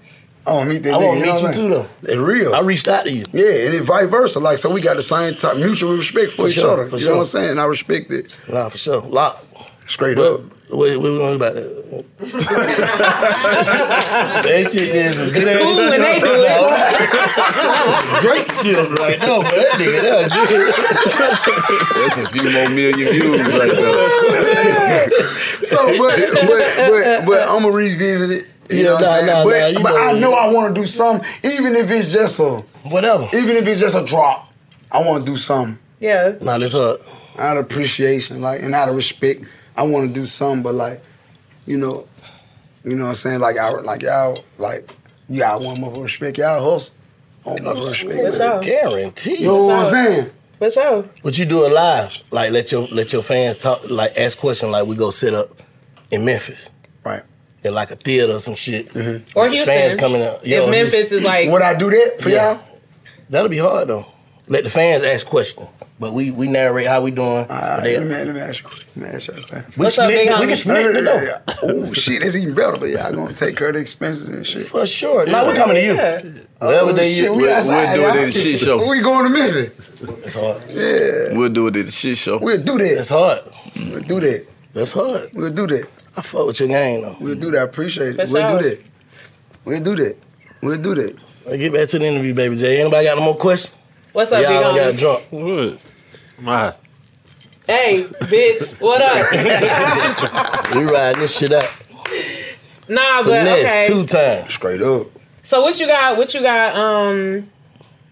[0.51, 1.06] I want to meet that I nigga.
[1.06, 1.86] want to meet you what I'm too, though.
[2.02, 2.55] It's real.
[2.55, 3.24] I reached out to you.
[3.32, 4.40] Yeah, and it's vice versa.
[4.40, 6.89] Like, so we got the same type, mutual respect for, For each sure, other.
[6.89, 7.40] for you know what I'm sure.
[7.40, 7.59] saying?
[7.60, 8.35] I respect it.
[8.48, 9.01] Nah, for sure.
[9.02, 9.44] Lock.
[9.86, 10.40] Straight What, up.
[10.70, 12.05] what, what we gonna do about that?
[12.20, 12.28] that
[14.72, 16.40] shit just a good ass Cool when they do it.
[18.22, 20.31] Great shit right now, but that nigga that
[21.94, 25.09] That's a few more million views right there.
[25.62, 28.48] So, but, but, but, but I'm gonna revisit it.
[28.70, 29.26] You Yeah, know what nah, I'm saying?
[29.26, 31.90] nah, but nah, you but know I know I want to do something, even if
[31.90, 33.28] it's just a whatever.
[33.34, 34.52] even if it's just a drop.
[34.92, 36.34] I want to do something Yeah.
[36.40, 36.98] Nah, this hard.
[37.38, 39.42] out of appreciation, like and out of respect.
[39.76, 41.02] I want to do something, but like,
[41.66, 42.05] you know,
[42.84, 43.40] you know what I'm saying?
[43.40, 44.94] Like I like y'all like
[45.28, 46.38] y'all want more respect.
[46.38, 46.94] Y'all hustle.
[47.47, 48.20] I want more respect.
[48.20, 48.60] For sure.
[48.62, 49.36] Guarantee.
[49.36, 50.30] You know what I'm saying?
[50.59, 51.05] For sure.
[51.22, 54.70] But you do it live, like let your let your fans talk, like ask questions,
[54.72, 55.48] like we go sit up
[56.10, 56.70] in Memphis,
[57.62, 57.68] Right.
[57.70, 59.38] in like a theater or some shit, mm-hmm.
[59.38, 59.74] Or The Houston.
[59.74, 60.40] Fans coming up.
[60.44, 62.52] if Memphis is like, Would I do that for Yeah.
[62.54, 62.62] y'all?
[63.28, 64.06] That'll be hard though.
[64.48, 65.68] Let the fans ask questions,
[66.00, 67.28] but we we narrate how we doing.
[67.28, 68.70] All right, they- let, me, let me ask you.
[68.70, 69.34] Let me ask you.
[69.34, 69.64] a question.
[69.76, 71.52] we What's up, split, big we can split it though.
[71.62, 72.76] Oh shit, that's even better.
[72.80, 74.66] But y'all gonna take care of the expenses and shit.
[74.66, 75.26] For sure.
[75.26, 75.94] Now we're coming to you.
[75.94, 76.14] yeah.
[76.58, 78.24] Whatever Oh, they shit, you, we we'll- outside, we'll do it y'all.
[78.26, 78.88] the shit show.
[78.90, 79.70] We going to Memphis.
[80.24, 80.62] It's hard.
[80.70, 82.38] Yeah, We'll do it at the shit show.
[82.38, 82.98] we'll do that.
[82.98, 83.42] It's hard.
[83.76, 84.46] We'll do that.
[84.74, 85.30] That's hard.
[85.32, 85.86] We'll do that.
[86.20, 87.16] I fuck with your game though.
[87.18, 87.60] We'll do that.
[87.60, 88.26] I appreciate it.
[88.28, 88.59] For We'll sure.
[88.60, 88.82] do that.
[89.64, 90.16] We'll do that.
[90.62, 91.16] We'll do that.
[91.47, 92.78] Let's get back to the interview, baby J.
[92.82, 93.74] Anybody got no more questions?
[94.12, 94.98] What's up, Y'all big done got homie?
[94.98, 95.78] drunk.
[95.80, 95.92] What?
[96.40, 96.74] My
[97.66, 100.74] Hey, bitch, what up?
[100.76, 101.70] we riding this shit up.
[102.86, 103.86] nah, but Finesse okay.
[103.88, 104.52] two times.
[104.52, 105.06] Straight up.
[105.42, 106.18] So what you got?
[106.18, 106.76] What you got?
[106.76, 107.48] Um,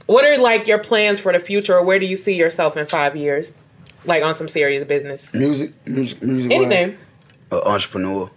[0.06, 2.86] what are like your plans for the future, or where do you see yourself in
[2.86, 3.52] five years?
[4.06, 5.28] Like on some serious business.
[5.34, 6.52] Music, music, music.
[6.52, 6.96] Anything.
[7.50, 8.30] An entrepreneur.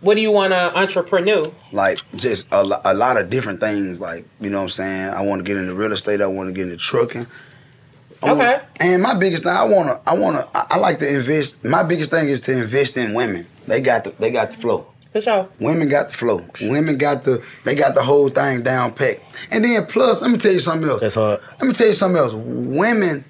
[0.00, 1.42] What do you want to entrepreneur?
[1.72, 2.60] Like just a,
[2.90, 3.98] a lot of different things.
[4.00, 5.10] Like you know what I'm saying.
[5.14, 6.20] I want to get into real estate.
[6.20, 7.26] I want to get into trucking.
[8.22, 8.60] I wanna- Okay.
[8.80, 11.64] and my biggest thing, I wanna, I wanna, I, I like to invest.
[11.64, 13.46] My biggest thing is to invest in women.
[13.68, 14.86] They got the, they got the flow.
[15.12, 15.48] For sure.
[15.60, 16.44] Women got the flow.
[16.60, 19.20] Women got the, they got the whole thing down packed.
[19.52, 21.00] And then plus, let me tell you something else.
[21.00, 21.40] That's hard.
[21.60, 22.34] Let me tell you something else.
[22.34, 23.24] Women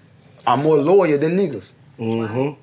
[0.46, 1.72] are more loyal than niggas.
[1.98, 2.60] Mm-hmm.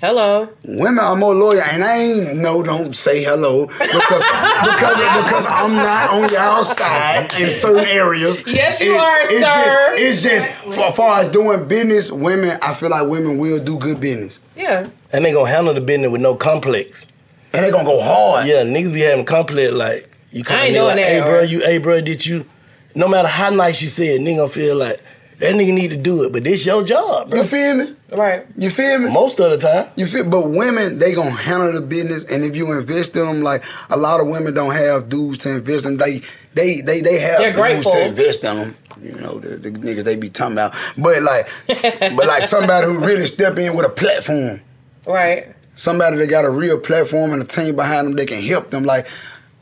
[0.00, 0.48] Hello.
[0.64, 5.74] Women are more loyal, and I ain't no don't say hello because because because I'm
[5.76, 8.42] not on y'all side in certain areas.
[8.46, 9.96] Yes, you It- are, it's sir.
[9.98, 12.58] Just, it's just for, as far as doing business, women.
[12.62, 14.40] I feel like women will do good business.
[14.56, 14.88] Yeah.
[15.12, 17.06] And they gonna handle the business with no complex.
[17.52, 18.46] And they gonna go hard.
[18.46, 21.38] Yeah, niggas be having complex like you I ain't nigga doing like, that, Hey, bro,
[21.40, 22.46] or- you, hey, bro, did you?
[22.94, 25.02] No matter how nice you say it, nigga feel like
[25.40, 27.40] that nigga need to do it, but this your job, bro.
[27.40, 27.96] You feel me?
[28.12, 28.46] Right.
[28.58, 29.10] You feel me?
[29.10, 29.90] Most of the time.
[29.96, 33.40] You feel, but women they gonna handle the business, and if you invest in them,
[33.40, 35.96] like a lot of women don't have dudes to invest in.
[35.96, 36.20] They
[36.52, 37.92] they they they have They're dudes grateful.
[37.92, 38.76] to invest in them.
[39.02, 42.98] You know the, the niggas they be talking about, but like, but like somebody who
[42.98, 44.60] really step in with a platform.
[45.06, 45.54] Right.
[45.74, 48.84] Somebody that got a real platform and a team behind them, they can help them.
[48.84, 49.06] Like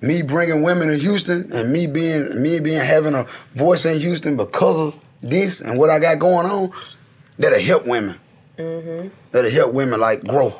[0.00, 4.36] me bringing women to Houston and me being me being having a voice in Houston
[4.36, 6.72] because of this and what I got going on,
[7.38, 8.18] that'll help women.
[8.56, 9.08] Mm-hmm.
[9.32, 10.54] That'll help women like grow.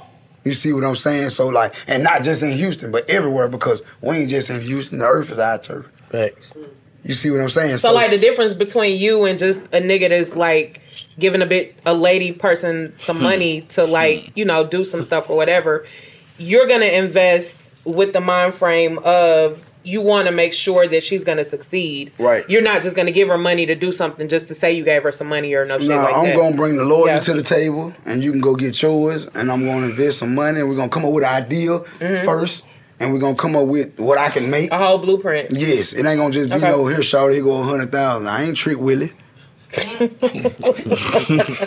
[0.45, 1.31] You see what I'm saying?
[1.31, 4.99] So like, and not just in Houston, but everywhere because we ain't just in Houston.
[4.99, 5.87] The earth is our turf.
[6.11, 6.57] Facts.
[7.05, 7.79] You see what I'm saying?
[7.79, 10.81] So, like the difference between you and just a nigga that's like
[11.19, 15.31] giving a bit a lady person some money to like you know do some stuff
[15.31, 15.87] or whatever,
[16.39, 21.25] you're gonna invest with the mind frame of you want to make sure that she's
[21.25, 22.13] gonna succeed.
[22.19, 22.45] Right.
[22.49, 25.03] You're not just gonna give her money to do something just to say you gave
[25.03, 26.37] her some money or no shit No, like I'm that.
[26.37, 27.21] gonna bring the lawyer Yeah.
[27.21, 30.61] to the table, and you can go get yours, and I'm gonna invest some money,
[30.61, 32.25] and we're gonna come up with an idea Mhm.
[32.25, 32.65] first,
[33.01, 34.71] and we're gonna come up with what I can make.
[34.73, 35.51] a whole blueprint.
[35.53, 36.69] Yes, it ain't gonna just be Okay.
[36.69, 38.29] no here, shawty, here go a hundred thousand.
[38.29, 39.13] I ain't Trick Willie.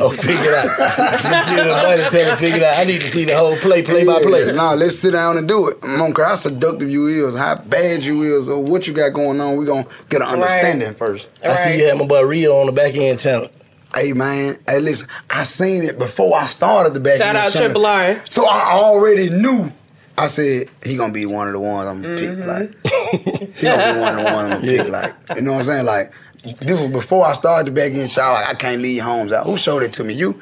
[0.02, 1.50] Oh, figure it out.
[1.50, 2.80] You give the money, tell figure it out.
[2.80, 4.46] I need to see the whole play, play by play.
[4.48, 5.78] Yeah, Nah, let's sit down and do it.
[5.84, 9.14] I don't care how seductive you is, how bad you is, or what you got
[9.14, 9.56] going on.
[9.56, 10.34] We gonna get an Right.
[10.34, 11.30] understanding first.
[11.44, 13.48] I see you had my boy Rio on the back end channel.
[13.94, 17.42] Hey man, hey listen, I seen it before I started the back end channel.
[17.42, 17.70] Shout end out channel.
[17.70, 18.24] Triple R.
[18.30, 19.72] So I already knew.
[20.18, 22.30] I said he gonna be one of the ones I'm gonna pick.
[22.46, 23.52] Like mm-hmm.
[23.54, 24.88] he gonna be one of the ones I'm gonna pick.
[24.90, 25.86] Like you know what I'm saying?
[25.86, 28.22] Like this was before I started the back end show.
[28.22, 29.46] Like I can't leave homes out.
[29.46, 30.14] Who showed it to me?
[30.14, 30.40] You.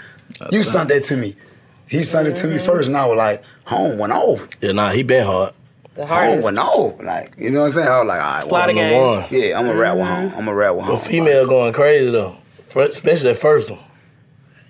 [0.52, 1.36] You sent that to me.
[1.88, 4.48] He sent it to me first, and I was like, home went off.
[4.62, 5.54] Yeah, nah, he been hard.
[5.96, 7.02] The Home went off.
[7.04, 7.88] Like you know what I'm saying?
[7.90, 9.02] I was like, all right, Slaughter well, gang.
[9.24, 9.26] One.
[9.32, 10.30] Yeah, I'm gonna rap with home.
[10.38, 11.00] I'm gonna rap with But home.
[11.10, 12.38] female going crazy though,
[12.70, 13.80] Fir- especially that first one.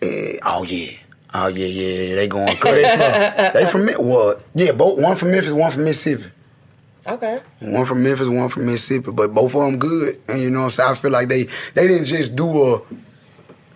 [0.01, 0.91] Eh, oh yeah.
[1.33, 2.15] Oh yeah, yeah, yeah.
[2.15, 2.81] They going crazy.
[3.53, 4.41] they from Mi- what?
[4.55, 6.31] Yeah, both one from Memphis, one from Mississippi.
[7.07, 7.41] Okay.
[7.61, 10.17] One from Memphis, one from Mississippi, but both of them good.
[10.27, 10.91] And you know what I'm saying?
[10.91, 11.43] I feel like they
[11.73, 12.81] they didn't just do a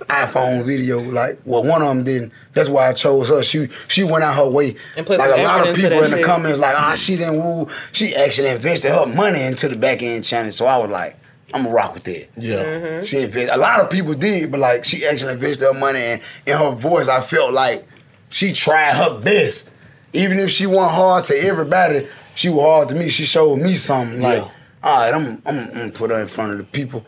[0.05, 0.99] iPhone video.
[0.99, 2.33] Like, well, one of them didn't.
[2.53, 3.43] That's why I chose her.
[3.43, 4.75] She she went out her way.
[4.95, 6.25] And put like a lot of people in the shit.
[6.25, 7.67] comments, like, ah, she didn't woo.
[7.91, 10.51] She actually invested her money into the back end channel.
[10.51, 11.17] So I was like,
[11.53, 12.29] I'm gonna rock with that.
[12.37, 12.63] Yeah.
[12.63, 13.05] Mm-hmm.
[13.05, 13.55] She invested.
[13.55, 16.71] A lot of people did, but like she actually invested her money, and in her
[16.71, 17.87] voice, I felt like
[18.29, 19.69] she tried her best.
[20.15, 23.09] Even if she went hard to everybody, she was hard to me.
[23.09, 24.21] She showed me something.
[24.21, 24.49] Like, Yeah.
[24.83, 27.05] all right, I'm, I'm, I'm gonna put her in front of the people.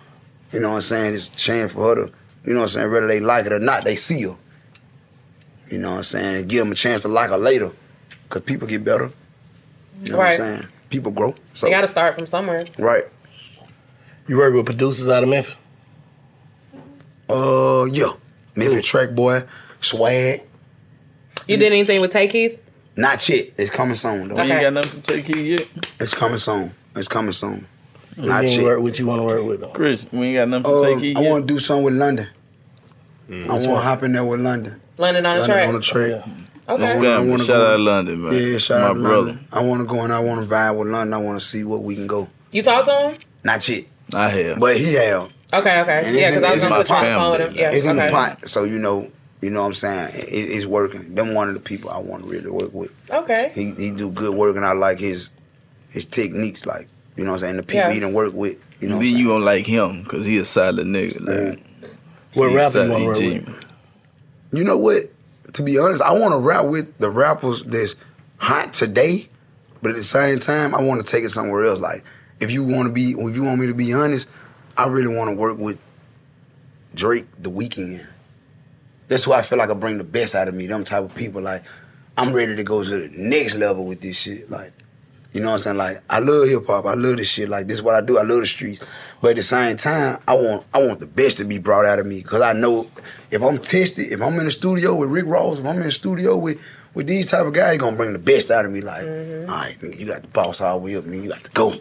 [0.52, 1.14] You know what I'm saying?
[1.14, 2.12] It's a chance for her to,
[2.46, 4.36] you know what I'm saying, whether they like it or not, they see her.
[5.72, 6.36] You know what I'm saying?
[6.42, 7.72] And give them a chance to like her later.
[8.30, 9.12] Cause people get better.
[10.04, 10.38] You know Right.
[10.40, 10.68] what I'm saying?
[10.90, 11.34] People grow.
[11.54, 12.66] So They got to start from somewhere.
[12.78, 13.06] right.
[14.28, 15.56] You work with producers out of Memphis?
[17.30, 18.12] Uh yeah.
[18.56, 19.44] Memphis Track Boy,
[19.82, 20.42] Swag.
[21.48, 22.60] You did anything with Tay Keith?
[22.98, 23.50] Not yet.
[23.58, 24.36] It's coming soon though.
[24.42, 25.96] You ain't got nothing to Tay Keith?
[26.00, 26.72] It's coming soon.
[26.96, 27.68] It's coming soon.
[28.18, 28.64] You Not yet.
[28.64, 29.68] work what you want to work with though.
[29.68, 31.18] Chris, we ain't got nothing Uh, to Tay Keith.
[31.18, 32.28] I want to do something with London.
[33.30, 34.80] I want to hop in there with London.
[34.98, 35.68] Landing on the London track.
[35.68, 36.08] on the track.
[36.08, 36.32] Okay.
[36.68, 37.30] I wanna- I family.
[37.32, 38.34] wanna Shout go- out London, man.
[38.34, 39.16] Yeah, shout My out to brother.
[39.18, 39.48] London.
[39.52, 41.14] I want to go and I want to vibe with London.
[41.14, 42.28] I want to see what we can go.
[42.52, 43.18] You talk to him?
[43.44, 44.60] Not yet, I have.
[44.60, 45.30] but he have.
[45.54, 46.02] Okay, okay.
[46.06, 47.48] And yeah, because I was going to put you on the phone with him.
[47.48, 47.62] family.
[47.62, 49.12] Yeah, it's in the pot, so you know,
[49.42, 50.10] you know what I'm saying.
[50.16, 51.16] It, it's working.
[51.16, 52.94] Them one of the people I want to really work with.
[53.10, 53.52] Okay.
[53.54, 55.30] He he do good work, and I like his
[55.90, 56.66] his techniques.
[56.66, 57.58] Like you know what I'm saying.
[57.58, 57.94] The people Yeah.
[57.94, 58.58] he done work with.
[58.82, 59.00] You know.
[59.00, 61.22] then you gonna like him because he a solid nigga.
[61.22, 61.60] Like,
[62.34, 63.66] What he rapper you wanna he with?
[64.52, 65.10] You know what?
[65.56, 67.96] to be honest, I want to rap with the rappers that's
[68.38, 69.30] hot today,
[69.82, 71.80] but at the same time, I want to take it somewhere else.
[71.80, 72.04] Like,
[72.42, 74.28] if you want to be, if you want me to be honest,
[74.78, 75.80] I really want to work with
[76.94, 78.06] Drake, The Weeknd.
[79.08, 80.68] That's who I feel like I bring the best out of me.
[80.68, 81.42] Them type of people.
[81.42, 81.64] Like,
[82.18, 84.50] I'm ready to go to the next level with this shit.
[84.50, 84.74] Like,
[85.34, 85.78] you know what I'm saying?
[85.78, 86.86] Like, I love hip hop.
[86.86, 87.50] I love this shit.
[87.50, 88.18] Like, this is what I do.
[88.18, 88.80] I love the streets.
[89.22, 92.00] But at the same time, I want I want the best to be brought out
[92.00, 92.90] of me because I know
[93.32, 95.92] if I'm tested, if I'm in the studio with Rick Ross, if I'm in the
[95.92, 96.60] studio with
[96.94, 98.82] with these type of guys, he gonna bring the best out of me.
[98.82, 99.50] Like, Mm-hmm.
[99.50, 101.22] all right, nigga, you got the boss all the way up, man.
[101.24, 101.74] You got to go.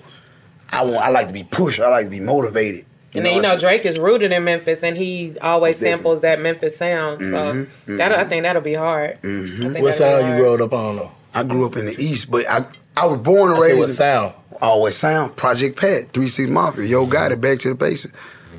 [0.72, 0.96] I want.
[0.96, 1.80] I like to be pushed.
[1.80, 2.86] I like to be motivated.
[3.14, 6.76] And then you know Drake is rooted in Memphis, and he always samples that Memphis
[6.76, 7.20] sound.
[7.20, 9.18] So Mhm, that I think that'll be hard.
[9.22, 9.76] Mhm.
[9.76, 11.10] I What that'll sound you growed up on though?
[11.34, 12.64] I grew up in the East, but I
[12.96, 13.78] I was born and I said, raised.
[13.80, 14.32] what sound?
[14.62, 15.36] Always sound.
[15.36, 16.84] Project Pat, Three Six Mafia.
[16.84, 17.40] Yo Gotti.
[17.40, 18.12] Back to the basics.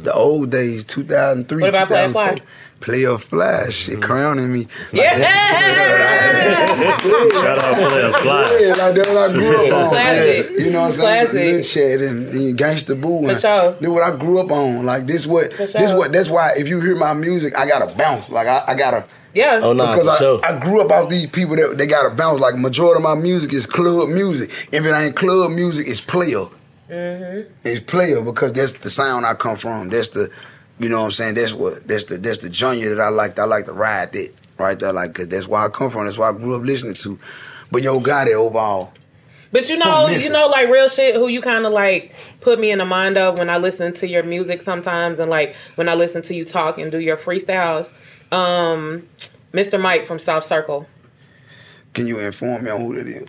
[0.04, 1.62] The old days, two thousand three.
[1.64, 2.36] What about Playa Fly?
[2.86, 4.68] Playa Fly, shit crowning me.
[4.94, 5.18] Yeah.
[7.32, 8.60] Shout out to Playa Fly.
[8.62, 9.90] Yeah, like that what I grew up on.
[9.90, 10.52] Classic.
[10.52, 11.28] You know what I'm saying?
[11.32, 11.76] Classic.
[11.76, 13.28] Lil and, and Gangsta Boo.
[13.28, 13.72] For sure.
[13.72, 14.86] This what I grew up on.
[14.86, 17.92] Like this what For this what that's why if you hear my music, I gotta
[17.98, 18.30] bounce.
[18.30, 19.62] Like I, I gotta Yeah.
[19.64, 20.46] Oh, nah, because for I, sure.
[20.46, 22.40] I grew up off these people that they gotta bounce.
[22.40, 24.52] Like majority of my music is club music.
[24.72, 26.46] If it ain't club music, it's player.
[26.88, 27.52] Mm-hmm.
[27.64, 29.90] It's player because that's the sound I come from.
[29.90, 30.30] That's the,
[30.80, 31.36] you know what I'm saying.
[31.36, 33.40] That's what that's the that's the genre that I like.
[33.40, 36.06] I like to ride that right there, like because that's where I come from.
[36.06, 37.20] That's why I grew up listening to.
[37.72, 38.92] But Yo Gotti overall.
[39.52, 41.16] But you know, you know, like real shit.
[41.16, 44.08] Who you kind of like put me in the mind of when I listen to
[44.08, 47.94] your music sometimes, and like when I listen to you talk and do your freestyles.
[48.34, 49.08] Um,
[49.54, 49.80] Mr.
[49.80, 50.88] Mike from South Circle.
[51.94, 53.28] Can you inform me on who that is?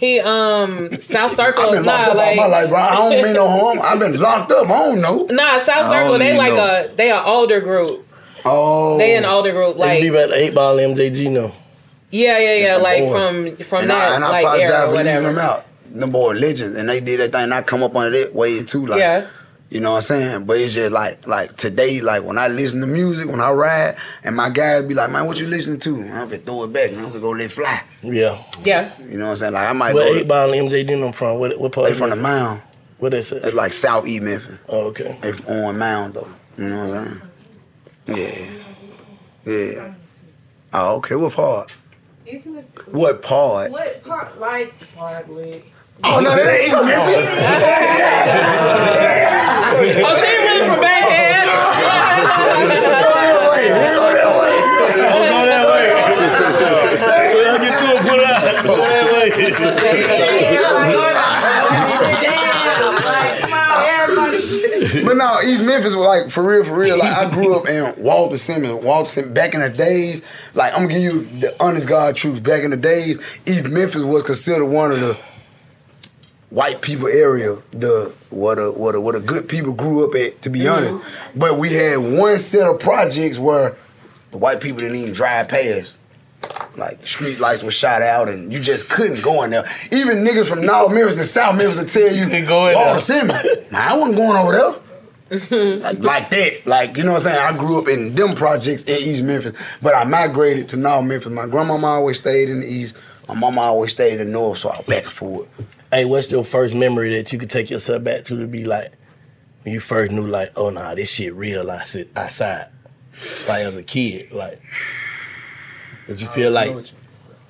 [0.00, 2.78] He um South Circle I've been is locked not up like all my life, bro.
[2.78, 3.78] I don't mean no harm.
[3.82, 4.66] I've been locked up.
[4.68, 5.26] I don't know.
[5.30, 6.86] Nah, South Circle they like know.
[6.90, 8.06] a they an older group.
[8.44, 11.52] Oh, They an older group Like, like leave at eight ball MJG no.
[12.10, 13.12] yeah yeah yeah like boy.
[13.12, 15.26] from from and that I, and I like apologize era or for leaving whatever.
[15.34, 15.66] them out.
[15.92, 17.42] Them boy legends, and they did that thing.
[17.42, 18.86] And I come up under that way too.
[18.86, 19.26] Like, Yeah.
[19.70, 20.44] You know what I'm saying?
[20.46, 23.96] But it's just like like today, like when I listen to music, when I ride,
[24.24, 25.96] and my guys be like, man, what you listening to?
[26.00, 27.04] I'm gonna throw it back, man.
[27.04, 27.80] I'm gonna go let fly.
[28.02, 28.42] Yeah.
[28.64, 28.92] Yeah.
[28.98, 29.52] You know what I'm saying?
[29.52, 30.18] Like I might Where go.
[30.18, 31.38] eight ball and MJG them from?
[31.38, 31.88] What what part?
[31.88, 32.62] They from the mound.
[32.98, 33.44] What is it?
[33.44, 34.58] It's like South East Memphis.
[34.68, 35.16] Oh, okay.
[35.22, 36.28] They on mound though.
[36.58, 38.62] You know what I'm saying?
[39.46, 39.52] Yeah.
[39.52, 39.94] Yeah.
[40.72, 41.14] Oh, okay.
[41.14, 41.72] What part?
[42.86, 43.70] What part?
[43.70, 45.62] What part like hardwood?
[46.02, 47.26] Oh no, that ain't East Memphis.
[49.72, 51.30] oh, oh she really from Baghead.
[65.04, 66.98] but no, East Memphis was like for real, for real.
[66.98, 68.82] Like I grew up in Walter Simmons.
[68.82, 70.22] Walter Simmons back in the days.
[70.54, 72.42] Like I'm gonna give you the honest God truth.
[72.42, 75.18] Back in the days, East Memphis was considered one of the
[76.50, 77.56] white people area.
[77.72, 80.42] The what a what a what a good people grew up at.
[80.42, 80.94] To be mm-hmm.
[80.94, 83.76] honest, but we had one set of projects where
[84.30, 85.96] the white people didn't even drive past.
[86.76, 89.68] Like street lights were shot out, and you just couldn't go in there.
[89.92, 92.84] Even niggas from North Memphis and South Memphis would tell you, you go in oh,
[92.84, 93.70] there." Simmons.
[93.72, 94.80] Nah, I wasn't going over there
[95.30, 96.66] like, like that.
[96.66, 97.38] Like, you know what I'm saying?
[97.38, 101.30] I grew up in them projects in East Memphis, but I migrated to North Memphis.
[101.30, 102.96] My grandmama always stayed in the East.
[103.28, 105.48] My mama always stayed in the North, so I was back and forth.
[105.92, 108.92] Hey, what's your first memory that you could take yourself back to to be like
[109.62, 112.68] when you first knew like, oh nah, this shit real I sit outside.
[113.48, 114.62] Like as a kid, like
[116.06, 116.76] did you feel like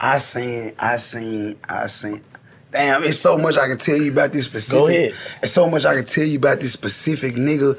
[0.00, 2.24] I seen, I seen, I seen.
[2.72, 4.78] Damn, it's so much I can tell you about this specific.
[4.78, 5.14] Go ahead.
[5.42, 7.78] It's so much I can tell you about this specific nigga,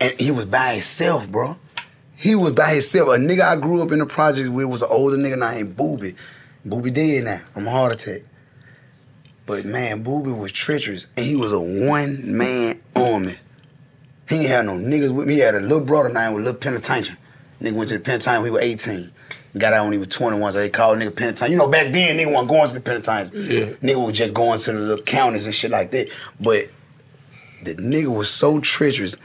[0.00, 1.56] and he was by himself, bro.
[2.14, 3.08] He was by himself.
[3.08, 6.14] A nigga I grew up in the projects with was an older nigga named Booby.
[6.64, 8.27] Booby dead now from a heart attack.
[9.48, 13.32] But man, Booby was treacherous, and he was a one man army.
[14.28, 15.34] He ain't had no niggas with me.
[15.34, 17.16] He had a little brother named with little penitentiary.
[17.62, 19.12] Nigga went to the penitentiary when he was 18.
[19.56, 21.52] Got out when he was 21, so they called nigga penitentiary.
[21.52, 23.40] You know, back then, nigga wasn't going to the penitentiary.
[23.40, 23.66] Yeah.
[23.76, 26.10] Nigga was just going to the little counties and shit like that.
[26.38, 26.66] But
[27.64, 29.16] the nigga was so treacherous.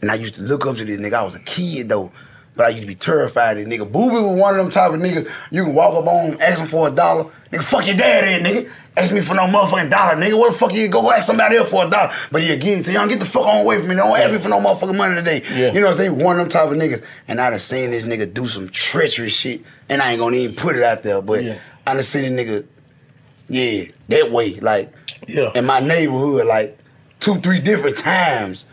[0.00, 1.14] And I used to look up to this nigga.
[1.14, 2.12] I was a kid though.
[2.54, 3.90] But I used to be terrified of this nigga.
[3.90, 6.66] Booby was one of them type of niggas you can walk up on, ask him
[6.66, 7.24] for a dollar.
[7.50, 8.70] Nigga, fuck your dad nigga.
[8.94, 10.38] Ask me for no motherfucking dollar, nigga.
[10.38, 12.12] What the fuck you go ask somebody else for a dollar?
[12.30, 13.08] But he again to you.
[13.08, 13.94] Get the fuck on away from me.
[13.94, 15.42] Don't ask me for no motherfucking money today.
[15.50, 15.68] Yeah.
[15.72, 16.18] You know what I'm saying?
[16.18, 17.02] One of them type of niggas.
[17.26, 19.62] And I done seen this nigga do some treacherous shit.
[19.88, 21.22] And I ain't gonna even put it out there.
[21.22, 21.58] But Yeah.
[21.86, 22.66] I done seen this nigga,
[23.48, 24.54] yeah, that way.
[24.60, 24.92] Like,
[25.26, 25.50] Yeah.
[25.54, 26.78] in my neighborhood, like
[27.18, 28.66] two, three different times.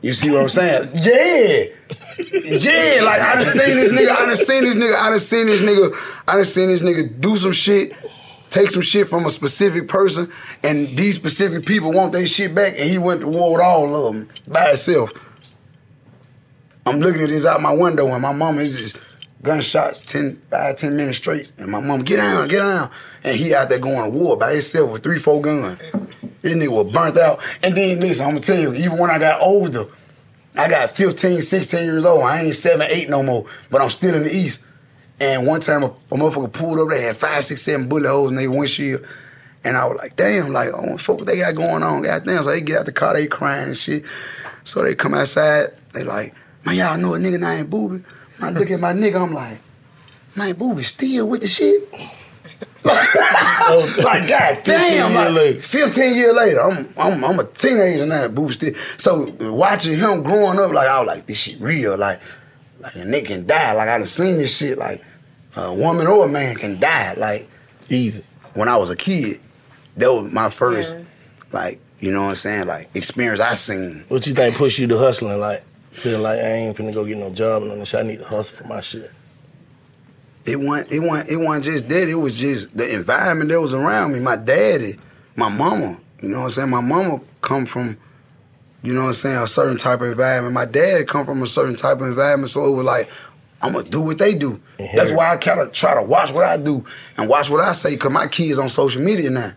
[0.00, 0.90] You see what I'm saying?
[0.94, 1.74] Yeah.
[2.18, 5.46] Yeah, like I done seen this nigga, I done seen this nigga, I done seen
[5.46, 7.96] this nigga, I done seen this nigga do some shit,
[8.50, 10.30] take some shit from a specific person,
[10.64, 14.08] and these specific people want their shit back, and he went to war with all
[14.08, 15.12] of them by himself.
[16.86, 19.00] I'm looking at this out my window, and my mom is just
[19.42, 22.90] gunshots 10, 5, 10 minutes straight, and my mom, get down, get down.
[23.22, 25.78] And he out there going to war by himself with three, four guns.
[26.42, 27.40] This nigga was burnt out.
[27.62, 29.86] And then listen, I'm gonna tell you, even when I got older,
[30.54, 32.22] I got 15, 16 years old.
[32.22, 34.62] I ain't seven, eight no more, but I'm still in the East.
[35.20, 38.30] And one time a, a motherfucker pulled up, they had five, six, seven bullet holes
[38.30, 39.04] in their windshield.
[39.64, 42.02] And I was like, damn, like, oh, fuck what they got going on?
[42.02, 42.42] Goddamn.
[42.44, 44.04] So they get out the car, they crying and shit.
[44.64, 46.34] So they come outside, they like,
[46.64, 48.04] man, y'all know a nigga named Booby?
[48.40, 49.58] I look at my nigga, I'm like,
[50.36, 51.88] man, Booby still with the shit?
[52.84, 58.76] like, god damn, like, 15 years later, I'm, I'm, I'm a teenager now, boosted.
[58.96, 61.96] So watching him growing up, like, I was like, this shit real.
[61.96, 62.20] Like,
[62.80, 63.72] like a nigga can die.
[63.72, 64.78] Like, I done seen this shit.
[64.78, 65.02] Like,
[65.56, 67.14] a woman or a man can die.
[67.14, 67.48] Like,
[67.90, 68.24] easy.
[68.54, 69.40] When I was a kid,
[69.96, 70.94] that was my first,
[71.52, 72.66] like, you know what I'm saying?
[72.68, 74.04] Like, experience I seen.
[74.08, 75.40] What you think pushed you to hustling?
[75.40, 78.00] Like, feeling like I ain't finna go get no job and no shit.
[78.00, 79.10] I need to hustle for my shit.
[80.48, 82.08] It wasn't, it wasn't, it wasn't just that.
[82.08, 84.20] It was just the environment that was around me.
[84.20, 84.96] My daddy,
[85.36, 85.98] my mama.
[86.22, 86.70] You know what I'm saying?
[86.70, 87.96] My mama come from,
[88.82, 90.54] you know what I'm saying, a certain type of environment.
[90.54, 92.50] My dad come from a certain type of environment.
[92.50, 93.10] So it was like,
[93.60, 94.60] I'm gonna do what they do.
[94.78, 96.84] That's why I kind of try to watch what I do
[97.16, 99.52] and watch what I say, cause my kids on social media now.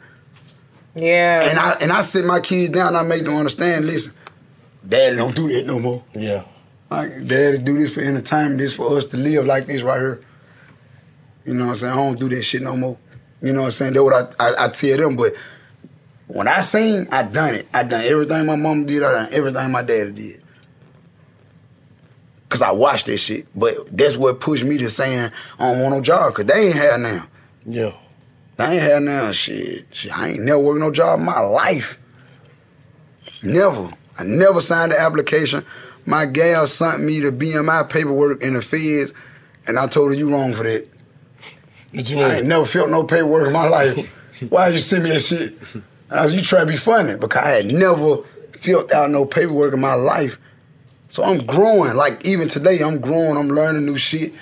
[0.96, 1.48] Yeah.
[1.50, 2.90] And I and I sit my kids down.
[2.90, 3.86] and I make them understand.
[3.86, 4.14] Listen,
[4.88, 6.04] Daddy don't do that no more.
[6.14, 6.44] Yeah.
[6.90, 8.58] Like Daddy do this for entertainment.
[8.58, 10.22] This for us to live like this right here.
[11.46, 11.94] You know what I'm saying?
[11.94, 12.98] I don't do that shit no more.
[13.42, 13.94] You know what I'm saying?
[13.94, 15.16] That's what I, I, I tell them.
[15.16, 15.38] But
[16.28, 17.68] when I sing, I done it.
[17.74, 19.04] I done everything my mom did.
[19.04, 20.44] I done everything my daddy did.
[22.50, 23.48] Cause I watched that shit.
[23.56, 26.34] But that's what pushed me to saying I don't want no job.
[26.34, 27.24] Cause they ain't had now.
[27.66, 27.94] Yeah.
[28.58, 29.86] They ain't had now shit.
[29.92, 30.12] shit.
[30.18, 31.98] I ain't never worked no job in my life.
[33.42, 33.92] Never.
[34.20, 35.64] I never signed the application.
[36.06, 39.14] My gal sent me the BMI paperwork in the feds,
[39.68, 40.88] and I told her you wrong for that.
[41.94, 43.98] What you I ain't never felt no paperwork in my life.
[44.50, 45.54] Why you send me that shit?
[46.10, 48.18] I was, you try to be funny because I had never
[48.54, 50.40] filled out no paperwork in my life.
[51.10, 51.96] So I'm growing.
[51.96, 53.38] Like even today, I'm growing.
[53.38, 54.34] I'm learning new shit.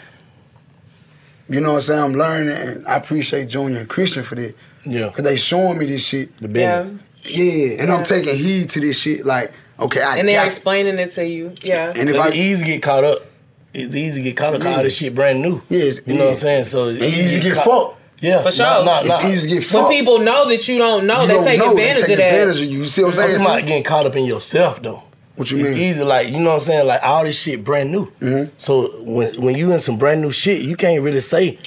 [1.49, 2.03] You know what I'm saying?
[2.03, 4.55] I'm learning, and I appreciate Junior and Christian for that.
[4.85, 5.09] Yeah.
[5.09, 6.35] Cause they showing me this shit.
[6.37, 7.01] The business.
[7.23, 9.25] Yeah, and I'm taking heed to this shit.
[9.25, 11.53] Like, okay, I and they're got explaining it to you.
[11.61, 11.87] Yeah.
[11.89, 13.25] And if It's I- easy get caught up.
[13.73, 14.61] It's easy to get caught up.
[14.61, 15.61] 'cause All this shit brand new.
[15.69, 16.63] Yes, you know what I'm saying.
[16.65, 17.95] So And easy to get caught- fucked.
[18.21, 18.65] Yeah, For sure.
[18.65, 19.29] Nah, nah, It's nah.
[19.29, 19.91] easy to get When fucked.
[19.91, 22.17] people know that you don't know, You they don't take know, they advantage take of
[22.17, 22.33] that.
[22.33, 22.79] advantage of you.
[22.79, 23.39] You see what I'm I'm saying?
[23.39, 25.03] talking about getting caught up in yourself though.
[25.35, 25.67] What you mean?
[25.67, 25.89] it's mean?
[25.91, 26.87] easy, like you know what I'm saying.
[26.87, 28.07] Like all this shit brand new.
[28.21, 28.51] Mm-hmm.
[28.57, 31.57] So when when you in some brand new shit, you can't really say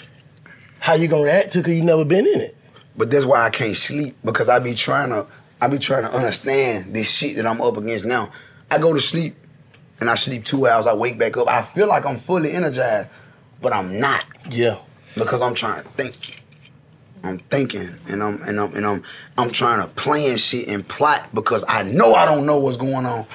[0.78, 2.54] how you gonna react to because you never been in it.
[2.98, 5.26] But that's why I can't sleep because I be trying to
[5.60, 8.30] I be trying to understand this shit that I'm up against now.
[8.70, 9.36] I go to sleep
[10.02, 10.86] and I sleep two hours.
[10.88, 11.48] I wake back up.
[11.48, 13.08] I feel like I'm fully energized,
[13.62, 14.76] but I'm not Yeah.
[15.14, 16.40] because I'm trying to think.
[17.24, 19.02] I'm thinking and I'm and I'm and I'm
[19.38, 23.06] I'm trying to plan shit and plot because I know I don't know what's going
[23.06, 23.26] on.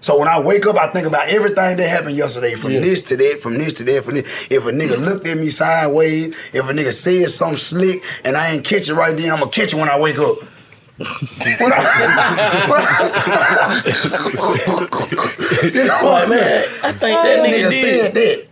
[0.00, 2.80] So when I wake up, I think about everything that happened yesterday, from Yeah.
[2.80, 4.46] this to that, from this to that, from this.
[4.50, 8.52] If a nigga looked at me sideways, if a nigga said something slick, and I
[8.52, 10.36] ain't catch it right then, I'm gonna catch it when I wake up.
[10.98, 11.82] When I-
[15.62, 18.14] you know Like, man, I think that nigga said did.
[18.14, 18.46] that.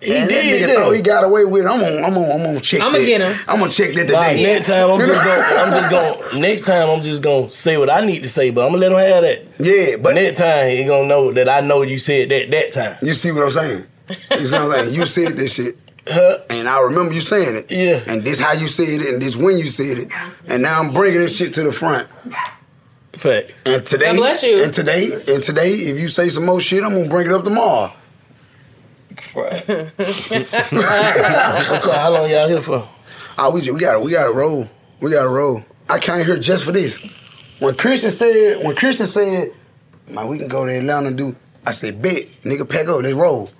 [0.00, 0.76] He and that did nigga that.
[0.76, 1.68] thought he got away with it.
[1.68, 3.36] I'm gonna, I'm gonna, I'm gonna check I'ma get him.
[3.46, 4.42] I'm gonna check that Nah, today.
[4.42, 7.90] next time I'm just gonna, I'm just gonna, next time I'm just gonna say what
[7.90, 9.44] I need to say, but I'm gonna let him have that.
[9.64, 12.96] Yeah, But next time he gonna know that I know you said that that time.
[13.02, 13.84] You see what I'm saying?
[14.40, 15.76] You sound like you said this shit.
[16.06, 17.70] And I remember you saying it.
[17.70, 18.00] Yeah.
[18.12, 20.08] And this how you said it, and this when you said it.
[20.48, 22.08] And now I'm bringing this shit to the front.
[23.12, 23.54] Fact.
[23.66, 24.62] And today, God bless you.
[24.64, 27.44] and today, and today, if you say some more shit, I'm gonna bring it up
[27.44, 27.92] tomorrow.
[31.92, 32.88] How long y'all here for?
[33.38, 34.66] Oh, we just, we got we got to roll.
[35.00, 35.62] We got to roll.
[35.88, 36.98] I came here just for this.
[37.58, 39.52] When Christian said, when Christian said,
[40.08, 41.36] man, we can go to Atlanta and do.
[41.64, 43.50] I said, bet, nigga, pack up, let's roll.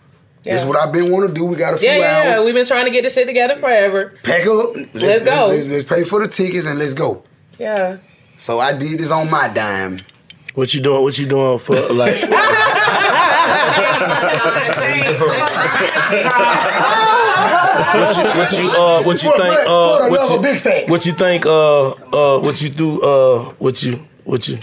[0.45, 1.45] This is what I've been wanting to do.
[1.45, 2.25] We got a few Yeah, yeah, hours.
[2.25, 2.45] yeah.
[2.45, 4.15] We've been trying to get this shit together forever.
[4.25, 4.75] Pack up.
[4.93, 5.47] Let's go.
[5.49, 7.23] Let's, let's pay for the tickets and let's go.
[7.59, 7.99] Yeah.
[8.39, 9.99] So I did this on my dime.
[10.55, 11.03] What you doing?
[11.03, 12.23] What you doing for like?
[16.83, 20.37] what you what you uh what you think uh what you
[20.85, 24.59] of what you think uh uh what you do uh what you what you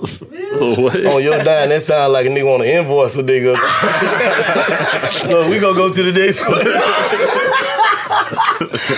[0.00, 3.56] On your dime, that sound like a nigga want to invoice a nigga.
[5.12, 6.58] so we gonna go to the next one.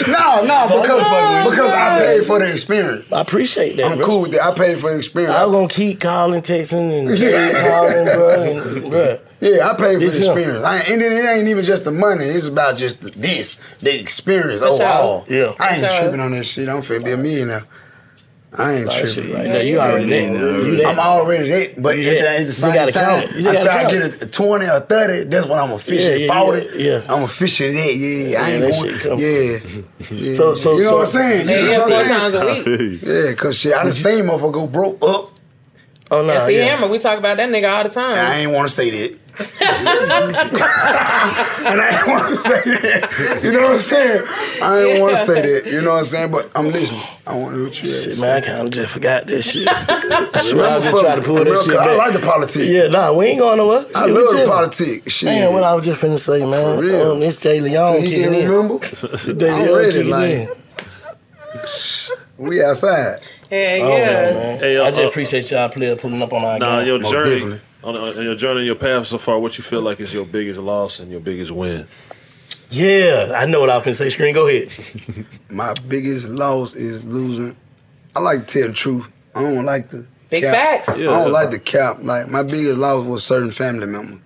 [0.09, 1.05] no, no, because
[1.51, 3.11] because I paid for the experience.
[3.13, 3.93] I appreciate that.
[3.93, 4.07] I'm bro.
[4.07, 4.43] cool with that.
[4.43, 5.35] I paid for the experience.
[5.35, 7.09] I'm gonna keep calling, texting, and
[7.67, 8.43] calling, bro.
[8.43, 9.19] And, bro.
[9.41, 10.65] Yeah, I paid for It's the experience.
[10.65, 12.27] I, and it, it ain't even just the money.
[12.27, 14.75] It's about just the, this, the experience For sure.
[14.75, 15.25] overall.
[15.29, 15.55] Yeah.
[15.59, 16.01] I ain't sure.
[16.03, 16.69] tripping on that shit.
[16.69, 17.65] I'm finna be a millionaire.
[18.53, 19.09] I ain't Nah, tripping.
[19.13, 20.33] shit right there, you already there.
[20.67, 20.87] You there.
[20.89, 23.23] I'm already that, but You at, the, at the You same gotta time.
[23.31, 26.43] You until gotta I get a 20 or 30, that's when I'm officially Yeah, yeah,
[26.43, 26.61] 40.
[26.61, 27.03] yeah, yeah.
[27.15, 27.95] I'm officially that.
[27.95, 29.19] Yeah, I ain't going.
[29.21, 29.83] Yeah.
[30.11, 30.35] yeah.
[30.35, 31.49] So- so- you know so- what I'm saying?
[31.49, 32.33] Yeah, you know yeah, what four I'm saying?
[32.33, 33.03] times a week.
[33.03, 35.31] Yeah, cause shit, I done seen motherfucker go broke up.
[36.13, 36.33] Oh no.
[36.33, 38.17] and see Hammer, we talk about that nigga all the time.
[38.17, 39.20] I ain't want to say that.
[39.61, 43.41] And I didn't want to say that.
[43.43, 44.25] You know what I'm saying?
[44.63, 45.71] I ain't want to say that.
[45.71, 46.31] You know what I'm saying?
[46.31, 47.03] But I'm listening.
[47.27, 48.21] I want to hear what you Shit, say.
[48.27, 49.69] man, I kind of just forgot this shit.
[49.69, 52.19] I swear Remember I just fuck- tried to pull that remember, shit I like the
[52.21, 52.69] politics.
[52.69, 53.85] Yeah, nah, we ain't going nowhere.
[53.95, 55.13] I Shit, we love the politics.
[55.13, 55.27] Shit.
[55.27, 56.79] Man, what I was just finna say, man.
[56.79, 57.13] For real.
[57.13, 58.51] Um, this Jay Leon So you kicking can in.
[58.51, 58.79] remember?
[58.87, 60.49] This I'm Jay Leon ready, kicking like- in.
[62.39, 63.21] We outside.
[63.51, 64.33] Yeah, Oh, yeah.
[64.33, 64.59] man.
[64.61, 66.87] Hey, uh, I just uh, appreciate y'all player pulling up on our Now, game.
[66.87, 67.61] your Most journey, definitely.
[67.83, 70.25] On, on your journey, and your path so far, what you feel like is your
[70.27, 71.87] biggest loss and your biggest win?
[72.69, 74.11] Yeah, I know what I was finna say.
[74.11, 74.71] Screen, go ahead.
[75.51, 77.57] My biggest loss is losing.
[78.15, 79.09] I like to tell the truth.
[79.35, 80.55] I don't like the Big cap.
[80.55, 80.89] facts.
[80.91, 81.97] I don't like the cap.
[82.01, 84.21] Like my biggest loss was certain family members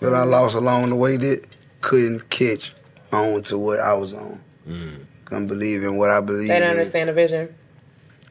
[0.00, 1.46] that I lost along the way that
[1.80, 2.72] couldn't catch
[3.12, 4.42] on to what I was on.
[4.68, 5.04] Mm.
[5.26, 6.76] Couldn't believe in what I believe They don't in.
[6.78, 7.54] understand the vision.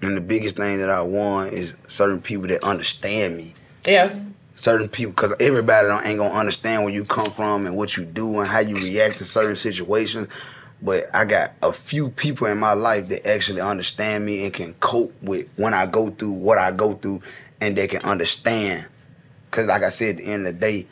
[0.01, 3.53] And the biggest thing that I want is certain people that understand me.
[3.85, 4.17] Yeah.
[4.55, 8.05] certain people because everybody don't, ain't gonna understand where you come from and what you
[8.05, 10.27] do and how you react to certain situations.
[10.81, 14.73] But I got a few people in my life that actually understand me and can
[14.75, 17.21] cope with when I go through what I go through,
[17.59, 18.87] and they can understand.
[19.51, 20.87] Cause like I said, at the end of the day,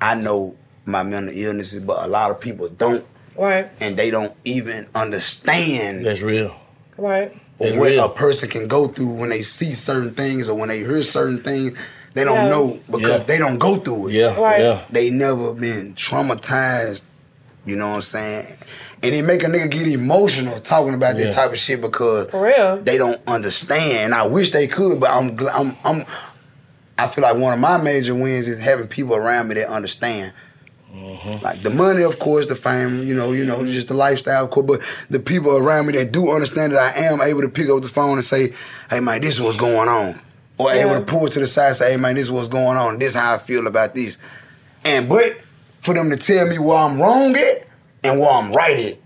[0.00, 3.06] I know my mental illnesses, but a lot of people don't,
[3.36, 3.70] Right.
[3.80, 6.54] and they don't even understand That's real.
[6.98, 7.34] Right.
[7.60, 8.04] It's what real.
[8.04, 11.42] a person can go through when they see certain things or when they hear certain
[11.42, 11.78] things.
[12.14, 12.48] They don't Yeah.
[12.48, 13.24] know because Yeah.
[13.26, 14.14] they don't go through it.
[14.14, 14.60] Yeah, Right.
[14.60, 14.80] yeah.
[14.90, 17.02] They never been traumatized.
[17.66, 18.46] You know what I'm saying?
[19.02, 21.26] And it make a nigga get emotional talking about Yeah.
[21.26, 22.78] that type of shit because For real.
[22.82, 23.98] they don't understand.
[24.06, 26.04] And I wish they could, but I'm I'm I'm
[26.98, 30.32] I feel like one of my major wins is having people around me that understand.
[30.94, 31.44] Mm-hmm.
[31.44, 33.66] Like the money, of course, the fame, you know, you know, mm-hmm.
[33.66, 34.66] just the lifestyle, of course.
[34.66, 37.82] But the people around me that do understand that I am able to pick up
[37.82, 38.52] the phone and say,
[38.90, 40.20] "Hey, man, this is what's going on,"
[40.58, 42.48] or able to pull it to the side, and say, "Hey, man, this is what's
[42.48, 42.98] going on.
[42.98, 44.18] This is how I feel about this."
[44.84, 45.40] And but
[45.80, 47.66] for them to tell me where I'm wrong at
[48.02, 48.98] and where I'm right at,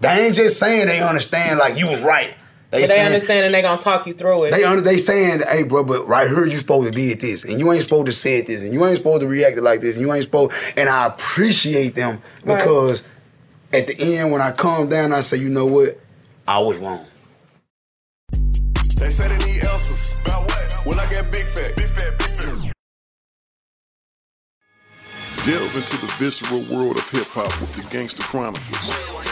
[0.00, 2.36] they ain't just saying they understand like you was right.
[2.72, 4.50] But they saying- understand and they gonna talk you through it.
[4.52, 7.58] they under, they saying, hey, bro, but right here you supposed to did this, and
[7.60, 10.04] you ain't supposed to say this, and you ain't supposed to react like this, and
[10.06, 10.52] you ain't supposed.
[10.76, 12.58] And I appreciate them Right.
[12.58, 13.04] because
[13.72, 15.98] at the end when I calm down, I say, you know what,
[16.48, 17.04] I was wrong.
[18.96, 20.14] They say they need answers.
[20.24, 20.86] About what?
[20.86, 21.76] When I get big fat.
[21.76, 22.72] Big fat, big fat.
[25.44, 29.31] Delve into the visceral world of hip hop with the Gangster Chronicles, a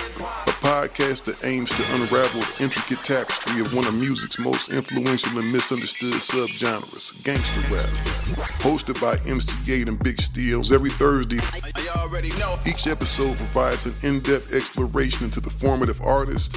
[0.71, 5.51] podcast that aims to unravel the intricate tapestry of one of music's most influential and
[5.51, 7.91] misunderstood subgenres, gangster rap.
[8.63, 11.41] Hosted by MC Eiht and Big Steels every Thursday,
[12.65, 16.57] each episode provides an in-depth exploration into the formative artists,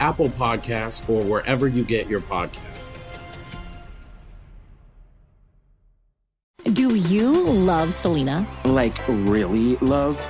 [0.00, 2.90] Apple Podcasts, or wherever you get your podcasts.
[6.72, 8.46] Do you love Selena?
[8.64, 10.22] Like, really love?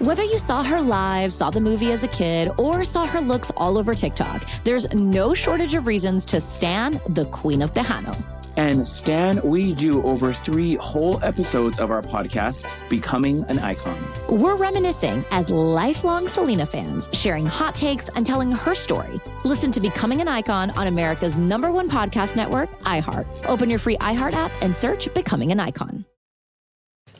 [0.00, 3.52] Whether you saw her live, saw the movie as a kid, or saw her looks
[3.56, 8.33] all over TikTok, there's no shortage of reasons to stan the Queen of Tejano.
[8.56, 13.98] And Stan, we do over three whole episodes of our podcast, Becoming an Icon.
[14.28, 19.20] We're reminiscing as lifelong Selena fans, sharing hot takes and telling her story.
[19.44, 23.26] Listen to Becoming an Icon on America's number one podcast network, iHeart.
[23.46, 26.04] Open your free iHeart app and search Becoming an Icon.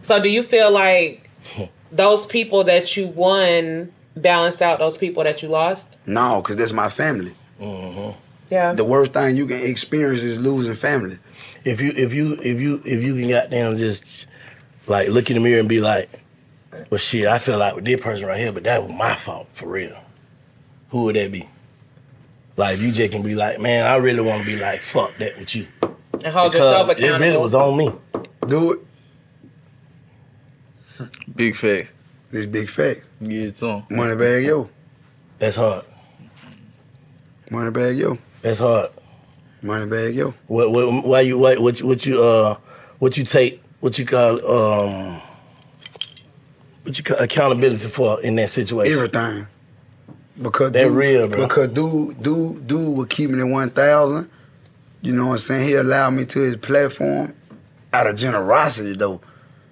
[0.02, 1.30] So, do you feel like
[1.90, 5.88] those people that you won balanced out those people that you lost?
[6.06, 7.32] No, because that's my family.
[7.60, 8.18] Mm-hmm.
[8.50, 8.72] Yeah.
[8.72, 11.18] The worst thing you can experience is losing family.
[11.64, 14.26] If you if you if you if you can goddamn just
[14.86, 16.10] like look in the mirror and be like,
[16.90, 19.48] well shit, I feel like with this person right here, but that was my fault
[19.52, 19.98] for real.
[20.90, 21.48] Who would that be?
[22.56, 25.16] Like if you just can be like, man, I really want to be like, fuck
[25.16, 25.66] that with you.
[25.82, 27.92] And hold yourself Because it really was on me.
[28.46, 28.84] Do it.
[31.34, 31.92] Big facts.
[32.30, 33.02] This big fact.
[33.20, 33.82] Yeah, it's on.
[33.82, 34.70] Moneybagg Yo.
[35.38, 35.84] That's hard.
[37.50, 38.18] Moneybagg Yo.
[38.44, 38.90] That's hard.
[39.62, 40.34] Moneybagg Yo.
[40.48, 42.58] What, what why you what what you, what you uh
[42.98, 45.22] what you take what you call um
[46.82, 48.92] what you call accountability for in that situation?
[48.92, 49.46] Everything.
[50.42, 51.46] Because That dude, real, bro.
[51.46, 54.28] Because dude, dude, dude was keeping it one thousand.
[55.00, 55.66] You know what I'm saying?
[55.66, 57.32] He allowed me to his platform
[57.94, 59.22] out of generosity though.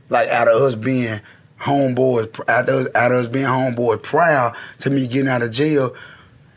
[0.09, 1.21] Like out of us being
[1.61, 5.95] homeboys, out of, out of us being homeboys proud to me getting out of jail.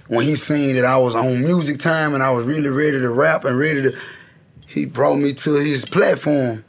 [0.07, 3.09] When he seen that I was on music time and I was really ready to
[3.09, 3.97] rap and ready to,
[4.67, 6.63] he brought me to his platform.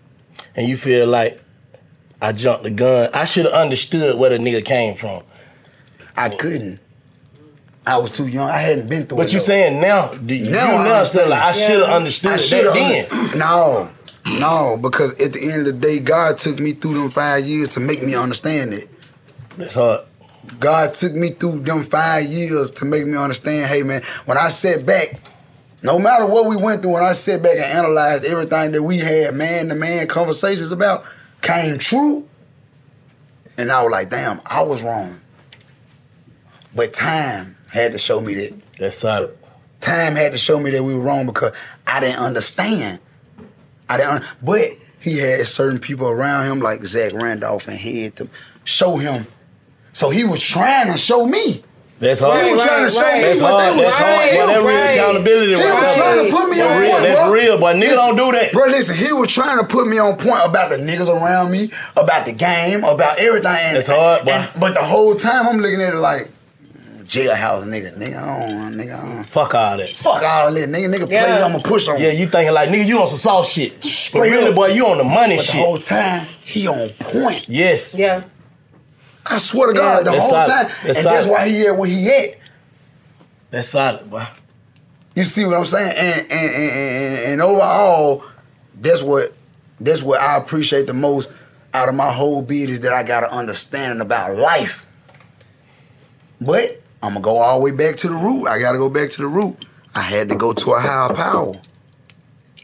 [0.54, 1.42] And you feel like
[2.22, 3.10] I jumped the gun.
[3.12, 5.22] I should have understood where the nigga came from.
[6.16, 6.80] I couldn't.
[7.86, 8.48] I was too young.
[8.48, 9.34] I hadn't been through But it.
[9.34, 9.44] you though.
[9.44, 11.30] saying now, do you Now now, I understand.
[11.30, 13.30] like I should have understood I that then.
[13.38, 13.90] no,
[14.40, 17.68] no, because at the end of the day, God took me through them five years
[17.70, 18.88] to make me understand it.
[19.58, 20.05] That's hard.
[20.60, 23.66] God took me through them five years to make me understand.
[23.70, 25.20] Hey, man, when I sat back,
[25.82, 28.98] no matter what we went through, when I sat back and analyzed everything that we
[28.98, 31.04] had, man to man conversations about,
[31.42, 32.26] came true,
[33.58, 35.20] and I was like, damn, I was wrong.
[36.74, 38.54] But time had to show me that.
[38.78, 39.36] That's solid.
[39.80, 41.52] Time had to show me that we were wrong because
[41.86, 42.98] I didn't understand.
[43.88, 44.12] I didn't.
[44.12, 44.62] un- But
[44.98, 48.28] he had certain people around him like Zach Randolph and he had to
[48.64, 49.26] show him.
[49.96, 51.62] So he was trying to show me.
[51.98, 52.44] That's hard.
[52.44, 53.64] He was trying to show me That's what hard.
[53.72, 54.28] they was That's hard.
[54.28, 54.68] trying Boy, that do.
[54.68, 55.48] real accountability.
[55.48, 56.90] He right was trying to put me That's on real.
[56.90, 57.32] point, That's bro.
[57.32, 57.72] real, boy.
[57.72, 58.52] Niggas Listen, don't do that.
[58.52, 61.70] Bro, listen, he was trying to put me on point about the niggas around me,
[61.96, 63.56] about the game, about everything.
[63.56, 64.32] And, That's hard, boy.
[64.32, 66.28] and- but the whole time I'm looking at it like,
[67.04, 69.24] jailhouse nigga, nigga, I don't want, nigga, I don't.
[69.24, 69.88] Fuck all that.
[69.88, 71.46] Fuck all that, nigga, nigga play, Yeah.
[71.46, 73.72] I'ma push on Yeah, you thinking like nigga, you on some soft shit.
[74.12, 75.54] But really, boy, you on the money But shit.
[75.54, 77.48] the whole time, he on point.
[77.48, 77.94] Yes.
[77.98, 78.24] Yeah.
[79.28, 80.46] I swear to God, the whole solid.
[80.46, 80.72] time.
[80.84, 82.38] That's and that's why he at where he at.
[83.50, 84.26] That's solid, boy.
[85.14, 85.92] You see what I'm saying?
[85.96, 88.24] And and, and, and, and overall,
[88.80, 89.32] that's what
[89.80, 91.30] that's what I appreciate the most
[91.74, 94.86] out of my whole beat is that I got an understanding about life.
[96.40, 98.46] But I'm gonna go all the way back to the root.
[98.46, 99.64] I gotta go back to the root.
[99.94, 101.54] I had to go to a higher power.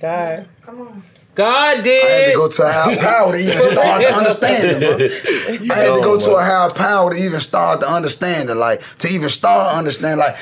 [0.00, 0.48] God.
[0.62, 1.02] Come on.
[1.34, 2.04] God did.
[2.04, 5.74] I had to go to a higher power to even start to understand it, bro.
[5.74, 8.82] I had to go to a higher power to even start to understand it, like
[8.98, 10.36] to even start understand, like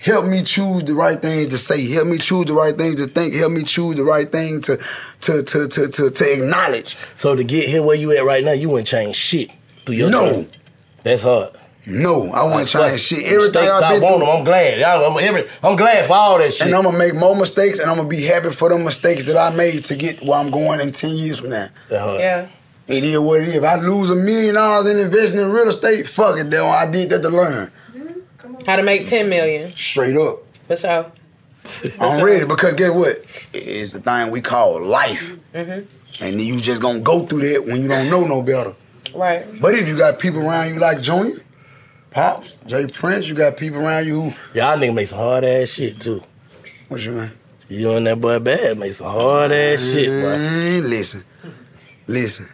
[0.00, 3.06] help me choose the right things to say, help me choose the right things to
[3.06, 4.76] think, help me choose the right thing to
[5.20, 6.96] to to to to, to acknowledge.
[7.14, 9.50] So to get here where you at right now, you wouldn't change shit
[9.84, 10.24] through your No.
[10.32, 10.48] journey.
[11.02, 11.50] That's hard.
[11.86, 13.24] No, I wouldn't Fuck change shit.
[13.32, 14.26] Everything I've I been want through.
[14.26, 14.36] them.
[14.36, 14.82] I'm glad.
[14.82, 16.68] I'm, every, I'm glad for all that shit.
[16.68, 19.36] And I'm gonna make more mistakes, and I'm gonna be happy for the mistakes that
[19.36, 21.68] I made to get where I'm going in ten years from now.
[21.90, 22.48] Yeah.
[22.86, 23.54] It is what it is.
[23.54, 26.50] If I lose a million dollars in investing in real estate, fuck it.
[26.50, 27.70] Though I did that to learn.
[28.66, 29.70] How to make 10 million.
[29.72, 30.38] Straight up.
[30.66, 31.12] For sure.
[32.00, 33.16] I'm ready because guess what?
[33.52, 35.36] It's the thing we call life.
[35.54, 36.24] Mm-hmm.
[36.24, 38.74] And you just gonna go through that when you don't know no better.
[39.14, 39.46] Right.
[39.60, 41.40] But if you got people around you like Junior,
[42.12, 45.68] Pops, J Prince, you got people around you who Y'all nigga make some hard ass
[45.70, 46.22] shit too.
[46.88, 47.30] What you mean?
[47.68, 50.36] You and that boy bad make some hard ass shit, bro.
[50.36, 51.24] Man, listen.
[52.06, 52.46] Listen.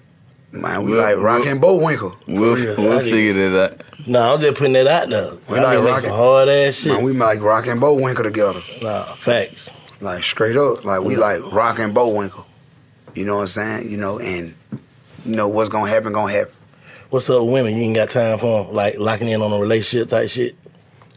[0.53, 2.15] Man, we like Rock and Bullwinkle.
[2.27, 4.07] We'll, we'll figure that out.
[4.07, 5.33] No, I'm just putting that out there.
[5.51, 6.93] We Y'all like nigga Rock some hard ass shit.
[6.93, 8.61] Man, we like Rock and Bullwinkle together.
[8.83, 9.71] Nah, facts.
[10.01, 10.85] Like straight up.
[10.85, 12.47] Like we like Rock and Bullwinkle.
[13.15, 13.91] You know what I'm saying?
[13.91, 14.55] You know, and
[15.25, 16.55] you know what's gonna happen, gonna happen.
[17.11, 17.75] What's up with women?
[17.75, 18.75] You ain't got time for 'em?
[18.75, 20.57] Like locking in on a relationship type shit?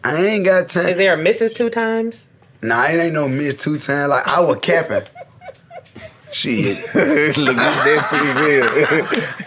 [0.05, 0.88] I ain't got time.
[0.88, 2.30] Is there a misses two times?
[2.61, 4.09] Nah, it ain't no miss two times.
[4.09, 5.03] Like I was capping.
[6.31, 6.77] Shit.
[6.95, 8.63] Look, that's his ear.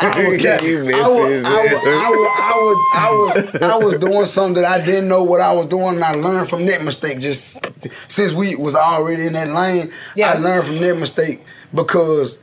[0.01, 1.83] I was, You I was, his I was.
[1.83, 5.41] I was, I was, I was, I was doing something that I didn't know what
[5.41, 7.21] I was doing, and I learned from that mistake.
[7.21, 7.67] Just
[8.13, 9.91] since we was already in that lane,
[10.23, 12.39] I learned from that mistake because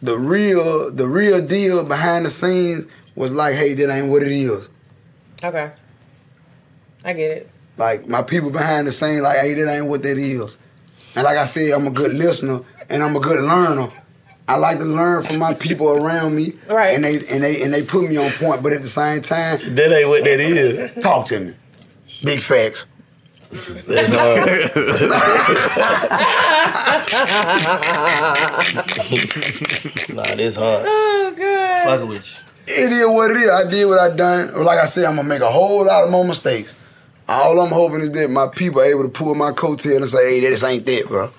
[0.00, 4.32] the real, the real deal behind the scenes was like, hey, that ain't what it
[4.32, 4.68] is.
[5.42, 5.72] Okay.
[7.04, 7.50] I get it.
[7.76, 10.56] Like my people behind the scene, like, hey, that ain't what that is.
[11.14, 13.88] And like I said, I'm a good listener and I'm a good learner.
[14.48, 16.54] I like to learn from my people around me.
[16.68, 16.94] Right.
[16.94, 19.58] And they and they and they put me on point, but at the same time,
[19.74, 21.02] that ain't what that is.
[21.02, 21.52] Talk to me.
[22.24, 22.86] Big facts.
[23.52, 23.68] That's
[30.08, 30.84] nah, this hard.
[30.86, 31.84] Oh, God.
[31.84, 33.50] Fuck with It is what it is.
[33.50, 34.64] I did what I done.
[34.64, 36.74] Like I said, I'm gonna make a whole lot of more mistakes.
[37.28, 40.40] All I'm hoping is that my people are able to pull my coattail and say,
[40.40, 41.30] hey, this ain't that, bro.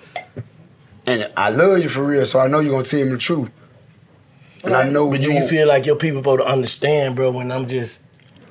[1.06, 3.52] And I love you for real, so I know you're gonna tell me the truth.
[4.64, 7.52] And I know But do you feel like your people supposed to understand, bro, when
[7.52, 8.00] I'm just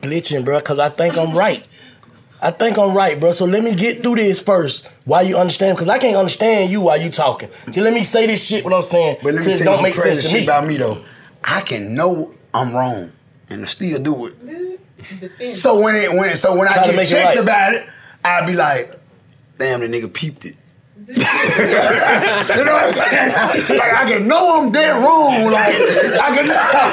[0.03, 0.59] glitching, bro?
[0.59, 1.67] Because I think I'm right.
[2.43, 3.33] I think I'm right, bro.
[3.33, 4.89] So let me get through this first.
[5.05, 5.77] Why you understand?
[5.77, 7.49] Because I can't understand you while you talking.
[7.77, 8.65] Let me say this shit.
[8.65, 9.19] What I'm saying.
[9.23, 10.45] But let me tell you don't some make crazy sense to shit me.
[10.45, 11.05] about me though.
[11.45, 13.13] I can know I'm wrong
[13.49, 15.57] and I still do it.
[15.57, 17.39] So when it when so when I to get checked right.
[17.39, 17.89] about it,
[18.25, 18.99] I'd be like,
[19.59, 20.57] damn, the nigga peeped it.
[21.15, 23.79] You know what I'm saying?
[23.79, 25.53] Like I can know I'm dead wrong.
[25.53, 26.93] Like I can like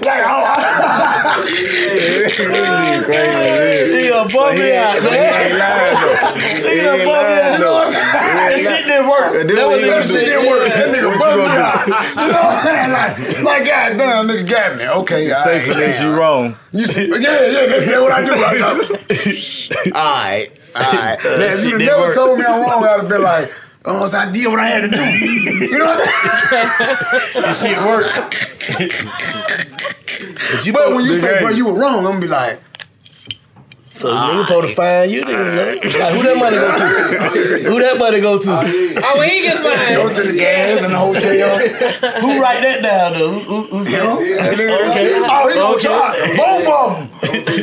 [0.00, 1.44] like oh, I,
[4.00, 5.92] He done bump me out, man.
[6.64, 7.52] He done bump me out.
[7.52, 8.12] You know what I'm saying?
[8.36, 9.32] That shit didn't work.
[9.32, 10.68] That That, what that shit didn't work.
[10.68, 11.86] That nigga What you me out.
[11.86, 12.92] You know what I'm saying?
[12.96, 13.12] Like,
[13.44, 14.88] like goddamn, nigga got me.
[14.88, 16.56] Okay, all Say right, connects you wrong.
[16.72, 18.72] You see, yeah, yeah, that's, that's what I do right now.
[20.00, 21.18] all right, all right.
[21.22, 22.14] Now, if you never work.
[22.14, 23.52] told me I'm wrong, I'd have been like,
[23.84, 25.02] oh, so I did what I had to do.
[25.66, 26.06] You know what I'm
[26.48, 26.70] saying?
[27.46, 28.06] This shit work.
[30.72, 32.60] but, when you say, bro, you were wrong, I'm gonna be like,
[33.96, 35.80] So nigga supposed to find you, nigga.
[35.80, 36.86] Like, who that money go to?
[37.70, 38.52] Who that money go to?
[38.52, 39.94] Oh, when he gets mine.
[39.96, 41.58] go to the gas and the hotel.
[42.20, 43.40] Who write that down though?
[43.40, 44.02] Who, who, who said?
[44.04, 45.16] Okay.
[45.24, 45.82] Oh, he gonna Okay.
[45.82, 46.36] charge.
[46.36, 47.08] Both of them.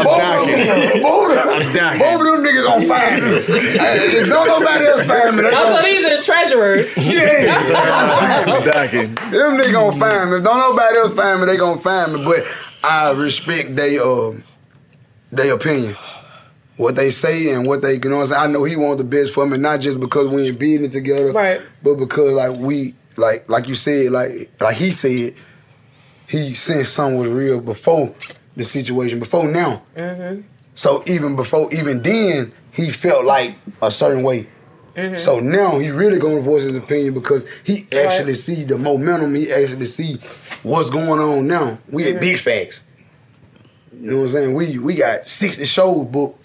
[0.01, 1.01] Both of them.
[1.05, 1.99] Both of them.
[2.01, 3.29] Both of them niggas gonna find me.
[3.83, 6.97] Hey, If don't nobody else find me, they Also, gonna, these are the treasurers.
[6.97, 7.61] yeah.
[8.65, 9.13] Docking.
[9.29, 10.37] Them niggas gonna find me.
[10.37, 12.25] If don't nobody else find me, they gonna find me.
[12.25, 12.41] But
[12.83, 14.43] I respect they um
[15.31, 15.95] their opinion.
[16.83, 18.31] What they say and what they, you know what?
[18.33, 20.91] I know he wants the best for me, not just because we ain't beating it
[20.91, 21.61] together, Right.
[21.81, 25.33] but because like we, like like you said, like like he said,
[26.27, 28.13] he sensed something was real before
[28.57, 29.81] the situation, before now.
[29.95, 30.41] Mm-hmm.
[30.75, 34.47] So even before, even then, he felt like a certain way.
[34.97, 35.17] Mhm.
[35.17, 39.33] So now he really gonna voice his opinion because he actually see the momentum.
[39.35, 40.15] He actually see
[40.63, 41.77] what's going on now.
[41.89, 42.15] We Mm-hmm.
[42.15, 42.81] at big facts.
[43.97, 44.53] You know what I'm saying?
[44.53, 46.41] We we got 60 shows booked.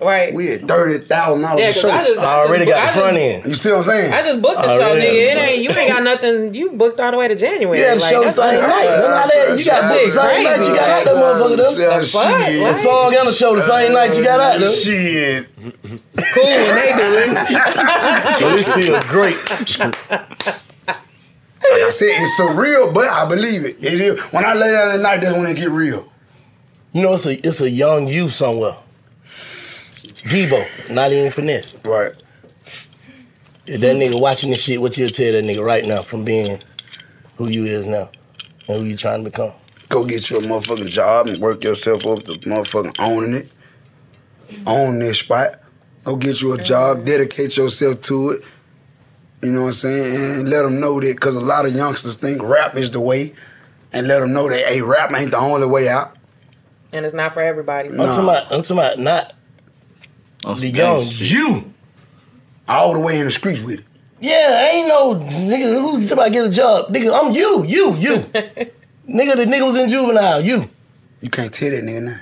[0.00, 0.32] Right.
[0.32, 1.90] We at thirty thousand dollars Yeah, a 'cause show.
[1.90, 3.44] I just- I I already just- got the I just- front end.
[3.46, 4.12] You see what I'm saying?
[4.14, 5.02] I just booked the show, nigga.
[5.02, 6.54] It ain't you ain't got nothing.
[6.54, 7.78] You booked all the way to January.
[7.78, 8.86] You had the like, show the same night.
[8.86, 9.00] of.
[9.02, 11.70] Look how that- you got booked the same night you got out that motherfucker, though.
[11.76, 12.22] Yeah, The fuck?
[12.24, 12.32] shit.
[12.32, 12.72] Right.
[12.72, 14.70] The song and the show the same night you got out there.
[14.70, 15.46] Shit.
[16.34, 18.38] Cool when they do it.
[18.38, 19.36] So this feel great.
[21.70, 23.76] Like I said, it's surreal, but I believe it.
[23.80, 24.20] It is.
[24.32, 26.08] When I lay down at night, that's when it get real.
[26.92, 28.76] You know, it's a it's a young you somewhere.
[30.22, 31.74] Debo, not even finesse.
[31.84, 32.12] Right.
[33.66, 36.60] If that nigga watching this shit, what you'll tell that nigga right now from being
[37.36, 38.10] who you is now
[38.68, 39.52] and who you trying to become?
[39.88, 43.52] Go get you a motherfucking job and work yourself up to motherfucking owning it.
[44.66, 45.60] Own this spot.
[46.04, 48.44] Go get you a job, dedicate yourself to it.
[49.42, 50.40] You know what I'm saying?
[50.40, 53.32] And let them know that, because a lot of youngsters think rap is the way.
[53.92, 56.16] And let them know that, hey, rap ain't the only way out.
[56.92, 57.88] And it's not for everybody.
[57.88, 59.34] I'm talking about, I'm talking about not
[60.44, 61.72] Oh, the young you.
[62.68, 63.86] All the way in the streets with it.
[64.20, 66.92] Yeah, ain't no nigga who talking about get a job.
[66.92, 68.16] Nigga, I'm you, you, you.
[69.08, 70.68] nigga, the nigga was in juvenile, you.
[71.20, 72.20] You can't tell that nigga now.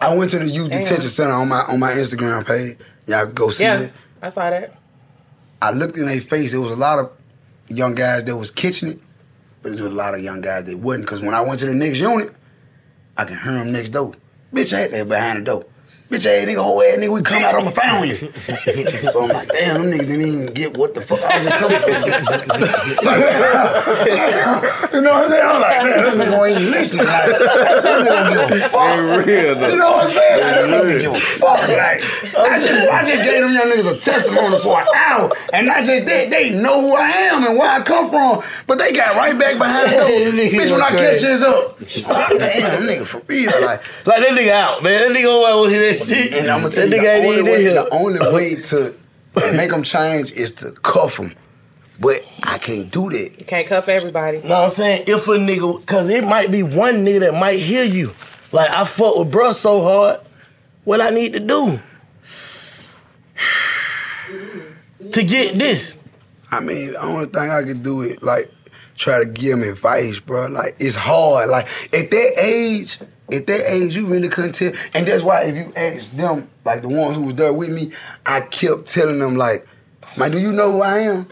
[0.00, 0.80] I went to the youth Damn.
[0.80, 2.78] detention center on my on my Instagram page.
[3.06, 3.92] Y'all go see Yeah, it.
[4.22, 4.74] I saw that.
[5.60, 6.52] I looked in their face.
[6.52, 7.10] There was a lot of
[7.68, 9.00] young guys that was kitchen it,
[9.62, 11.06] but there was a lot of young guys that wasn't.
[11.06, 12.30] Cause when I went to the next unit,
[13.16, 14.14] I can hear them next door.
[14.54, 15.64] Bitch, I had that behind the door.
[16.10, 18.16] Bitch, ass nigga, whole ass nigga, we come out, I'ma found you.
[19.14, 21.62] so I'm like, damn, them niggas didn't even get what the fuck I was just
[21.62, 22.90] coming from.
[24.90, 25.46] you know what I'm saying?
[25.46, 27.06] I'm like, damn, them nigga ain't listening.
[27.06, 28.98] Like, them nigga don't give a fuck.
[29.24, 29.68] real, though.
[29.68, 30.40] You know what I'm saying?
[30.42, 31.62] Like, them niggas give a fuck.
[31.62, 32.02] Like,
[32.34, 35.84] I just, I just gave them young niggas a testimony for an hour, and not
[35.84, 39.14] just that, they know who I am and where I come from, but they got
[39.14, 40.10] right back behind the door.
[40.58, 43.52] Bitch, when I catch this up, damn, nigga for real.
[43.62, 45.12] Like, Like that nigga out, man.
[45.12, 46.32] That nigga oh, to hear that shit.
[46.34, 48.96] and I'm gonna tell that you, nigga the only, way, the only way to
[49.56, 51.34] make them change is to cuff them.
[52.00, 53.38] But I can't do that.
[53.38, 54.38] You can't cuff everybody.
[54.38, 55.04] You know what I'm saying?
[55.06, 58.14] If a nigga, cause it might be one nigga that might hear you.
[58.52, 60.20] Like I fuck with bruh so hard.
[60.84, 61.78] What I need to do
[65.12, 65.98] to get this?
[66.50, 68.50] I mean, the only thing I could do is like
[68.96, 70.46] try to give them advice, bro.
[70.48, 71.48] Like it's hard.
[71.50, 72.98] Like at that age,
[73.32, 74.72] at that age, you really couldn't tell.
[74.94, 77.92] And that's why if you ask them, like the ones who was there with me,
[78.26, 79.66] I kept telling them like,
[80.16, 81.26] "Man, do you know who I am?"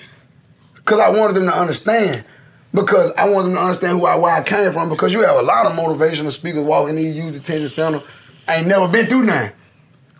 [0.74, 2.24] Because I wanted them to understand.
[2.72, 4.88] Because I wanted them to understand who I, where I came from.
[4.88, 8.00] Because you have a lot of motivational speakers walking in these youth detention center,
[8.46, 9.52] I ain't never been through nothing.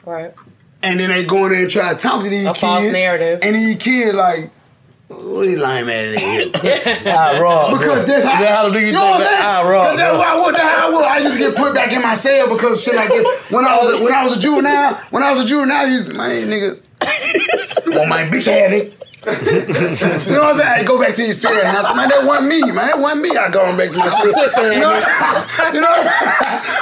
[0.05, 0.35] Right.
[0.83, 2.61] And then they go in there and try to talk to these A kids.
[2.61, 3.41] false narrative.
[3.43, 4.51] And these kids like,
[5.09, 7.07] what these lame ass niggas?
[7.07, 7.79] I rob.
[7.79, 9.43] Because that's how, That's how do you know think what I'm that saying?
[9.43, 10.19] I rob, 'Cause that's bro.
[10.19, 10.53] who I was.
[10.53, 11.05] That's how I was.
[11.05, 13.27] I used to get put back in my cell because shit like this.
[13.51, 16.05] When I was a, when I was a juvenile, when I was a juvenile, you
[16.13, 16.81] man nigga,
[17.87, 18.93] you want my bitch ass nigga.
[19.29, 19.35] you
[20.33, 20.69] know what I'm saying?
[20.81, 21.95] I go back to your cell, house.
[21.97, 22.09] man.
[22.09, 22.87] That wasn't me, man.
[22.87, 23.31] That wasn't me.
[23.37, 24.73] I going back to my cell.
[24.73, 24.95] You know,
[25.75, 25.95] you know,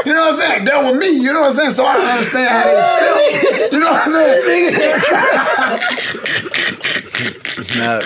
[0.05, 0.65] you know what I'm saying?
[0.67, 1.09] That was me.
[1.17, 1.71] You know what I'm saying?
[1.73, 3.73] So I understand how they feel.
[3.73, 4.75] You know what I'm saying?
[7.79, 8.01] Nah,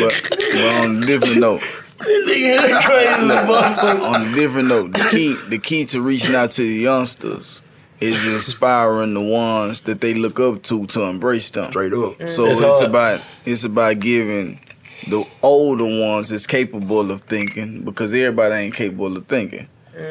[0.00, 1.60] but, but on a different note.
[1.60, 4.14] Nigga, crazy as a motherfucker.
[4.14, 7.62] on a different note, the key the key to reaching out to the youngsters
[8.00, 11.70] is inspiring the ones that they look up to to embrace them.
[11.70, 12.18] Straight up.
[12.18, 12.28] Mm.
[12.28, 14.60] So It's it's, about it's about giving
[15.08, 19.68] the older ones that's capable of thinking because everybody ain't capable of thinking.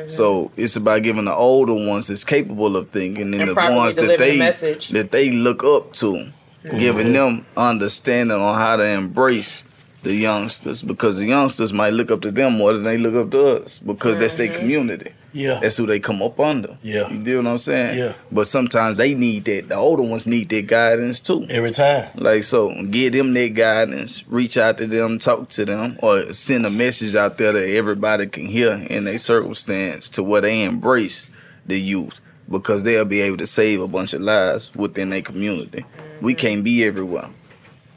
[0.07, 3.95] So it's about giving the older ones that's capable of thinking and, And the ones
[3.97, 6.31] that they the that they look up to,
[6.71, 9.63] giving them understanding on how to embrace
[10.05, 13.31] the youngsters because the youngsters might look up to them more than they look up
[13.31, 14.59] to us because that's their mm-hmm.
[14.59, 15.11] community.
[15.33, 15.59] Yeah.
[15.59, 16.77] That's who they come up under.
[16.81, 17.09] Yeah.
[17.09, 17.97] You do what I'm saying?
[17.97, 18.13] Yeah.
[18.31, 19.67] But sometimes they need that.
[19.67, 21.45] The older ones need that guidance too.
[21.49, 22.09] Every time.
[22.15, 24.25] Like so, give them that guidance.
[24.29, 28.27] Reach out to them, talk to them, or send a message out there that everybody
[28.27, 31.31] can hear in their circumstance to where they embrace
[31.65, 35.83] the youth because they'll be able to save a bunch of lives within their community.
[36.21, 37.29] We can't be everywhere,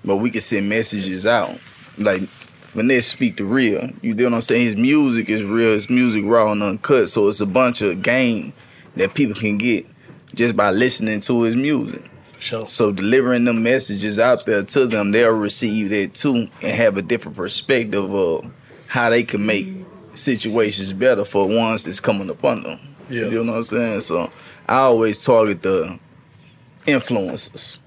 [0.04, 1.58] but we can send messages out.
[1.96, 2.22] Like
[2.68, 3.90] Finesse speak the real.
[4.02, 4.64] You know what I'm saying?
[4.64, 5.72] His music is real.
[5.72, 7.08] His music raw and uncut.
[7.08, 8.52] So it's a bunch of game
[8.96, 9.86] that people can get
[10.34, 12.02] just by listening to his music.
[12.38, 12.66] Sure.
[12.66, 17.02] So delivering them messages out there to them, they'll receive that too and have a
[17.02, 18.50] different perspective of
[18.86, 19.66] how they can make
[20.14, 22.80] situations better for ones that's coming upon them.
[23.08, 23.28] Yeah.
[23.28, 24.00] You know what I'm saying?
[24.00, 24.30] So
[24.68, 25.98] I always target the
[26.86, 27.78] influencers.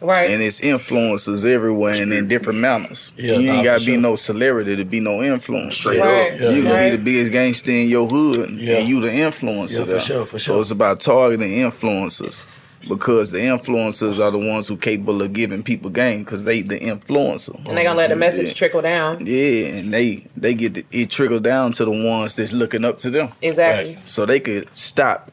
[0.00, 0.30] Right.
[0.30, 3.12] And it's influencers everywhere and in different manners.
[3.16, 4.00] Yeah, you nah, ain't gotta for be sure.
[4.00, 5.72] no celebrity to be no influencer.
[5.72, 6.06] Straight up.
[6.06, 6.90] Right, you gonna right.
[6.90, 8.78] be the biggest gangster in your hood Yeah.
[8.78, 9.78] and you the influencer.
[9.78, 10.00] Yeah, for there.
[10.00, 10.54] sure, for sure.
[10.56, 12.44] So it's about targeting influencers.
[12.86, 16.78] Because the influencers are the ones who capable of giving people game because they the
[16.78, 17.54] influencer.
[17.66, 18.52] And they gonna let the message Yeah.
[18.52, 19.24] trickle down.
[19.24, 22.98] Yeah, and they they get the, it trickles down to the ones that's looking up
[22.98, 23.30] to them.
[23.40, 23.96] Exactly.
[24.00, 25.30] So they could stop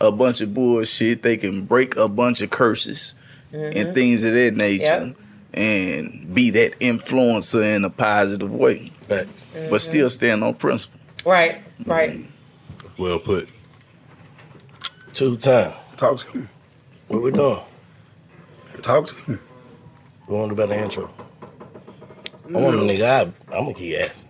[0.00, 1.22] a bunch of bullshit.
[1.22, 3.14] They can break a bunch of curses
[3.52, 3.72] Mhm.
[3.76, 5.16] and things of that nature, Yep.
[5.54, 8.90] and be that influencer in a positive way.
[9.08, 9.26] Mhm.
[9.70, 11.00] But still stand on principle.
[11.24, 11.62] Right.
[11.86, 12.24] Right.
[12.98, 13.50] Well put.
[15.14, 15.72] Two time.
[15.96, 16.50] Talk to him.
[17.08, 17.60] What we doing?
[18.82, 19.40] Talk to him.
[20.28, 21.10] We want to do about the intro.
[22.48, 23.02] I want a nigga.
[23.04, 23.20] I,
[23.56, 24.24] I'm gonna keep asking.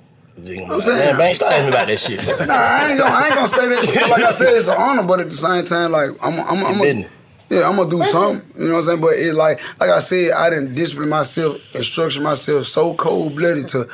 [0.65, 2.27] I'm I'm saying- man, man, stop asking me about that shit.
[2.47, 4.09] Nah, I ain't gonna, I ain't gonna say that.
[4.11, 6.81] Like I said, it's an honor, but at the same time, like I'm, I'm, I'm,
[6.81, 7.05] I'm
[7.51, 8.51] yeah, I'm gonna do something.
[8.61, 9.01] You know what I'm saying?
[9.01, 13.37] But it like, like I said, I didn't discipline myself and structure myself so cold
[13.37, 13.89] blooded to,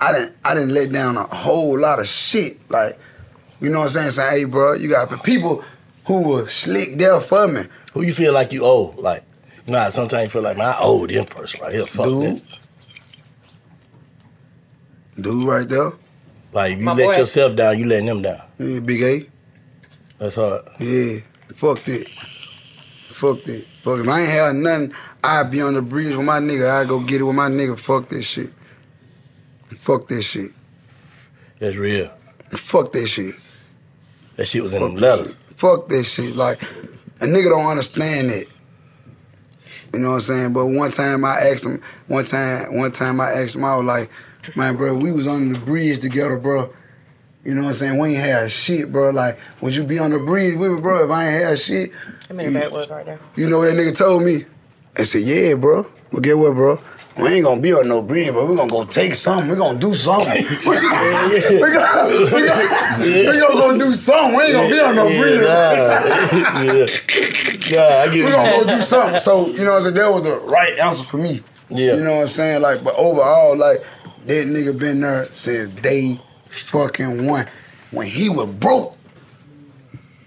[0.00, 2.58] I didn't, I didn't let down a whole lot of shit.
[2.70, 2.98] Like,
[3.60, 4.10] you know what I'm saying?
[4.12, 5.64] Saying, hey, bro, you got people
[6.04, 7.62] who were slick there for me.
[7.92, 8.94] Who you feel like you owe?
[8.96, 9.24] Like,
[9.66, 11.86] you know, how sometimes you feel like, man, I owe them person right here.
[11.86, 12.38] Fuck Dude.
[12.38, 12.42] that.
[15.20, 15.90] Dude, right there.
[16.52, 17.16] Like, if you My let boy.
[17.18, 18.40] yourself down, you letting them down.
[18.58, 19.22] Yeah, Big A.
[20.18, 20.62] That's hard.
[20.78, 21.18] Yeah,
[21.54, 22.39] fuck that.
[23.20, 23.66] Fuck that.
[23.82, 26.70] Fuck if I ain't had nothing, I'd be on the bridge with my nigga.
[26.70, 27.78] I'd go get it with my nigga.
[27.78, 28.48] Fuck that shit.
[29.68, 30.52] Fuck that shit.
[31.58, 32.10] That's real.
[32.52, 33.34] Fuck that shit.
[34.36, 35.36] That shit was in Fuck them letters.
[35.54, 36.34] Fuck that shit.
[36.34, 36.62] Like,
[37.20, 38.46] a nigga don't understand that.
[39.92, 40.52] You know what I'm saying?
[40.54, 43.84] But one time I asked him, one time, one time I asked him, I was
[43.84, 44.10] like,
[44.56, 46.72] man, bro, we was on the bridge together, bro.
[47.44, 47.98] You know what I'm saying?
[47.98, 49.10] We ain't had shit, bro.
[49.10, 51.90] Like, would you be on the bridge with me, bro, if I ain't had shit?
[52.28, 53.18] I'm in a bad word right now.
[53.34, 54.44] You know what that nigga told me?
[54.98, 55.86] I said, yeah, bro.
[56.12, 56.78] But get what, bro?
[57.16, 59.50] We ain't gonna be on no bridge, but We gonna go take something.
[59.50, 60.32] We gonna do something.
[60.66, 64.36] we gonna, we gonna, we gonna, we gonna go do something.
[64.36, 65.40] We ain't gonna be on no bridge.
[65.40, 66.86] yeah.
[67.68, 69.18] yeah, I get we what gonna go do something.
[69.18, 69.94] So, you know what I'm saying?
[69.94, 71.40] That was the right answer for me.
[71.68, 71.96] Yeah.
[71.96, 72.62] You know what I'm saying?
[72.62, 73.78] Like, but overall, like,
[74.26, 76.20] that nigga been there since day
[76.50, 77.46] fucking one.
[77.90, 78.96] When he was broke,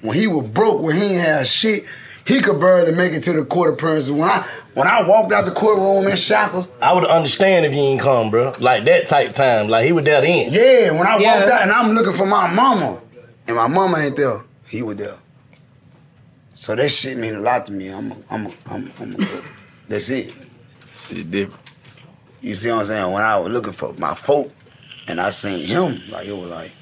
[0.01, 1.85] when he was broke, when he ain't had shit,
[2.25, 4.11] he could barely make it to the court appearances.
[4.11, 7.79] When I when I walked out the courtroom in shackles, I would understand if you
[7.79, 8.53] ain't come, bro.
[8.59, 9.67] Like that type time.
[9.67, 10.51] Like he was there then.
[10.51, 13.01] yeah, when I walked out and I'm looking for my mama,
[13.47, 15.17] and my mama ain't there, he was there.
[16.53, 17.89] So that shit mean a lot to me.
[17.89, 19.43] I'm, a, I'm, a, I'm, a, I'm a,
[19.87, 20.33] that's it.
[21.09, 21.59] It's different.
[22.41, 23.11] You see what I'm saying?
[23.11, 24.51] When I was looking for my folk,
[25.07, 26.75] and I seen him, like it was like,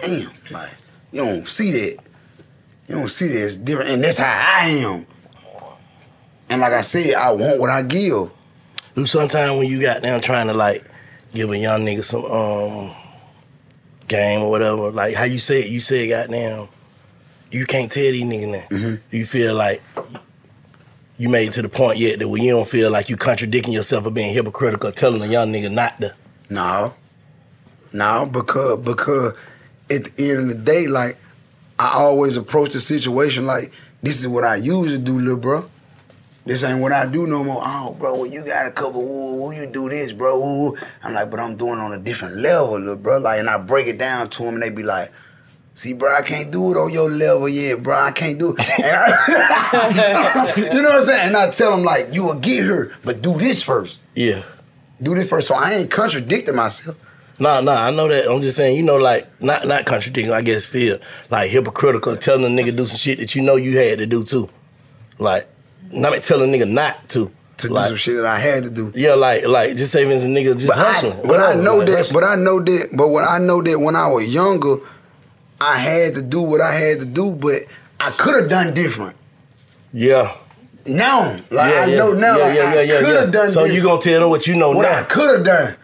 [0.00, 0.76] damn, like
[1.12, 1.98] you don't see that.
[2.88, 3.44] You don't see that.
[3.44, 5.06] It's different, and that's how I am.
[6.48, 8.30] And like I said, I want what I give.
[8.94, 10.82] Do sometimes when you got down trying to like
[11.34, 12.94] give a young nigga some um
[14.08, 16.68] game or whatever, like how you said you said goddamn,
[17.50, 18.76] you can't tell these niggas now.
[18.76, 18.94] Mm-hmm.
[19.10, 19.82] Do you feel like
[21.18, 23.72] you made it to the point yet that where you don't feel like you contradicting
[23.72, 26.14] yourself or being hypocritical, telling a young nigga not to?
[26.48, 26.94] No.
[27.92, 29.32] No, because because
[29.90, 31.16] at the end of the day, like
[31.78, 33.72] I always approach the situation like
[34.02, 35.68] this is what I usually do, little bro.
[36.44, 37.60] This ain't what I do no more.
[37.64, 39.02] Oh, bro, well, you got a couple.
[39.02, 40.38] Woo, woo, you do this, bro.
[40.38, 40.76] Woo.
[41.02, 43.18] I'm like, but I'm doing on a different level, little bro.
[43.18, 45.10] Like, and I break it down to them, and they be like,
[45.74, 47.96] "See, bro, I can't do it on your level yet, bro.
[47.96, 51.26] I can't do it." I- you know what I'm saying?
[51.28, 54.00] And I tell them like, "You will get her, but do this first.
[54.14, 54.42] Yeah.
[55.02, 55.48] Do this first.
[55.48, 56.96] So I ain't contradicting myself.
[57.38, 58.30] Nah, nah, I know that.
[58.30, 60.32] I'm just saying, you know, like not not contradicting.
[60.32, 60.96] I guess feel
[61.30, 64.24] like hypocritical, telling a nigga do some shit that you know you had to do
[64.24, 64.48] too.
[65.18, 65.46] Like,
[65.92, 67.30] not telling a nigga not to.
[67.58, 68.92] To like, do some shit that I had to do.
[68.94, 71.26] Yeah, like like just saving a nigga just But I, hustling.
[71.26, 71.96] but I know like, that.
[71.98, 72.20] hustling.
[72.20, 72.88] But I know that.
[72.94, 74.76] But when I know that when I was younger,
[75.60, 77.32] I had to do what I had to do.
[77.34, 77.62] But
[78.00, 79.16] I could have done different.
[79.92, 80.34] Yeah.
[80.86, 81.96] Now, like Yeah, I yeah.
[81.96, 83.20] know now, Yeah, like, yeah, yeah, I yeah, could yeah.
[83.20, 83.50] have done.
[83.50, 83.84] So you different.
[83.88, 85.00] gonna tell them what you know what now?
[85.00, 85.76] I could have done.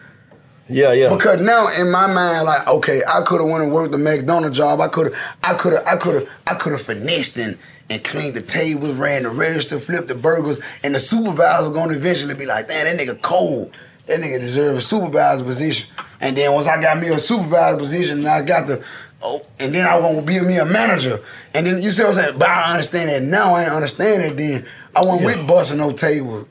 [0.69, 1.13] Yeah, yeah.
[1.13, 4.57] Because now in my mind, like, okay, I could have went and worked the McDonald's
[4.57, 4.79] job.
[4.79, 7.57] I could have, I could have, I could have, I could have finessed and,
[7.89, 11.93] and cleaned the tables, ran the register, flipped the burgers, and the supervisor was gonna
[11.95, 13.75] eventually be like, damn, that nigga cold.
[14.07, 15.87] that nigga deserve a supervisor position.
[16.21, 18.83] And then once I got me a supervisor position, and I got the,
[19.21, 21.19] oh, and then I want to be me a manager.
[21.53, 22.39] And then you see what I'm saying?
[22.39, 23.53] But I understand that now.
[23.55, 24.65] I ain't understand it then.
[24.95, 26.47] I wasn't with busting no tables.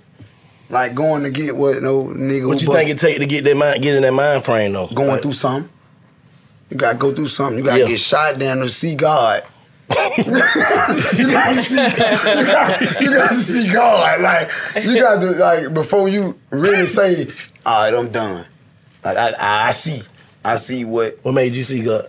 [0.73, 2.49] Like going to get what no nigga.
[2.49, 4.87] What you think it take to get that mind, get in that mind frame though?
[4.87, 5.71] Going Like, through something.
[6.71, 7.59] You gotta go through something.
[7.59, 7.87] You gotta Yeah.
[7.89, 9.43] get shot down to see God.
[9.91, 11.75] you gotta see.
[11.85, 11.91] You
[12.47, 14.21] gotta, you gotta see God.
[14.23, 14.51] Like
[14.87, 17.27] you got to like before you really say,
[17.67, 18.47] "All right, I'm done."
[19.05, 20.01] Like I, I, I see.
[20.43, 21.19] I see what.
[21.23, 22.09] What made you see God?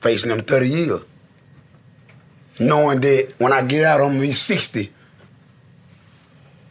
[0.00, 1.00] Facing them thirty years,
[2.58, 4.88] knowing that when I get out, I'm gonna be sixty.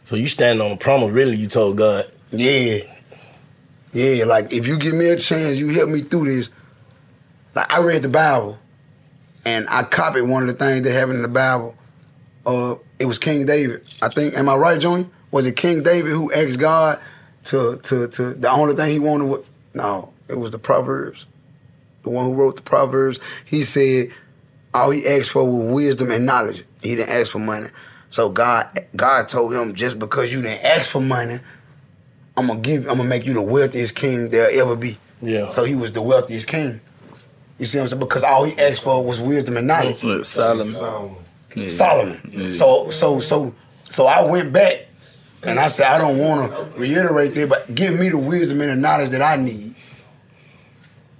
[0.08, 1.36] So you standing on a promise, really?
[1.36, 2.10] You told God.
[2.30, 2.78] Yeah.
[3.92, 6.50] Yeah, like if you give me a chance, you help me through this.
[7.54, 8.58] Like I read the Bible
[9.44, 11.74] and I copied one of the things that happened in the Bible.
[12.46, 13.84] Uh it was King David.
[14.00, 15.10] I think am I right, Joey?
[15.30, 16.98] Was it King David who asked God
[17.44, 19.44] to to to the only thing he wanted was
[19.74, 21.26] no, it was the Proverbs.
[22.04, 24.06] The one who wrote the Proverbs, he said
[24.72, 26.64] all he asked for was wisdom and knowledge.
[26.80, 27.66] He didn't ask for money.
[28.10, 31.38] So God God told him just because you didn't ask for money,
[32.36, 34.96] I'm gonna give I'm gonna make you the wealthiest king there'll ever be.
[35.20, 35.48] Yeah.
[35.48, 36.80] So he was the wealthiest king.
[37.58, 38.00] You see what I'm saying?
[38.00, 40.02] Because all he asked for was wisdom and knowledge.
[40.02, 41.16] Look, Solomon.
[41.54, 41.68] Yeah.
[41.68, 42.20] Solomon.
[42.30, 42.52] Yeah.
[42.52, 43.54] So so so
[43.90, 44.86] so I went back
[45.44, 48.70] and I said I don't want to reiterate that, but give me the wisdom and
[48.70, 49.74] the knowledge that I need.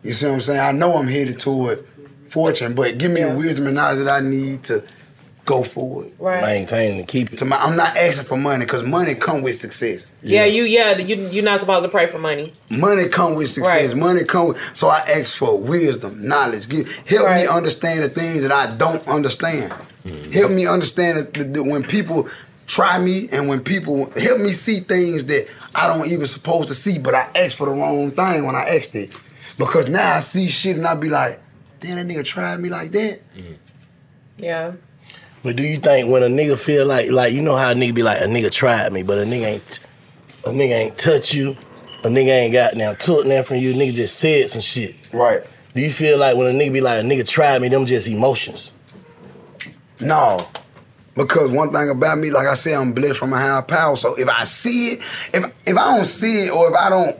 [0.02, 0.60] You see what I'm saying?
[0.60, 1.84] I know I'm headed toward
[2.28, 4.84] fortune, but give me the wisdom and knowledge that I need to
[5.48, 6.12] go forward.
[6.18, 6.42] Right.
[6.42, 7.38] Maintain and keep it.
[7.38, 10.08] To my, I'm not asking for money because money come with success.
[10.22, 12.52] Yeah, you yeah, you you're not supposed to pray for money.
[12.70, 13.92] Money come with success.
[13.94, 13.96] Right.
[14.00, 14.76] Money come with.
[14.76, 16.68] So I ask for wisdom, knowledge.
[16.68, 19.72] Give, help me understand the things that I don't understand.
[20.04, 20.30] Mm-hmm.
[20.32, 22.28] Help me understand that, that- that when people
[22.66, 26.74] try me and when people help me see things that I don't even supposed to
[26.74, 29.16] see, but I asked for the wrong thing when I asked it.
[29.56, 31.40] Because now I see shit and I be like,
[31.80, 33.20] damn, that nigga tried me like that.
[34.36, 34.72] Yeah.
[35.48, 37.94] But do you think when a nigga feel like like you know how a nigga
[37.94, 39.80] be like a nigga tried me, but a nigga ain't
[40.44, 41.56] a nigga ain't touch you,
[42.04, 44.94] a nigga ain't got now took nothing from you, nigga just said some shit.
[45.10, 45.40] Right.
[45.74, 48.08] Do you feel like when a nigga be like a nigga tried me, them just
[48.08, 48.72] emotions?
[50.00, 50.46] No.
[51.14, 53.96] Because one thing about me, like I said, I'm blessed from a higher power.
[53.96, 54.98] So if I see it,
[55.32, 57.18] if if I don't see it or if I don't,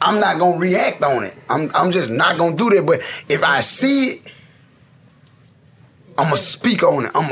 [0.00, 1.36] I'm not gonna react on it.
[1.48, 2.84] I'm I'm just not gonna do that.
[2.84, 4.32] But if I see it,
[6.18, 7.12] I'm gonna speak on it.
[7.14, 7.30] I'm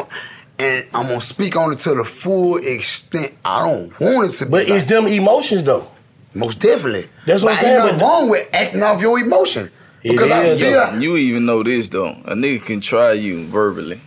[0.59, 3.35] and I'm gonna speak on it to the full extent.
[3.45, 4.51] I don't want it to be.
[4.51, 5.89] But it's them emotions though.
[6.35, 7.07] Most definitely.
[7.27, 9.71] That's what But I'm saying, Ain't nothing but- wrong with acting off your emotion.
[10.03, 12.11] Because I Yo, feel you even know this though.
[12.27, 14.01] A nigga can try you verbally.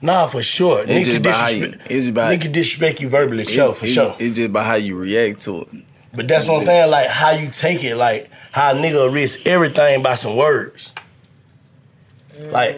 [0.00, 0.80] Nah, for sure.
[0.80, 1.74] It's Nigga just can about how you.
[1.90, 2.32] It's about.
[2.32, 4.16] nigga disrespect you verbally, it's- sure, for it's- sure.
[4.18, 5.68] It's just about how you react to it.
[6.14, 9.46] But that's what I'm saying, like how you take it, like how a nigga risk
[9.46, 10.92] everything by some words.
[12.50, 12.76] Like,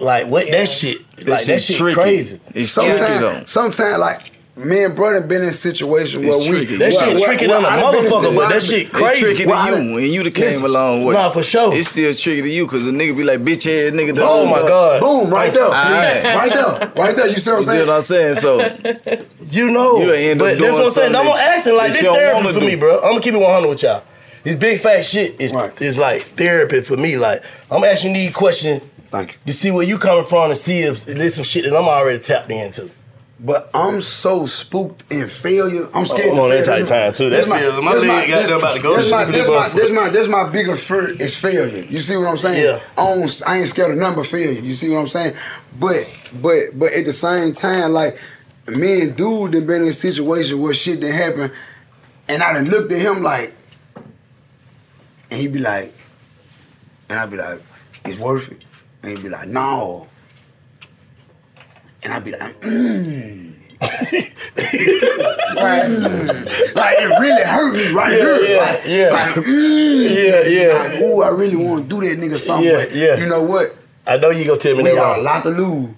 [0.00, 2.40] like what that shit, like that shit crazy.
[2.54, 6.76] It's sometimes, sometimes like me and brother been in situations where It's we tricky.
[6.76, 9.10] That shit tricky than a I done been motherfucker, but that shit crazy.
[9.12, 11.14] It's tricky to done- you, and you done came Listen, a long way.
[11.14, 11.72] Nah, for sure.
[11.74, 14.18] It's still tricky to you because a nigga be like, bitch ass nigga.
[14.20, 15.00] Oh my da." God.
[15.00, 15.64] Boom, right there.
[15.64, 16.24] Alright.
[16.24, 16.92] Right there.
[16.96, 17.26] Right there.
[17.28, 17.86] You see what I'm You see saying?
[17.86, 18.34] what I'm saying?
[18.34, 21.16] So You know, You end up but doing that's what I'm saying.
[21.16, 22.96] I'm gonna ask him like this you don't therapy wanna for me, bro.
[22.96, 24.02] I'm gonna keep it 100 with y'all.
[24.42, 27.16] This big fat shit is is like therapy for me.
[27.16, 29.38] Like I'm asking these questions Thank you.
[29.46, 32.20] to see where you coming from and see if there's some shit that I'm already
[32.20, 32.90] tapped into.
[33.42, 35.86] But I'm so spooked in failure.
[35.94, 36.28] I'm oh, scared.
[36.28, 37.30] I'm to on that time, too.
[37.30, 38.96] That's, feels- my leg got about to go.
[38.96, 39.94] This Shit, my, this my, foot.
[39.94, 41.84] my, this, my, my bigger fear is failure.
[41.84, 42.62] You see what I'm saying?
[42.62, 42.80] Yeah.
[42.98, 44.60] I, don't, I ain't scared of number failure.
[44.60, 45.34] You see what I'm saying?
[45.78, 46.10] But
[46.42, 48.20] but but at the same time, like
[48.68, 51.50] me and dude done been in a situation where shit didn't happen,
[52.28, 53.54] and I done looked at him like,
[55.30, 55.94] and he be like,
[57.08, 57.62] and I be like,
[58.04, 58.64] it's worth it.
[59.02, 60.06] And he'd be like, no.
[62.02, 63.52] And I'd be like, mm.
[65.56, 65.86] right.
[66.74, 68.42] Like it really hurt me right Yeah, here.
[68.48, 69.10] yeah, like, yeah.
[69.10, 70.10] like, mm.
[70.16, 70.78] Yeah, yeah.
[70.78, 72.66] Like, ooh, I really want to do that nigga something.
[72.66, 73.16] Yeah, but yeah.
[73.18, 73.76] you know what?
[74.06, 75.24] I know you gonna tell me We that got a wrong.
[75.24, 75.90] lot to lose.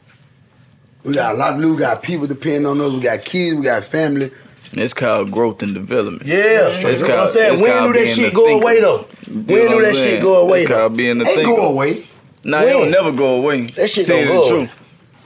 [1.05, 1.73] We got a lot to lose.
[1.77, 2.93] We got people depending on us.
[2.93, 3.57] We got kids.
[3.57, 4.31] We got family.
[4.73, 6.27] it's called growth and development.
[6.27, 7.53] Yeah, It's that's what I'm called- saying.
[7.55, 8.65] it's When called do that being shit the go thinker.
[8.65, 9.07] away though?
[9.29, 10.23] You When know do what that I'm shit saying?
[10.23, 10.79] go away It's though?
[10.81, 11.57] called being the Ain't thinker.
[11.57, 12.07] go away.
[12.45, 13.63] Nah, it don't never go away.
[13.67, 14.75] That shit Tell don't you go the truth.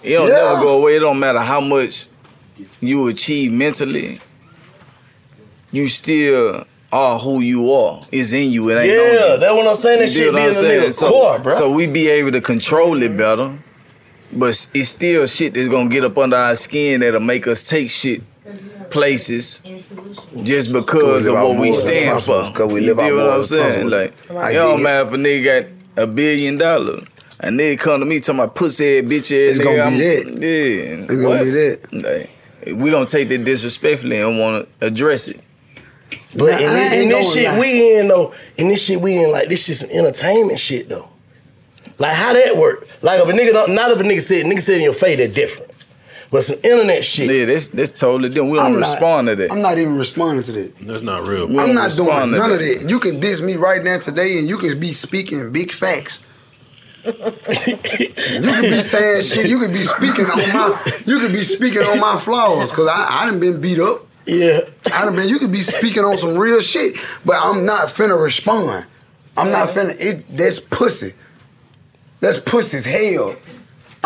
[0.03, 0.35] It don't Yeah.
[0.35, 0.97] never go away.
[0.97, 2.07] It don't matter how much
[2.81, 4.21] you achieve mentally.
[5.73, 8.01] You still are who you are.
[8.13, 8.69] It's in you.
[8.71, 9.99] It ain't on Yeah, that's what I'm saying.
[10.01, 10.81] That You shit be in the saying?
[10.83, 11.53] nigga So, core, bro.
[11.53, 13.53] so we be able to control it better.
[14.33, 17.91] But it's still shit that's gonna get up under our skin that'll make us take
[17.91, 18.23] shit
[18.91, 19.61] places
[20.43, 22.45] just because of what we stand for.
[22.45, 23.89] Because we You live our feel what I'm saying?
[23.91, 27.05] Like, I it don't matter if a nigga got a billion dollars.
[27.41, 29.65] A nigga come to me talking about pussy ass bitch ass It's nigga.
[29.65, 30.43] gonna be I'm- that.
[30.43, 30.95] Yeah.
[31.05, 31.79] It's gonna be that.
[31.93, 32.31] Like,
[32.81, 35.41] we gonna take that disrespectfully and want to address it.
[36.35, 37.59] But Nah, in, this- in ain't this shit lie.
[37.61, 41.09] we in though, in this shit we in like this shit some entertainment shit though.
[41.99, 42.87] Like how that work?
[43.03, 45.17] Like if a nigga don't, not if a nigga said nigga said in your face,
[45.19, 45.66] they're different.
[46.31, 47.31] But some internet shit.
[47.31, 48.51] Yeah, this that's totally different.
[48.53, 49.53] We don't I'm not- respond to that.
[49.53, 50.87] I'm not even responding to that.
[50.87, 51.45] That's not real.
[51.61, 52.87] I'm not doing none of that.
[52.89, 56.21] You can diss me right now today, and you can be speaking big facts.
[57.07, 59.49] you could be saying shit.
[59.49, 60.93] You could be speaking on my.
[61.07, 64.05] You could be speaking on my flaws because I I done been beat up.
[64.27, 64.61] Yeah,
[64.93, 65.29] I done been.
[65.29, 68.87] You could be speaking on some real shit, but I'm not finna respond.
[69.37, 69.95] I'm not finna.
[70.01, 71.13] It that's pussy.
[72.19, 73.37] That's pussy's hell.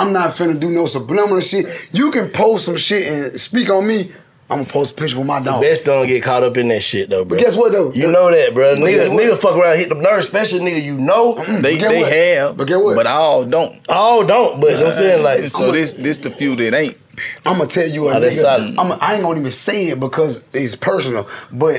[0.01, 1.66] I'm not finna do no subliminal shit.
[1.93, 4.12] You can post some shit and speak on me.
[4.48, 5.62] I'm gonna post a picture with my The dog.
[5.62, 7.39] best don't get caught up in that shit though, bro.
[7.39, 7.93] But guess what though?
[7.93, 8.74] You know that, bro.
[8.74, 11.36] Nigga, nigga fuck around, hit the nerve, especially nigga you know.
[11.36, 12.97] Mm, they they have, but get what?
[12.97, 13.78] But all don't.
[13.89, 14.60] All don't.
[14.60, 16.98] But I'm saying like, so this this the few that ain't.
[17.47, 18.32] I'm gonna tell you a Oh, nigga.
[18.32, 18.77] solid.
[18.77, 21.77] I'm I ain't gonna even say it because it's personal, but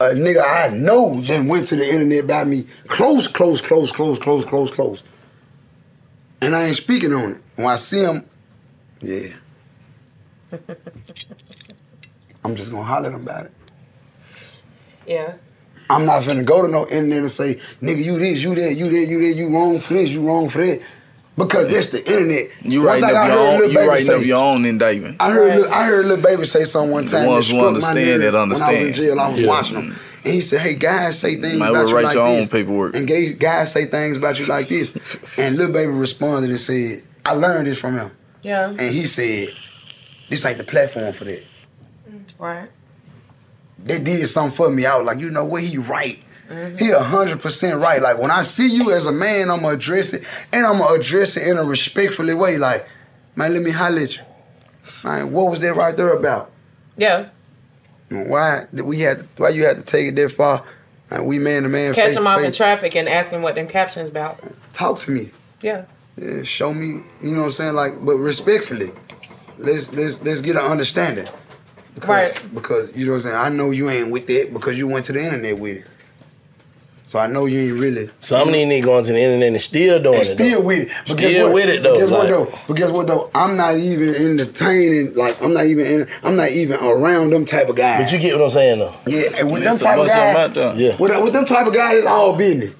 [0.00, 4.18] a nigga I know then went to the internet about me close, close, close, close,
[4.18, 5.02] close, close, close,
[6.42, 7.40] and I ain't speaking on it.
[7.56, 8.28] When I see him,
[9.00, 9.28] yeah,
[12.44, 13.52] I'm just gonna holler at him about it.
[15.06, 15.34] Yeah.
[15.90, 18.88] I'm not finna go to no internet and say, nigga, you this, you that, you
[18.88, 20.80] that, you that, you wrong for this, you wrong for that.
[21.36, 22.46] Because that's the internet.
[22.64, 23.60] You One writing thing I up your heard own.
[23.60, 25.16] Lil You Baby writing say- up your own indictment.
[25.20, 27.10] I heard Lil- I heard Lil Baby say something one time.
[27.22, 27.28] The time.
[27.28, 29.40] ones that who struck my understand nerve that When I was in jail, I was
[29.40, 29.48] Yeah.
[29.48, 32.14] watching him, and he said, "Hey, guys say things Might about well you write like
[32.14, 32.94] your own paperwork.
[32.96, 34.92] and guys say things about you like this."
[35.36, 38.10] and Lil Baby responded and said, "I learned this from him,"
[38.42, 38.68] Yeah.
[38.68, 39.48] and he said,
[40.28, 41.42] "This ain't the platform for that."
[42.38, 42.68] Right.
[43.78, 44.86] They did something for me.
[44.86, 45.62] I was like, you know what?
[45.62, 46.22] He right.
[46.48, 46.76] Mm-hmm.
[46.78, 48.00] He a hundred percent right.
[48.00, 51.00] Like when I see you as a man, I'm gonna address it, and I'm gonna
[51.00, 52.58] address it in a respectfully way.
[52.58, 52.86] Like,
[53.34, 54.22] man, let me holler at you.
[55.02, 56.50] Man, what was that right there about?
[56.96, 57.28] Yeah.
[58.10, 60.64] Why did we had to, why you had to take it that far?
[61.10, 61.94] And we man to man.
[61.94, 64.38] Catch them off in traffic and ask them what them captions about.
[64.72, 65.30] Talk to me.
[65.62, 65.84] Yeah.
[66.16, 67.02] Yeah, show me.
[67.22, 67.74] You know what I'm saying?
[67.74, 68.92] Like, but respectfully.
[69.58, 71.26] Let's let's let's get an understanding.
[71.94, 72.08] Because,
[72.42, 72.54] Right.
[72.54, 73.36] Because you know what I'm saying.
[73.36, 75.84] I know you ain't with that because you went to the internet with it.
[77.06, 78.08] So I know you ain't really.
[78.20, 80.34] Some of these niggas going to the internet and still doing And it.
[80.34, 80.66] still though.
[80.66, 80.88] with it.
[81.06, 81.54] But guess Still what?
[81.54, 82.00] with it though.
[82.00, 82.06] But though.
[82.06, 82.58] guess what like- though?
[82.66, 83.30] But guess what though?
[83.34, 85.14] I'm not even entertaining.
[85.14, 85.86] Like I'm not even.
[85.86, 88.04] In, I'm not even around them type of guys.
[88.04, 88.94] But you get what I'm saying though.
[89.06, 90.76] Yeah, and with them type of guys, about that?
[90.76, 90.96] Yeah.
[90.98, 92.72] with, with them type of guys, it's all business.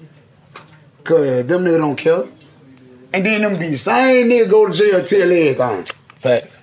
[1.03, 2.23] Cause them niggas don't care.
[3.15, 5.85] And then them be the same nigga go to jail tell everything.
[6.17, 6.59] Facts.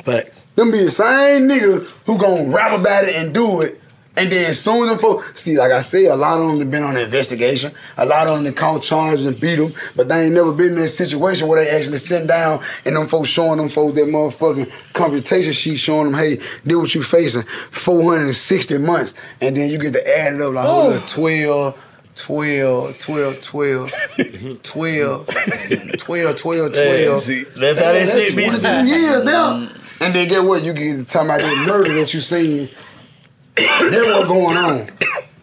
[0.00, 0.44] Facts.
[0.54, 3.78] Them be the same niggas who gon' rap about it and do it.
[4.16, 6.70] And then soon as them folks, see, like I said, a lot of them have
[6.70, 7.70] been on an investigation.
[7.98, 10.72] A lot of them they caught charges and beat them, but they ain't never been
[10.72, 14.06] in a situation where they actually sit down and them folks showing them folks that
[14.06, 19.12] motherfucking confrontation sheet showing them, hey, this what you facing, 460 months.
[19.42, 23.92] And then you get to add it up like, oh, up, 12, 12, 12, 12,
[24.62, 26.76] 12, 12, 12, 12.
[26.76, 28.44] Yeah, see, that's how that shit be.
[28.44, 29.54] 22 years now.
[29.54, 30.00] Mm.
[30.02, 30.62] And then get what?
[30.62, 32.68] You get to talking about that murder that you seen.
[33.56, 34.88] Then what going on?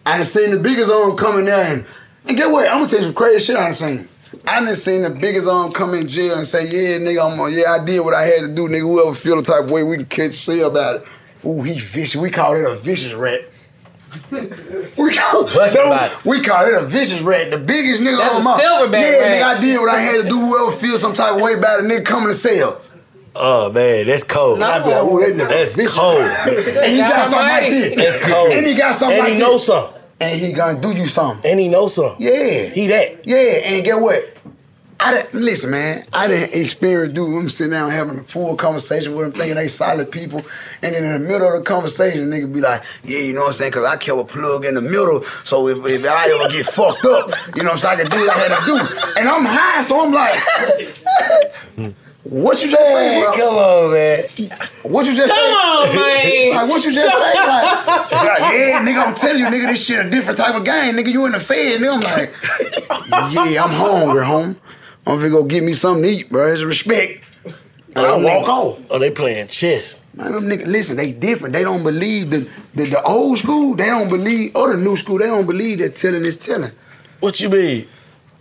[0.04, 1.84] I done seen the biggest arm coming there and,
[2.26, 2.68] and get what?
[2.68, 4.08] I'm gonna tell you some crazy shit I done seen.
[4.46, 7.52] I done seen the biggest arm come in jail and say, yeah, nigga, I'm on,
[7.52, 8.80] yeah, I did what I had to do, nigga.
[8.80, 11.06] Whoever feel the type of way we can catch say about it.
[11.44, 12.20] Ooh, he vicious.
[12.20, 13.49] We call it a vicious rat.
[14.30, 16.24] We call What no, it?
[16.24, 17.50] we call it a vicious rat.
[17.50, 19.42] The biggest nigga That's on a my silverback Yeah, rat.
[19.42, 20.38] nigga, I did what I had to do.
[20.38, 22.80] Whoever feel some type of way about it, nigga coming to sell.
[23.34, 24.58] Oh man, that's cold.
[24.58, 24.66] No.
[24.66, 25.96] I be like, ooh, that nigga That's vicious.
[25.96, 26.20] cold.
[26.20, 27.94] And he got something like this.
[27.96, 28.52] That's cold.
[28.52, 29.48] And he got something And like he this.
[29.48, 30.00] know something.
[30.20, 31.50] And he gonna do you something.
[31.50, 32.16] And he know something.
[32.20, 32.64] Yeah.
[32.70, 33.26] He that.
[33.26, 34.36] Yeah, and get what?
[35.02, 36.02] I didn't listen, man.
[36.12, 37.34] I didn't experience dude.
[37.34, 40.42] I'm sitting down having a full conversation with them, thinking they solid people,
[40.82, 43.46] and then in the middle of the conversation, nigga be like, "Yeah, you know what
[43.48, 43.72] I'm saying?
[43.72, 47.04] Cause I kept a plug in the middle, so if, if I ever get fucked
[47.06, 48.00] up, you know what I'm saying?
[48.00, 48.76] I can do what I had to do."
[49.18, 50.34] And I'm high, so I'm like,
[52.24, 53.22] "What you just say?
[53.22, 53.32] bro?
[53.32, 54.58] Come on, man.
[54.82, 55.52] What you just Come say?
[55.52, 56.56] on, man.
[56.56, 57.34] Like what you just say?
[57.34, 60.94] Like, like, yeah, nigga, I'm telling you, nigga, this shit a different type of game.
[60.94, 61.80] Nigga, you in the fed.
[61.80, 64.60] Nigga, I'm like, yeah, I'm hungry, home.
[65.06, 66.52] I'm gonna go get me something to eat, bro.
[66.52, 67.24] It's respect.
[67.96, 68.80] And I walk off.
[68.90, 70.00] Oh, they playing chess.
[70.14, 71.54] Man, them niggas, listen, they different.
[71.54, 73.74] They don't believe the, the the old school.
[73.74, 75.18] They don't believe, or the new school.
[75.18, 76.70] They don't believe that telling is telling.
[77.18, 77.88] What you mean?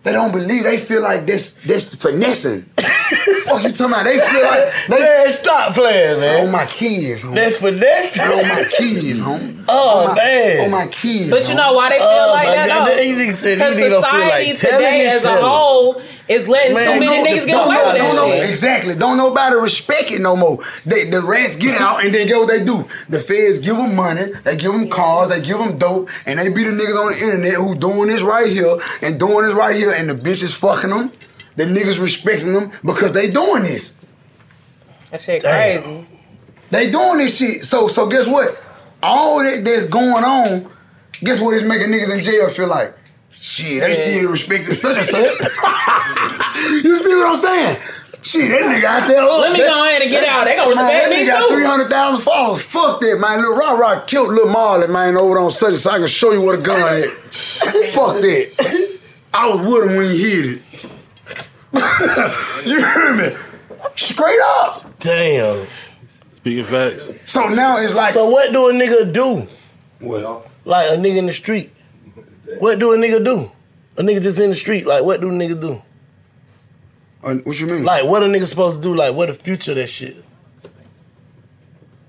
[0.04, 0.64] They don't believe.
[0.64, 2.70] They feel like that's that's finessing.
[3.46, 4.06] Fuck you talking about?
[4.06, 6.46] They feel like they man, stop playing, man.
[6.46, 7.36] On my kids, homie.
[7.36, 8.20] That's for this.
[8.20, 9.64] on oh, my kids, homie.
[9.68, 10.66] Oh, on my, man.
[10.66, 11.30] On my kids.
[11.32, 12.68] But you know why they feel Oh, like my that?
[12.68, 12.96] God, though?
[12.96, 16.76] they said Because these niggas feel society like telling today as a whole is letting
[16.76, 18.50] Man, too many niggas get don't away know- with don't know- shit.
[18.50, 18.96] Exactly.
[18.96, 20.60] Don't nobody respect it no more.
[20.86, 22.86] They, the rats get out and then get what they do.
[23.10, 26.50] The feds give them money, they give them cars, they give them dope, and they
[26.54, 29.76] be the niggas on the internet who doing this right here and doing this right
[29.76, 31.12] here, and the bitches fucking them.
[31.60, 33.94] The niggas respecting them because they doing this.
[35.12, 36.06] That shit crazy.
[36.72, 37.66] They doing this shit.
[37.66, 38.58] So so guess what?
[39.04, 40.72] All that that's going on,
[41.22, 42.96] guess what is making niggas in jail feel like?
[43.32, 44.06] Shit, they Yeah.
[44.06, 45.20] still respecting such and such.
[46.86, 47.78] you see what I'm saying?
[48.22, 49.22] Shit, that nigga out there.
[49.22, 50.46] Up, Let me that- go ahead and get that- out.
[50.46, 52.62] They gonna man, respect that me got 300,000 followers.
[52.62, 53.40] Fuck that, man.
[53.40, 56.32] Little Rock Rock killed Little Marley, man, over on such and so I can show
[56.32, 57.10] you what a gun is.
[57.94, 58.98] Fuck that.
[59.34, 60.90] I was with him when he hit it.
[61.74, 63.36] You hear me?
[63.96, 65.00] Straight up.
[65.00, 65.68] Damn.
[66.36, 67.04] Speaking facts.
[67.26, 68.14] So now it's like.
[68.14, 69.48] So what do a nigga do?
[70.00, 70.48] What?
[70.66, 71.72] Like a nigga in the street.
[72.60, 73.52] What do a nigga do?
[73.98, 74.86] A nigga just in the street.
[74.88, 75.82] Like what do a nigga do?
[77.24, 77.84] Uh, what you mean?
[77.84, 78.96] Like what a nigga supposed to do?
[78.96, 80.24] Like what the future of that shit?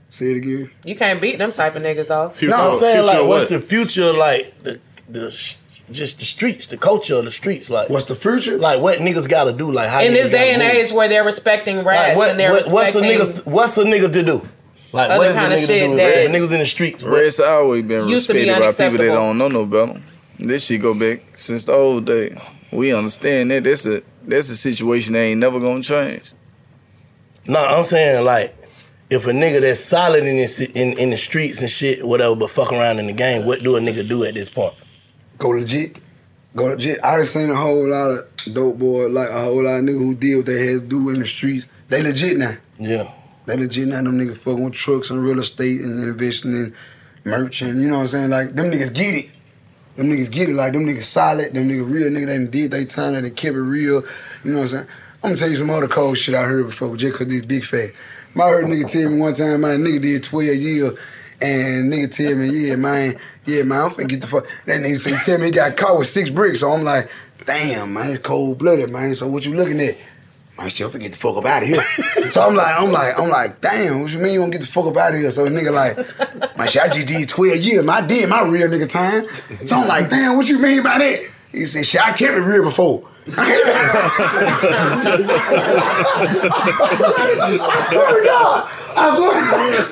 [0.09, 0.71] Say it again.
[0.85, 2.33] You can't beat them type of niggas though.
[2.49, 5.57] no, I'm saying like what's the future like the the sh-
[5.93, 7.69] just the streets, the culture of the streets.
[7.71, 8.59] Like what's the future?
[8.59, 9.71] Like what niggas got to do?
[9.71, 10.73] Like how In this day and move.
[10.73, 13.85] age where they're respecting Like what, and they're what what's a respecting nigga what's a
[13.85, 14.43] nigga to do?
[14.93, 15.97] Like what is a kinda nigga to do?
[15.97, 17.03] that niggas in the streets.
[17.03, 20.01] what- Rest always been Used to be respected by people that don't know no better.
[20.39, 22.37] This shit go back since the old day.
[22.73, 26.33] We understand that that's a that's a situation that ain't never gonna change.
[27.47, 28.55] No, I'm saying like
[29.11, 32.49] if a nigga that's solid in this, in in the streets and shit, whatever, but
[32.51, 34.75] fuck around in the game, what do a nigga do at this point?
[35.41, 35.99] Go legit.
[36.55, 37.03] Go legit.
[37.03, 39.99] I done seen a whole lot of dope boy, like a whole lot of niggas
[39.99, 41.67] who did what they had to do in the streets.
[41.89, 42.57] They legit now.
[42.79, 43.11] Yeah.
[43.47, 44.03] They legit now.
[44.03, 46.75] Them niggas fucking with trucks and real estate and investing in
[47.25, 48.31] merch and you know what I'm saying?
[48.31, 49.31] Like them niggas get it.
[49.97, 50.55] Them niggas get it.
[50.55, 51.55] Like them niggas solid.
[51.55, 52.27] Them niggas real nigga.
[52.27, 53.15] They did they time.
[53.15, 54.05] And they kept it real.
[54.45, 54.87] You know what I'm saying?
[55.23, 57.65] I'm gonna tell you some other cold shit I heard before just cause these big
[57.65, 57.93] fat.
[58.37, 60.99] I heard nigga tell me one time, my nigga did 12 years.
[61.43, 64.47] And nigga tell me, yeah, man, yeah, man, I'm finna get the fuck.
[64.67, 66.61] That nigga say, tell me he got caught with six bricks.
[66.61, 67.11] So I'm like,
[67.47, 69.15] damn, man, it's cold blooded, man.
[69.15, 69.97] So what you looking at?
[70.59, 71.83] Man, shit, I'm finna get the fuck up out of here.
[72.31, 74.67] so I'm like, I'm like, I'm like, damn, what you mean you gonna get the
[74.67, 75.31] fuck up out of here?
[75.31, 77.85] So the nigga like, man, shit, I just did 12 years.
[77.85, 79.27] Man, I did my real nigga time.
[79.67, 81.31] So I'm like, damn, what you mean by that?
[81.53, 83.09] He said, shit, I kept it real before.
[83.39, 83.45] Oh
[87.93, 88.71] my God.
[88.97, 89.87] I swear.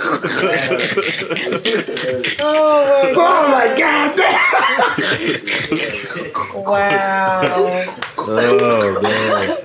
[2.40, 4.18] Oh So I'm like, God.
[6.54, 7.84] Wow.
[8.30, 9.56] Oh man.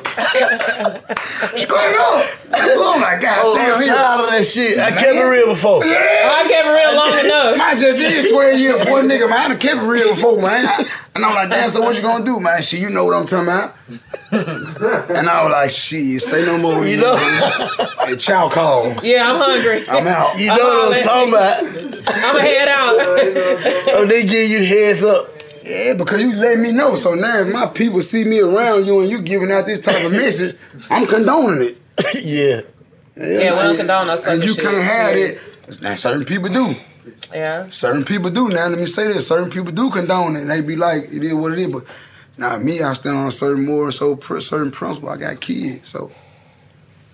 [1.57, 2.25] Straight up.
[2.55, 3.81] Oh my God Oh, damn.
[3.81, 4.79] I'm tired of that shit.
[4.79, 5.83] I kept it real before.
[5.85, 5.97] Yeah.
[5.97, 7.59] Oh, I kept it real long enough.
[7.59, 9.39] I just did 12 years for a nigga, man.
[9.39, 10.65] I done kept it real before, man.
[11.15, 12.61] And I'm like, damn, so what you gonna do, man?
[12.61, 13.75] Shit, you know what I'm talking about.
[14.31, 16.85] And I was like, shit, say no more.
[16.85, 17.17] You know?
[18.05, 18.93] Hey, chow call.
[19.03, 19.87] Yeah, I'm hungry.
[19.89, 20.37] I'm out.
[20.39, 21.63] You know what I'm talking about?
[22.15, 22.95] I'ma head out.
[23.95, 25.29] Oh, they give you the heads up.
[25.63, 26.95] Yeah, because you let me know.
[26.95, 30.03] So now if my people see me around you and you giving out this type
[30.05, 30.57] of message,
[30.89, 31.79] I'm condoning it.
[32.23, 32.61] yeah.
[33.15, 34.63] Yeah, we don't condone that And you shit.
[34.63, 35.39] can't have it.
[35.81, 36.75] Now certain people do.
[37.33, 37.69] Yeah.
[37.69, 38.49] Certain people do.
[38.49, 40.41] Now let me say this: certain people do condone it.
[40.41, 41.71] And they be like, it is what it is.
[41.73, 41.83] But
[42.37, 45.09] now me, I stand on a certain moral, so pr- certain principle.
[45.09, 46.11] I got kids, so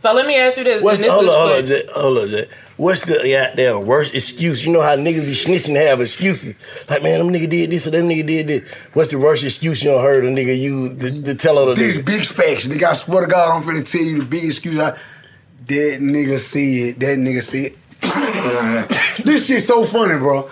[0.01, 0.81] So let me ask you this.
[0.81, 2.47] What's the, hold is on, hold for- on, Jay, hold on, Jay.
[2.77, 4.65] What's the goddamn worst excuse?
[4.65, 6.55] You know how niggas be snitching to have excuses.
[6.89, 8.71] Like, man, them nigga did this or them nigga did this.
[8.93, 11.97] What's the worst excuse you done heard a nigga use to, to tell other these
[11.97, 12.05] niggas?
[12.05, 12.67] big facts.
[12.67, 14.80] Nigga, I swear to God, I'm finna tell you the big excuse.
[14.80, 16.99] I, that nigga see It.
[17.01, 17.76] That nigga see It.
[19.26, 20.49] This shit so funny, bro.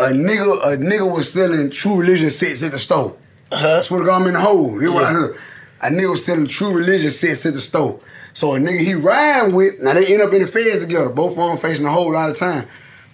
[0.00, 3.16] A nigga, a nigga was selling True Religion sets at the store.
[3.52, 3.78] Huh.
[3.78, 4.76] I swear to God, I'm in the hole.
[4.76, 5.12] This what I Yeah.
[5.12, 5.36] heard.
[5.82, 8.00] A nigga was selling True Religion sets at the store.
[8.32, 11.08] So a nigga he riding with, now they end up in the feds together.
[11.08, 12.66] Both of them facing a whole lot of time.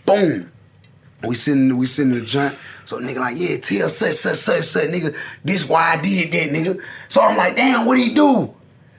[0.05, 0.53] Boom.
[1.27, 2.57] We sitting, we sitting in the joint.
[2.85, 6.51] So nigga like, yeah, tell such, such, such, such, nigga, this why I did that,
[6.51, 6.81] nigga.
[7.09, 8.55] So I'm like, damn, what he do?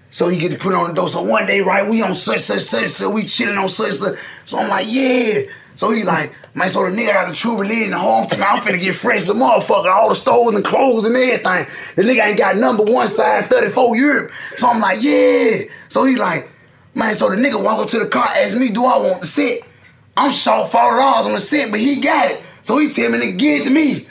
[0.10, 1.10] So he get to put on the door.
[1.10, 4.18] So one day, right, we on such, such, such, so we chilling on such, such.
[4.46, 5.42] So I'm like, yeah.
[5.76, 8.42] So he like, man, so the nigga got a true religion the home time.
[8.42, 9.94] I'm finna get fresh as a motherfucker.
[9.94, 11.66] All the stores and clothes and everything.
[11.96, 14.32] The nigga ain't got number one size 34 Europe.
[14.58, 15.60] So I'm like, yeah.
[15.88, 16.52] So he like,
[16.96, 19.28] man, so the nigga walk up to the car, ask me, do I want the
[19.28, 19.60] set?
[20.18, 22.42] I'm short $40 on the set, but he got it.
[22.64, 24.08] So he tell me, to give it to me.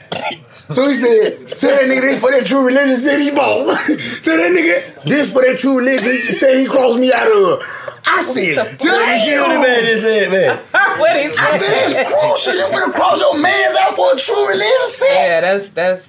[0.70, 3.66] So he said, tell that nigga this for that true religion said he bought.
[4.22, 7.62] tell that nigga this for that true religion he said he crossed me out of.
[8.08, 9.26] I said, Tell damn.
[9.26, 10.58] me what the man just said, man.
[10.98, 12.54] what he I said, it's crucial.
[12.54, 15.08] You finna cross your man's out for a true religion.
[15.12, 16.08] Yeah, that's that's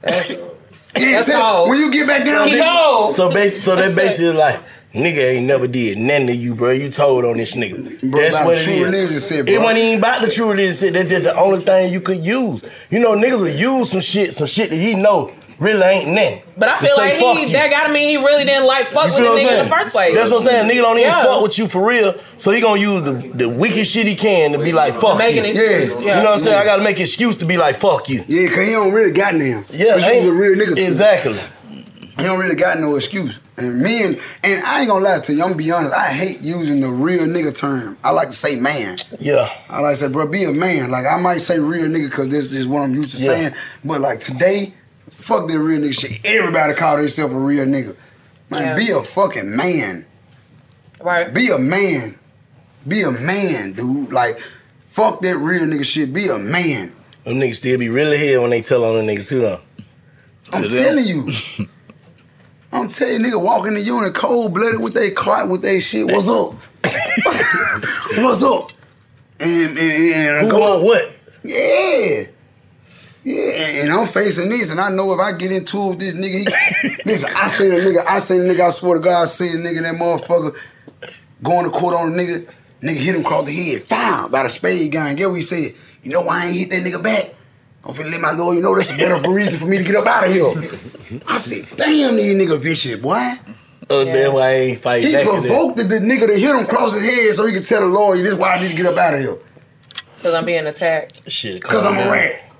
[0.00, 0.32] that's.
[0.94, 1.70] That's tell- cold.
[1.70, 4.60] when you get back down He there- So basically, so they basically like,
[4.94, 6.70] nigga ain't never did nothing to you, bro.
[6.72, 8.10] You told on this nigga.
[8.10, 8.82] Bro, That's what it true is.
[8.84, 10.92] religion shit, It wasn't even about the true religion shit.
[10.92, 12.62] That's just the only thing you could use.
[12.90, 16.42] You know, niggas will use some shit, some shit that he know really ain't nothing.
[16.56, 17.48] But I feel like he you.
[17.52, 19.64] that gotta mean he really didn't like fuck You with the what I'm nigga in
[19.68, 20.14] the first place.
[20.14, 20.70] That's what I'm saying.
[20.70, 21.22] Nigga don't even Yeah.
[21.22, 22.14] fuck with you for real.
[22.36, 25.44] So he gonna use the, the weakest shit he can to be like, fuck Making
[25.44, 25.50] you.
[25.50, 26.18] excuses, You yeah.
[26.20, 26.56] know what I'm saying?
[26.58, 28.24] I gotta make an excuse to be like, fuck you.
[28.28, 29.64] Yeah, cause he don't really got now.
[29.70, 30.82] Yeah, Cause he was a real nigga too.
[30.82, 31.34] Exactly.
[32.18, 33.40] He don't really got no excuse.
[33.56, 36.08] And me and, and I ain't gonna lie to you, I'm gonna be honest, I
[36.12, 37.96] hate using the real nigga term.
[38.04, 38.96] I like to say man.
[39.18, 39.48] Yeah.
[39.68, 40.90] I like to say, bro, be a man.
[40.90, 43.32] Like I might say real nigga because this is what I'm used to Yeah.
[43.32, 43.54] saying.
[43.84, 44.72] But like today,
[45.22, 46.20] fuck that real nigga shit.
[46.26, 47.96] Everybody call themselves a real nigga.
[48.50, 48.74] Man, Yeah.
[48.76, 50.06] be a fucking man.
[51.00, 51.32] Right.
[51.32, 52.18] Be a man.
[52.86, 54.12] Be a man, dude.
[54.12, 54.38] Like,
[54.86, 56.12] fuck that real nigga shit.
[56.12, 56.92] Be a man.
[57.24, 59.60] Them niggas still be really here when they tell on the nigga too, though.
[60.52, 61.28] I'm telling you.
[62.72, 65.80] I'm telling you, nigga walking in the unit cold blooded with they cart with they
[65.80, 66.06] shit.
[66.06, 66.54] What's up?
[68.16, 68.70] What's up?
[69.38, 71.12] And, and, and Who want what?
[71.44, 72.24] Yeah.
[73.24, 75.98] Yeah, and, and I'm facing this, and I know if I get into it with
[76.00, 76.48] this nigga,
[76.82, 79.24] he, listen, I seen a nigga, I seen a nigga, I swear to God, I
[79.26, 80.56] seen a nigga, that motherfucker
[81.42, 82.48] going to court on a nigga,
[82.82, 85.14] nigga hit him across the head, found by the spade gun.
[85.14, 85.72] Get what he said?
[86.02, 87.34] You know why I ain't hit that nigga back?
[87.84, 90.06] I'm finna let my lawyer know that's a better reason for me to get up
[90.06, 91.20] out of here.
[91.28, 93.34] I said, damn, these nigga vicious, boy.
[93.90, 95.24] Oh, that's why I ain't fight He back.
[95.24, 95.38] to that.
[95.40, 97.86] provoked the, the nigga to hit him across his head so he could tell the
[97.86, 99.36] lawyer, this is why I need to get up out of here.
[100.16, 101.30] Because I'm being attacked.
[101.30, 102.51] Shit, Because I'm a rat.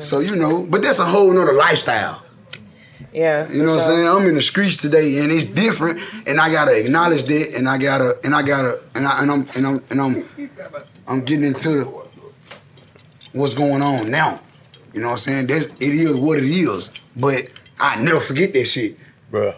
[0.00, 2.22] So you know, but that's a whole nother lifestyle.
[3.12, 3.50] Yeah.
[3.50, 4.08] You know what I'm saying?
[4.08, 7.78] I'm in the streets today and it's different and I gotta acknowledge that and I
[7.78, 10.24] gotta and I gotta and I and I'm and I'm and I'm
[11.06, 11.84] I'm getting into the
[13.32, 14.40] what's going on now.
[14.92, 15.46] You know what I'm saying?
[15.46, 16.90] That's it is what it is.
[17.16, 17.50] But
[17.80, 18.98] I never forget that shit.
[19.30, 19.54] Bro,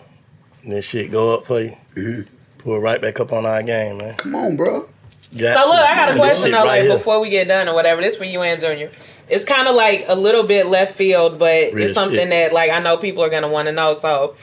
[0.67, 1.77] that shit go up for you.
[1.97, 2.37] Mm-hmm.
[2.59, 4.17] Pull it right back up on our game, man.
[4.17, 4.89] Come on, bro.
[5.33, 8.01] So look, I got a question though, like Right before we get done or whatever.
[8.01, 8.91] This for you and Junior.
[9.31, 12.31] It's kind of like a little bit left field, but Real it's something shit.
[12.31, 13.95] that like I know people are gonna want to know.
[13.95, 14.37] So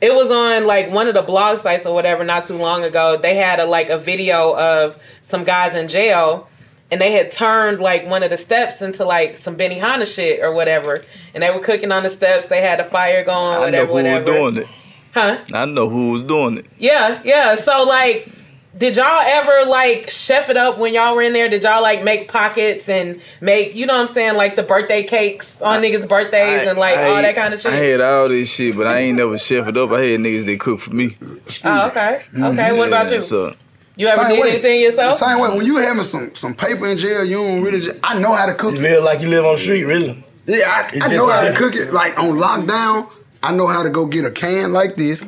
[0.00, 3.16] it was on like one of the blog sites or whatever not too long ago.
[3.16, 6.48] They had a like a video of some guys in jail.
[6.90, 10.52] And they had turned like one of the steps into like some Benihana shit or
[10.54, 12.46] whatever, and they were cooking on the steps.
[12.46, 14.24] They had a fire going, I know whatever, who whatever.
[14.24, 14.66] was doing it.
[15.12, 15.38] Huh?
[15.52, 16.66] I know who was doing it.
[16.78, 17.56] Yeah, yeah.
[17.56, 18.30] So like,
[18.76, 21.48] did y'all ever like chef it up when y'all were in there?
[21.48, 25.04] Did y'all like make pockets and make you know what I'm saying like the birthday
[25.04, 27.72] cakes on niggas' birthdays and like all that kind of shit?
[27.72, 29.90] I had all this shit, but I ain't never chef it up.
[29.90, 31.16] I had niggas that cook for me.
[31.64, 32.22] oh, okay.
[32.38, 32.72] Okay.
[32.72, 33.20] What about you?
[33.20, 33.54] So
[33.96, 34.50] You ever Same did way.
[34.50, 35.14] anything yourself?
[35.16, 35.56] Same way.
[35.56, 37.80] When you having some some paper in jail, you don't really.
[37.80, 38.74] Just, I know how to cook.
[38.74, 40.24] You live like you live on the street, really.
[40.46, 41.92] Yeah, I, I know how to cook it.
[41.92, 43.12] Like on lockdown,
[43.42, 45.24] I know how to go get a can like this.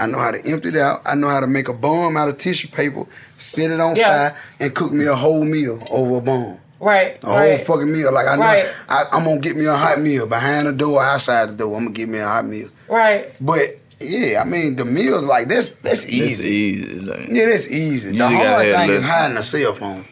[0.00, 1.00] I know how to empty it out.
[1.04, 3.04] I know how to make a bomb out of tissue paper,
[3.36, 4.30] set it on Yeah.
[4.30, 6.58] fire, and cook me a whole meal over a bomb.
[6.80, 7.22] Right.
[7.22, 7.60] A whole right.
[7.60, 8.12] fucking meal.
[8.12, 8.66] Like I know, Right.
[8.88, 11.76] I, I'm gonna get me a hot meal behind the door, outside the door.
[11.76, 12.68] I'm gonna get me a hot meal.
[12.88, 13.32] Right.
[13.40, 13.60] But
[14.00, 16.48] yeah, I mean the meals like that's that's it's easy.
[16.48, 17.00] easy.
[17.00, 18.12] Like, Yeah, that's easy.
[18.12, 20.06] The just hard have thing is hiding a cell phone.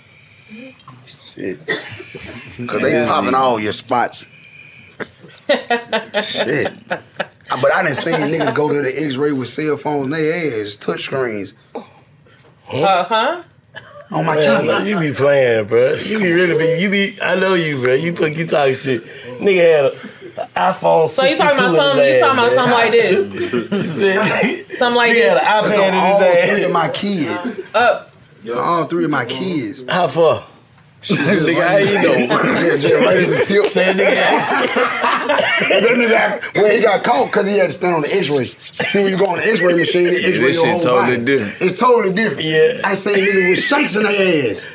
[1.04, 1.66] Shit.
[2.66, 4.26] Cause they popping all your spots.
[6.20, 6.72] Shit.
[7.48, 10.76] But I done seen niggas go to the X-ray with cell phones They their ass,
[10.76, 11.54] touch screens.
[11.74, 11.82] Uh
[13.04, 13.42] huh.
[14.10, 14.86] Oh my Man, god.
[14.86, 15.94] you be playing, bro.
[15.94, 16.80] You be really be.
[16.82, 17.18] You be.
[17.22, 17.94] I know you, bro.
[17.94, 19.04] You put you talking shit.
[19.38, 21.08] Nigga had a, a iPhone.
[21.10, 22.04] So you talking about 62 something?
[22.04, 24.68] his You talking about ass, something like this?
[24.78, 25.42] something like Nigga had this.
[25.42, 26.74] an That's iPad on all in his three of ass.
[26.74, 27.60] my kids.
[27.74, 28.12] Up.
[28.46, 29.84] So all three of my kids.
[29.90, 30.46] How far?
[31.08, 32.58] Nigga, how you know?
[32.58, 33.66] Yeah, just right at the tip.
[33.70, 33.98] Say nigga
[35.70, 38.44] And that nigga, well, he got caught because he had to stand on the X-ray.
[38.44, 41.16] See, when you go on the X-ray machine, the X-ray this your shit whole totally
[41.16, 41.24] body.
[41.24, 41.56] different.
[41.62, 42.44] It's totally different.
[42.44, 42.80] Yeah.
[42.84, 44.66] I seen niggas with shanks in their ass.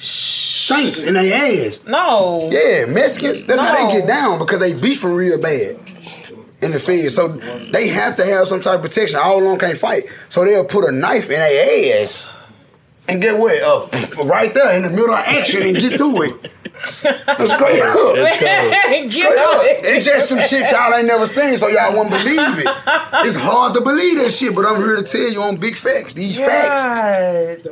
[0.00, 1.84] Shanks in their ass.
[1.86, 2.48] No.
[2.52, 3.44] Yeah, Mexicans.
[3.44, 5.78] That's how they get down because they beefing real bad
[6.60, 7.10] in the field.
[7.12, 9.18] So they have to have some type of protection.
[9.18, 10.04] All along can't fight.
[10.28, 12.28] So they'll put a knife in their ass.
[13.08, 13.60] And get what?
[13.62, 16.52] Uh, right there in the middle of action and get to it.
[17.02, 17.76] That's great.
[17.76, 19.62] Get Straight on up.
[19.64, 22.66] It's just some shit y'all ain't never seen, so y'all won't believe it.
[23.26, 26.12] It's hard to believe that shit, but I'm here to tell you on big facts.
[26.14, 27.62] These facts.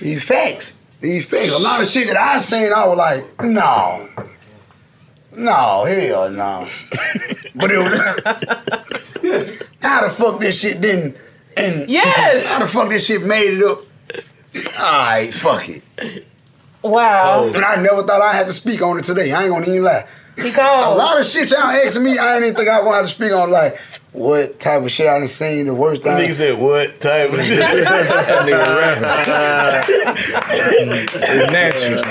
[0.00, 0.78] These facts.
[1.00, 1.52] These facts.
[1.52, 4.08] A lot of shit that I seen, I was like, no.
[5.32, 6.66] No, hell no.
[7.54, 7.98] but it was
[9.80, 11.16] how the fuck this shit didn't
[11.56, 12.46] and Yes.
[12.46, 13.80] how the fuck this shit made it up.
[14.78, 15.82] Alright, fuck it.
[16.82, 17.46] Wow.
[17.46, 19.32] And I never thought I had to speak on it today.
[19.32, 20.06] I ain't gonna even lie.
[20.36, 23.06] Because A lot of shit y'all asking me, I didn't even think I wanted to
[23.08, 23.78] speak on like
[24.12, 26.18] what type of shit I done seen the worst time.
[26.18, 27.58] Nigga said what type of shit?
[30.78, 32.00] it's natural.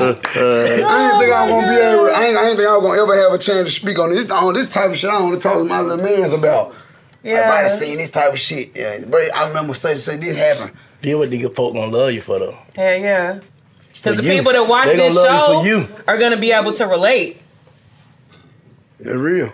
[0.00, 2.04] I didn't think I was gonna be able.
[2.06, 4.10] I ain't, I didn't think I was gonna ever have a chance to speak on
[4.10, 5.10] this on this type of shit.
[5.10, 6.74] I want to talk to my little mans about.
[7.22, 7.40] Yeah.
[7.40, 8.70] Like, I done seen this type of shit.
[8.74, 9.04] Yeah.
[9.06, 10.72] But I remember such and such this happened.
[11.02, 12.58] Did what nigga folk gonna love you for though.
[12.74, 13.40] Hell yeah.
[13.92, 14.30] Because the you.
[14.30, 15.94] people that watch They this love you show you.
[16.06, 17.40] are gonna be able to relate.
[18.98, 19.52] They're real.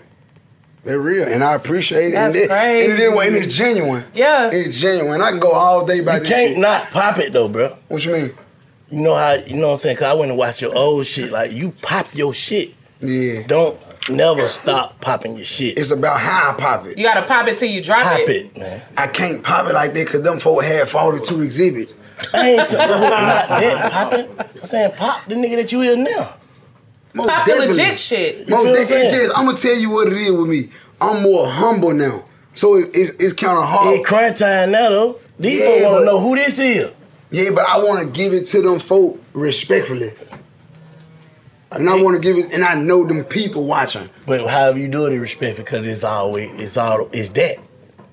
[0.84, 2.12] They're real, and I appreciate it.
[2.12, 3.26] That's and, it and, it is, crazy.
[3.26, 4.04] and it's genuine.
[4.14, 4.50] Yeah.
[4.52, 5.20] It's genuine.
[5.20, 6.28] I can go all day by this.
[6.28, 6.58] You this can't shit.
[6.58, 7.76] not pop it though, bro.
[7.88, 8.32] What you mean?
[8.90, 9.96] You know how you know what I'm saying?
[9.96, 11.32] Cause I went and watched your old shit.
[11.32, 12.74] Like you pop your shit.
[13.00, 13.44] Yeah.
[13.48, 13.76] Don't
[14.10, 15.78] never stop popping your shit.
[15.78, 16.96] It's about how I pop it.
[16.98, 18.28] You gotta pop it till you drop Pop it.
[18.30, 18.82] it, man.
[18.96, 21.94] I can't pop it like that because them folk had 42 exhibits.
[22.32, 24.28] I ain't saying not that popping.
[24.38, 26.34] I'm saying pop the nigga that you is now.
[27.14, 27.76] Most Pop the definitely.
[27.82, 28.48] legit shit.
[28.48, 29.10] Most feel I'm de- it's saying?
[29.10, 30.68] just, I'm gonna tell you what it is with me.
[31.00, 32.24] I'm more humble now,
[32.54, 33.98] so it, it's, it's kind of hard.
[33.98, 35.18] It crime time now though.
[35.38, 36.92] These Yeah, folks wanna but- know who this is.
[37.30, 40.12] Yeah, but I want to give it to them folk respectfully,
[41.70, 44.08] and I want to give it, and I know them people watching.
[44.26, 47.58] But however you do it, is respect because it's always it's all it's that.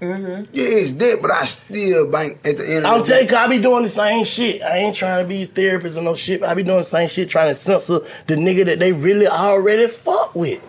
[0.01, 0.51] Mm-hmm.
[0.51, 2.85] Yeah, it's that, but I still bank at the end.
[2.85, 4.61] I'm of telling you, I be doing the same shit.
[4.61, 6.41] I ain't trying to be a therapist or no shit.
[6.41, 9.27] but I be doing the same shit, trying to censor the nigga that they really
[9.27, 10.61] already fuck with.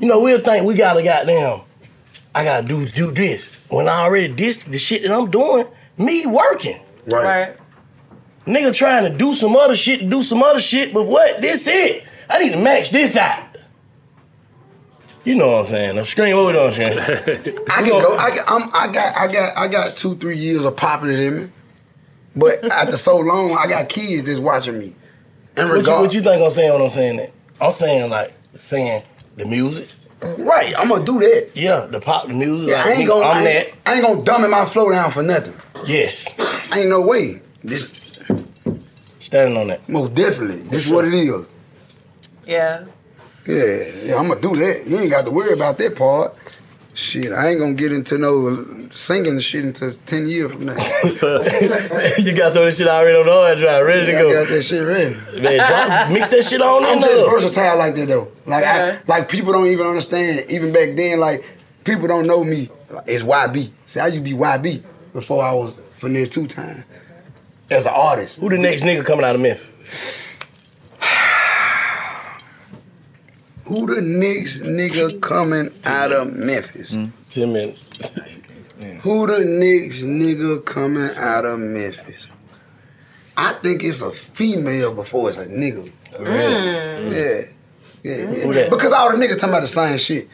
[0.00, 1.62] You know, we'll think we gotta goddamn,
[2.34, 3.54] I gotta do do this.
[3.70, 5.66] When I already did the shit that I'm doing,
[5.96, 6.80] me working.
[7.06, 7.24] Right.
[7.24, 7.56] Right.
[8.46, 11.40] Nigga trying to do some other shit, do some other shit, but what?
[11.42, 12.04] This it.
[12.28, 13.44] I need to match this out.
[15.24, 15.98] You know what I'm saying?
[15.98, 16.98] I'm screaming over there, Shane.
[17.70, 18.16] I can go.
[18.16, 19.16] I, can, I'm, I got.
[19.16, 19.56] I got.
[19.58, 21.50] I got two, three years of popping it in me.
[22.34, 24.94] But after so long, I got kids that's watching me.
[25.56, 27.32] And What you, regard, what you think I'm saying when I'm saying that?
[27.60, 29.02] I'm saying like saying
[29.36, 29.88] the music.
[30.22, 30.72] right?
[30.78, 31.50] I'm gonna do that.
[31.54, 32.70] Yeah, the pop, the music.
[32.70, 33.26] Yeah, like, I ain't gonna.
[33.26, 33.66] I'm I that.
[33.66, 35.54] ain't, I ain't gonna dumb my flow down for nothing.
[35.86, 36.28] Yes.
[36.74, 37.42] Ain't no way.
[37.62, 37.99] This
[39.30, 39.88] Standing on that.
[39.88, 40.56] most definitely.
[40.62, 41.46] This is what it is.
[42.44, 42.84] Yeah.
[43.46, 44.16] Yeah, yeah.
[44.16, 44.88] I'm gonna do that.
[44.88, 46.34] You ain't got to worry about that part.
[46.94, 50.72] Shit, I ain't gonna get into no singing shit until ten years from now.
[52.18, 54.30] you got some of this shit already on the hard drive, ready to go.
[54.30, 55.14] I got that shit ready.
[55.40, 57.30] Man, drop, mix that shit on I'm just there.
[57.30, 58.32] versatile like that though.
[58.46, 60.40] Like I, like people don't even understand.
[60.50, 61.44] Even back then, like
[61.84, 62.68] people don't know me.
[63.06, 63.70] It's YB.
[63.86, 66.82] See, I used to be YB before I was Finesse2Tymes
[67.70, 68.38] as an artist.
[68.40, 70.36] Who the next nigga coming out of Memphis?
[73.64, 76.94] Who the next nigga coming out of Memphis?
[76.94, 77.06] Hmm.
[77.28, 78.10] Ten minutes.
[79.02, 82.28] Who the next nigga coming out of Memphis?
[83.36, 85.90] I think it's a female before it's a nigga.
[86.18, 87.14] Really?
[87.16, 87.42] Yeah.
[88.02, 88.68] Yeah, yeah.
[88.70, 90.28] Because all the niggas talking about the same shit.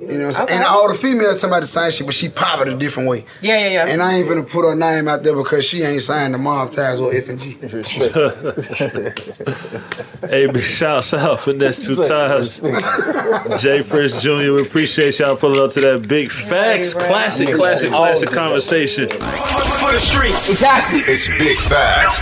[0.00, 0.60] You know what I'm saying?
[0.60, 3.08] And all the females talking about the same shit, but she pop it a different
[3.08, 3.24] way.
[3.42, 3.86] Yeah, yeah, yeah.
[3.88, 6.70] And I ain't gonna put her name out there because she ain't signed the mob
[6.72, 7.58] ties or F and G.
[10.28, 13.58] Hey, big shouts out Finesse2Tymes.
[13.60, 14.52] J Prince Jr.
[14.54, 19.08] We appreciate y'all pulling up to that big facts, classic, classic, classic conversation.
[19.08, 20.48] For the streets.
[20.50, 21.00] Exactly.
[21.00, 22.20] It's big facts.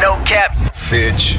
[0.00, 0.52] No cap.
[0.90, 1.38] Bitch.